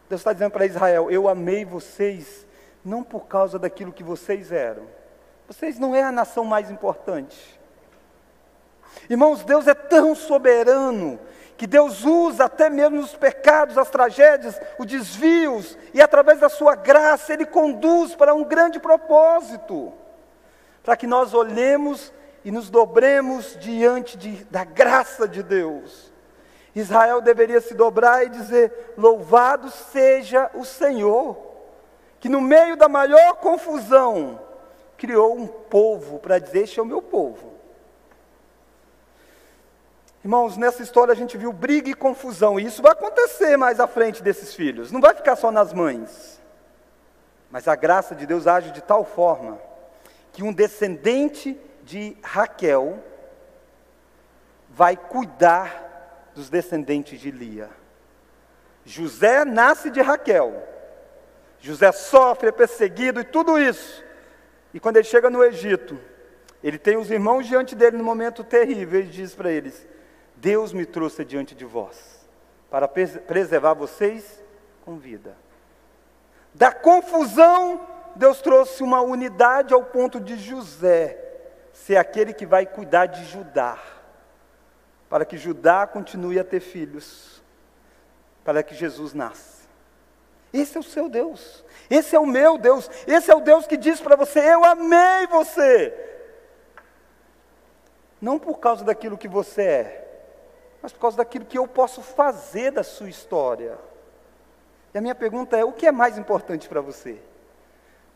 Deus 0.07 0.21
está 0.21 0.33
dizendo 0.33 0.51
para 0.51 0.65
Israel: 0.65 1.09
Eu 1.09 1.27
amei 1.27 1.65
vocês, 1.65 2.45
não 2.85 3.03
por 3.03 3.27
causa 3.27 3.57
daquilo 3.57 3.91
que 3.91 4.03
vocês 4.03 4.51
eram. 4.51 4.83
Vocês 5.47 5.79
não 5.79 5.95
é 5.95 6.03
a 6.03 6.11
nação 6.11 6.43
mais 6.43 6.69
importante. 6.69 7.59
Irmãos, 9.09 9.43
Deus 9.43 9.67
é 9.67 9.73
tão 9.73 10.13
soberano 10.13 11.19
que 11.55 11.65
Deus 11.65 12.03
usa 12.03 12.45
até 12.45 12.69
mesmo 12.69 12.99
os 12.99 13.15
pecados, 13.15 13.77
as 13.77 13.89
tragédias, 13.89 14.59
os 14.77 14.85
desvios, 14.85 15.77
e 15.93 16.01
através 16.01 16.39
da 16.39 16.49
sua 16.49 16.75
graça 16.75 17.33
Ele 17.33 17.45
conduz 17.45 18.13
para 18.13 18.35
um 18.35 18.43
grande 18.43 18.79
propósito 18.79 19.93
para 20.87 20.95
que 20.95 21.05
nós 21.05 21.33
olhemos 21.33 22.13
e 22.45 22.49
nos 22.49 22.69
dobremos 22.69 23.57
diante 23.59 24.17
de, 24.17 24.45
da 24.45 24.63
graça 24.63 25.27
de 25.27 25.43
Deus. 25.43 26.13
Israel 26.73 27.19
deveria 27.19 27.59
se 27.59 27.73
dobrar 27.73 28.25
e 28.25 28.29
dizer: 28.29 28.93
Louvado 28.97 29.69
seja 29.69 30.49
o 30.53 30.63
Senhor, 30.63 31.35
que 32.21 32.29
no 32.29 32.39
meio 32.39 32.77
da 32.77 32.87
maior 32.87 33.33
confusão 33.33 34.39
criou 34.97 35.35
um 35.35 35.45
povo 35.45 36.19
para 36.19 36.39
dizer: 36.39 36.59
Este 36.59 36.79
é 36.79 36.83
o 36.83 36.85
meu 36.85 37.01
povo. 37.01 37.51
Irmãos, 40.23 40.55
nessa 40.55 40.81
história 40.81 41.11
a 41.11 41.17
gente 41.17 41.37
viu 41.37 41.51
briga 41.51 41.89
e 41.89 41.93
confusão, 41.93 42.57
e 42.57 42.65
isso 42.65 42.81
vai 42.81 42.93
acontecer 42.93 43.57
mais 43.57 43.81
à 43.81 43.87
frente 43.87 44.23
desses 44.23 44.55
filhos, 44.55 44.89
não 44.89 45.01
vai 45.01 45.13
ficar 45.13 45.35
só 45.35 45.51
nas 45.51 45.73
mães. 45.73 46.41
Mas 47.51 47.67
a 47.67 47.75
graça 47.75 48.15
de 48.15 48.25
Deus 48.25 48.47
age 48.47 48.71
de 48.71 48.81
tal 48.81 49.03
forma 49.03 49.66
que 50.37 50.43
um 50.43 50.53
descendente 50.53 51.59
de 51.81 52.15
Raquel 52.21 53.03
vai 54.69 54.95
cuidar 54.95 56.29
dos 56.35 56.47
descendentes 56.47 57.19
de 57.19 57.31
Lia. 57.31 57.71
José 58.85 59.43
nasce 59.43 59.89
de 59.89 59.99
Raquel. 59.99 60.61
José 61.59 61.91
sofre, 61.91 62.49
é 62.49 62.51
perseguido 62.51 63.19
e 63.19 63.23
tudo 63.23 63.57
isso. 63.57 64.03
E 64.75 64.79
quando 64.79 64.97
ele 64.97 65.05
chega 65.05 65.27
no 65.27 65.43
Egito, 65.43 65.99
ele 66.63 66.77
tem 66.77 66.97
os 66.97 67.09
irmãos 67.09 67.47
diante 67.47 67.73
dele 67.73 67.97
no 67.97 68.03
momento 68.03 68.43
terrível. 68.43 68.99
Ele 68.99 69.09
diz 69.09 69.33
para 69.33 69.51
eles: 69.51 69.87
Deus 70.35 70.71
me 70.71 70.85
trouxe 70.85 71.25
diante 71.25 71.55
de 71.55 71.65
vós 71.65 72.29
para 72.69 72.87
preservar 72.87 73.73
vocês 73.73 74.39
com 74.85 74.99
vida. 74.99 75.35
Da 76.53 76.71
confusão 76.71 77.96
Deus 78.17 78.41
trouxe 78.41 78.83
uma 78.83 79.01
unidade 79.01 79.73
ao 79.73 79.83
ponto 79.83 80.19
de 80.19 80.37
José 80.37 81.23
ser 81.71 81.97
aquele 81.97 82.33
que 82.33 82.45
vai 82.45 82.65
cuidar 82.65 83.05
de 83.05 83.23
Judá, 83.25 83.77
para 85.07 85.23
que 85.23 85.37
Judá 85.37 85.85
continue 85.85 86.39
a 86.39 86.43
ter 86.43 86.59
filhos, 86.59 87.41
para 88.43 88.63
que 88.63 88.75
Jesus 88.75 89.13
nasça. 89.13 89.67
Esse 90.51 90.75
é 90.75 90.79
o 90.79 90.83
seu 90.83 91.07
Deus, 91.07 91.63
esse 91.89 92.15
é 92.15 92.19
o 92.19 92.25
meu 92.25 92.57
Deus, 92.57 92.89
esse 93.05 93.29
é 93.29 93.35
o 93.35 93.41
Deus 93.41 93.67
que 93.67 93.77
diz 93.77 94.01
para 94.01 94.15
você: 94.15 94.39
Eu 94.39 94.65
amei 94.65 95.27
você. 95.29 95.93
Não 98.19 98.39
por 98.39 98.57
causa 98.57 98.83
daquilo 98.83 99.17
que 99.17 99.27
você 99.27 99.61
é, 99.61 100.07
mas 100.81 100.91
por 100.91 100.99
causa 100.99 101.17
daquilo 101.17 101.45
que 101.45 101.57
eu 101.57 101.67
posso 101.67 102.01
fazer 102.01 102.71
da 102.71 102.83
sua 102.83 103.09
história. 103.09 103.77
E 104.93 104.97
a 104.97 105.01
minha 105.01 105.15
pergunta 105.15 105.55
é: 105.55 105.63
o 105.63 105.71
que 105.71 105.85
é 105.85 105.91
mais 105.91 106.17
importante 106.17 106.67
para 106.67 106.81
você? 106.81 107.21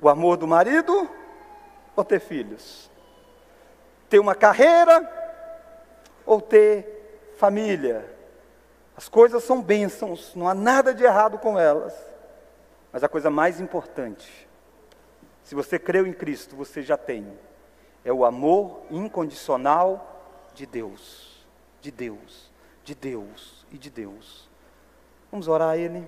O 0.02 0.10
amor 0.10 0.36
do 0.36 0.48
marido 0.48 1.08
ou 1.96 2.04
ter 2.04 2.20
filhos? 2.20 2.90
Ter 4.10 4.18
uma 4.18 4.34
carreira 4.34 5.08
ou 6.26 6.42
ter 6.42 7.34
família? 7.38 8.12
As 8.98 9.08
coisas 9.08 9.44
são 9.44 9.62
bênçãos, 9.62 10.36
não 10.36 10.48
há 10.48 10.56
nada 10.56 10.94
de 10.94 11.04
errado 11.04 11.38
com 11.38 11.58
elas. 11.58 11.94
Mas 12.92 13.04
a 13.04 13.10
coisa 13.10 13.30
mais 13.30 13.62
importante, 13.62 14.48
se 15.44 15.56
você 15.56 15.80
creu 15.80 16.06
em 16.06 16.14
Cristo, 16.14 16.56
você 16.56 16.82
já 16.82 16.98
tem, 16.98 17.40
é 18.04 18.12
o 18.12 18.26
amor 18.26 18.82
incondicional 18.90 20.34
de 20.54 20.66
Deus, 20.66 21.46
de 21.80 21.92
Deus, 21.92 22.52
de 22.84 22.96
Deus 22.96 23.66
e 23.72 23.78
de 23.78 23.90
Deus. 23.90 24.50
Vamos 25.32 25.48
orar 25.48 25.70
a 25.70 25.78
Ele. 25.78 26.08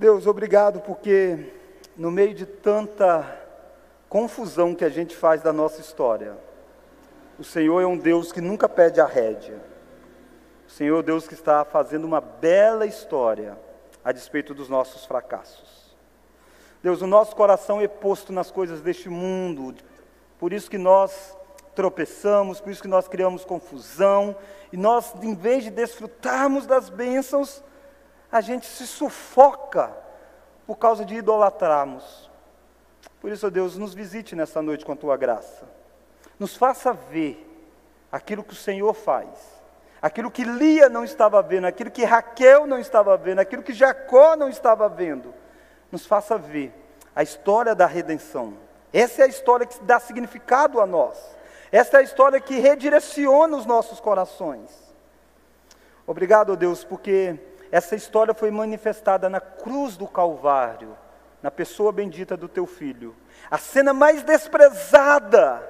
Deus, 0.00 0.26
obrigado 0.26 0.80
porque 0.80 1.52
no 1.94 2.10
meio 2.10 2.32
de 2.32 2.46
tanta 2.46 3.38
confusão 4.08 4.74
que 4.74 4.82
a 4.82 4.88
gente 4.88 5.14
faz 5.14 5.42
da 5.42 5.52
nossa 5.52 5.82
história, 5.82 6.38
o 7.38 7.44
Senhor 7.44 7.82
é 7.82 7.86
um 7.86 7.98
Deus 7.98 8.32
que 8.32 8.40
nunca 8.40 8.66
pede 8.66 8.98
a 8.98 9.04
rédea. 9.04 9.60
O 10.66 10.70
Senhor 10.70 10.96
é 10.96 10.98
o 11.00 11.02
Deus 11.02 11.28
que 11.28 11.34
está 11.34 11.66
fazendo 11.66 12.06
uma 12.06 12.18
bela 12.18 12.86
história 12.86 13.58
a 14.02 14.10
despeito 14.10 14.54
dos 14.54 14.70
nossos 14.70 15.04
fracassos. 15.04 15.94
Deus, 16.82 17.02
o 17.02 17.06
nosso 17.06 17.36
coração 17.36 17.78
é 17.78 17.86
posto 17.86 18.32
nas 18.32 18.50
coisas 18.50 18.80
deste 18.80 19.10
mundo, 19.10 19.74
por 20.38 20.50
isso 20.50 20.70
que 20.70 20.78
nós 20.78 21.36
tropeçamos, 21.74 22.58
por 22.58 22.70
isso 22.70 22.80
que 22.80 22.88
nós 22.88 23.06
criamos 23.06 23.44
confusão, 23.44 24.34
e 24.72 24.78
nós, 24.78 25.12
em 25.22 25.34
vez 25.34 25.64
de 25.64 25.70
desfrutarmos 25.70 26.64
das 26.64 26.88
bênçãos, 26.88 27.62
a 28.30 28.40
gente 28.40 28.66
se 28.66 28.86
sufoca 28.86 29.94
por 30.66 30.76
causa 30.76 31.04
de 31.04 31.16
idolatrarmos. 31.16 32.30
Por 33.20 33.30
isso, 33.30 33.50
Deus, 33.50 33.76
nos 33.76 33.92
visite 33.92 34.36
nessa 34.36 34.62
noite 34.62 34.84
com 34.84 34.92
a 34.92 34.96
tua 34.96 35.16
graça. 35.16 35.68
Nos 36.38 36.56
faça 36.56 36.92
ver 36.92 37.46
aquilo 38.10 38.42
que 38.44 38.52
o 38.52 38.56
Senhor 38.56 38.94
faz, 38.94 39.28
aquilo 40.00 40.30
que 40.30 40.44
Lia 40.44 40.88
não 40.88 41.04
estava 41.04 41.42
vendo, 41.42 41.66
aquilo 41.66 41.90
que 41.90 42.04
Raquel 42.04 42.66
não 42.66 42.78
estava 42.78 43.16
vendo, 43.16 43.40
aquilo 43.40 43.62
que 43.62 43.72
Jacó 43.72 44.36
não 44.36 44.48
estava 44.48 44.88
vendo. 44.88 45.34
Nos 45.90 46.06
faça 46.06 46.38
ver 46.38 46.72
a 47.14 47.22
história 47.22 47.74
da 47.74 47.86
redenção. 47.86 48.56
Essa 48.92 49.22
é 49.22 49.24
a 49.24 49.28
história 49.28 49.66
que 49.66 49.82
dá 49.82 50.00
significado 50.00 50.80
a 50.80 50.86
nós. 50.86 51.18
Essa 51.70 51.98
é 51.98 52.00
a 52.00 52.02
história 52.02 52.40
que 52.40 52.58
redireciona 52.58 53.56
os 53.56 53.66
nossos 53.66 54.00
corações. 54.00 54.70
Obrigado, 56.06 56.56
Deus, 56.56 56.82
porque 56.82 57.38
essa 57.70 57.94
história 57.94 58.34
foi 58.34 58.50
manifestada 58.50 59.28
na 59.28 59.40
cruz 59.40 59.96
do 59.96 60.06
Calvário, 60.06 60.96
na 61.42 61.50
pessoa 61.50 61.92
bendita 61.92 62.36
do 62.36 62.48
teu 62.48 62.66
filho. 62.66 63.14
A 63.50 63.58
cena 63.58 63.92
mais 63.92 64.22
desprezada, 64.22 65.68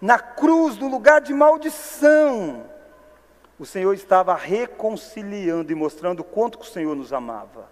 na 0.00 0.18
cruz, 0.18 0.78
no 0.78 0.88
lugar 0.88 1.20
de 1.20 1.32
maldição, 1.32 2.64
o 3.58 3.64
Senhor 3.64 3.94
estava 3.94 4.34
reconciliando 4.34 5.70
e 5.70 5.74
mostrando 5.74 6.20
o 6.20 6.24
quanto 6.24 6.60
o 6.60 6.64
Senhor 6.64 6.94
nos 6.96 7.12
amava. 7.12 7.68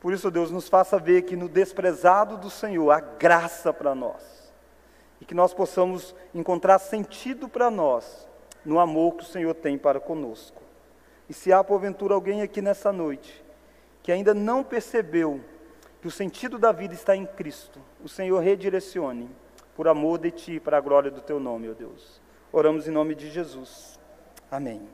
Por 0.00 0.12
isso, 0.12 0.30
Deus, 0.30 0.50
nos 0.50 0.68
faça 0.68 0.98
ver 0.98 1.22
que 1.22 1.34
no 1.34 1.48
desprezado 1.48 2.36
do 2.36 2.50
Senhor 2.50 2.90
há 2.90 3.00
graça 3.00 3.72
para 3.72 3.94
nós. 3.94 4.34
e 5.20 5.24
que 5.24 5.34
nós 5.34 5.54
possamos 5.54 6.14
encontrar 6.34 6.78
sentido 6.78 7.48
para 7.48 7.70
nós 7.70 8.28
no 8.62 8.78
amor 8.78 9.14
que 9.14 9.22
o 9.22 9.26
Senhor 9.26 9.54
tem 9.54 9.78
para 9.78 9.98
conosco. 9.98 10.60
E 11.28 11.34
se 11.34 11.52
há 11.52 11.62
porventura 11.64 12.14
alguém 12.14 12.42
aqui 12.42 12.60
nessa 12.60 12.92
noite 12.92 13.42
que 14.02 14.12
ainda 14.12 14.34
não 14.34 14.62
percebeu 14.62 15.40
que 16.00 16.08
o 16.08 16.10
sentido 16.10 16.58
da 16.58 16.70
vida 16.70 16.92
está 16.92 17.16
em 17.16 17.24
Cristo, 17.24 17.80
o 18.02 18.08
Senhor 18.08 18.38
redirecione 18.40 19.30
por 19.74 19.88
amor 19.88 20.18
de 20.18 20.30
Ti, 20.30 20.60
para 20.60 20.76
a 20.76 20.80
glória 20.80 21.10
do 21.10 21.20
Teu 21.20 21.40
nome, 21.40 21.70
ó 21.70 21.72
Deus. 21.72 22.20
Oramos 22.52 22.86
em 22.86 22.90
nome 22.90 23.14
de 23.14 23.30
Jesus. 23.30 23.98
Amém. 24.50 24.86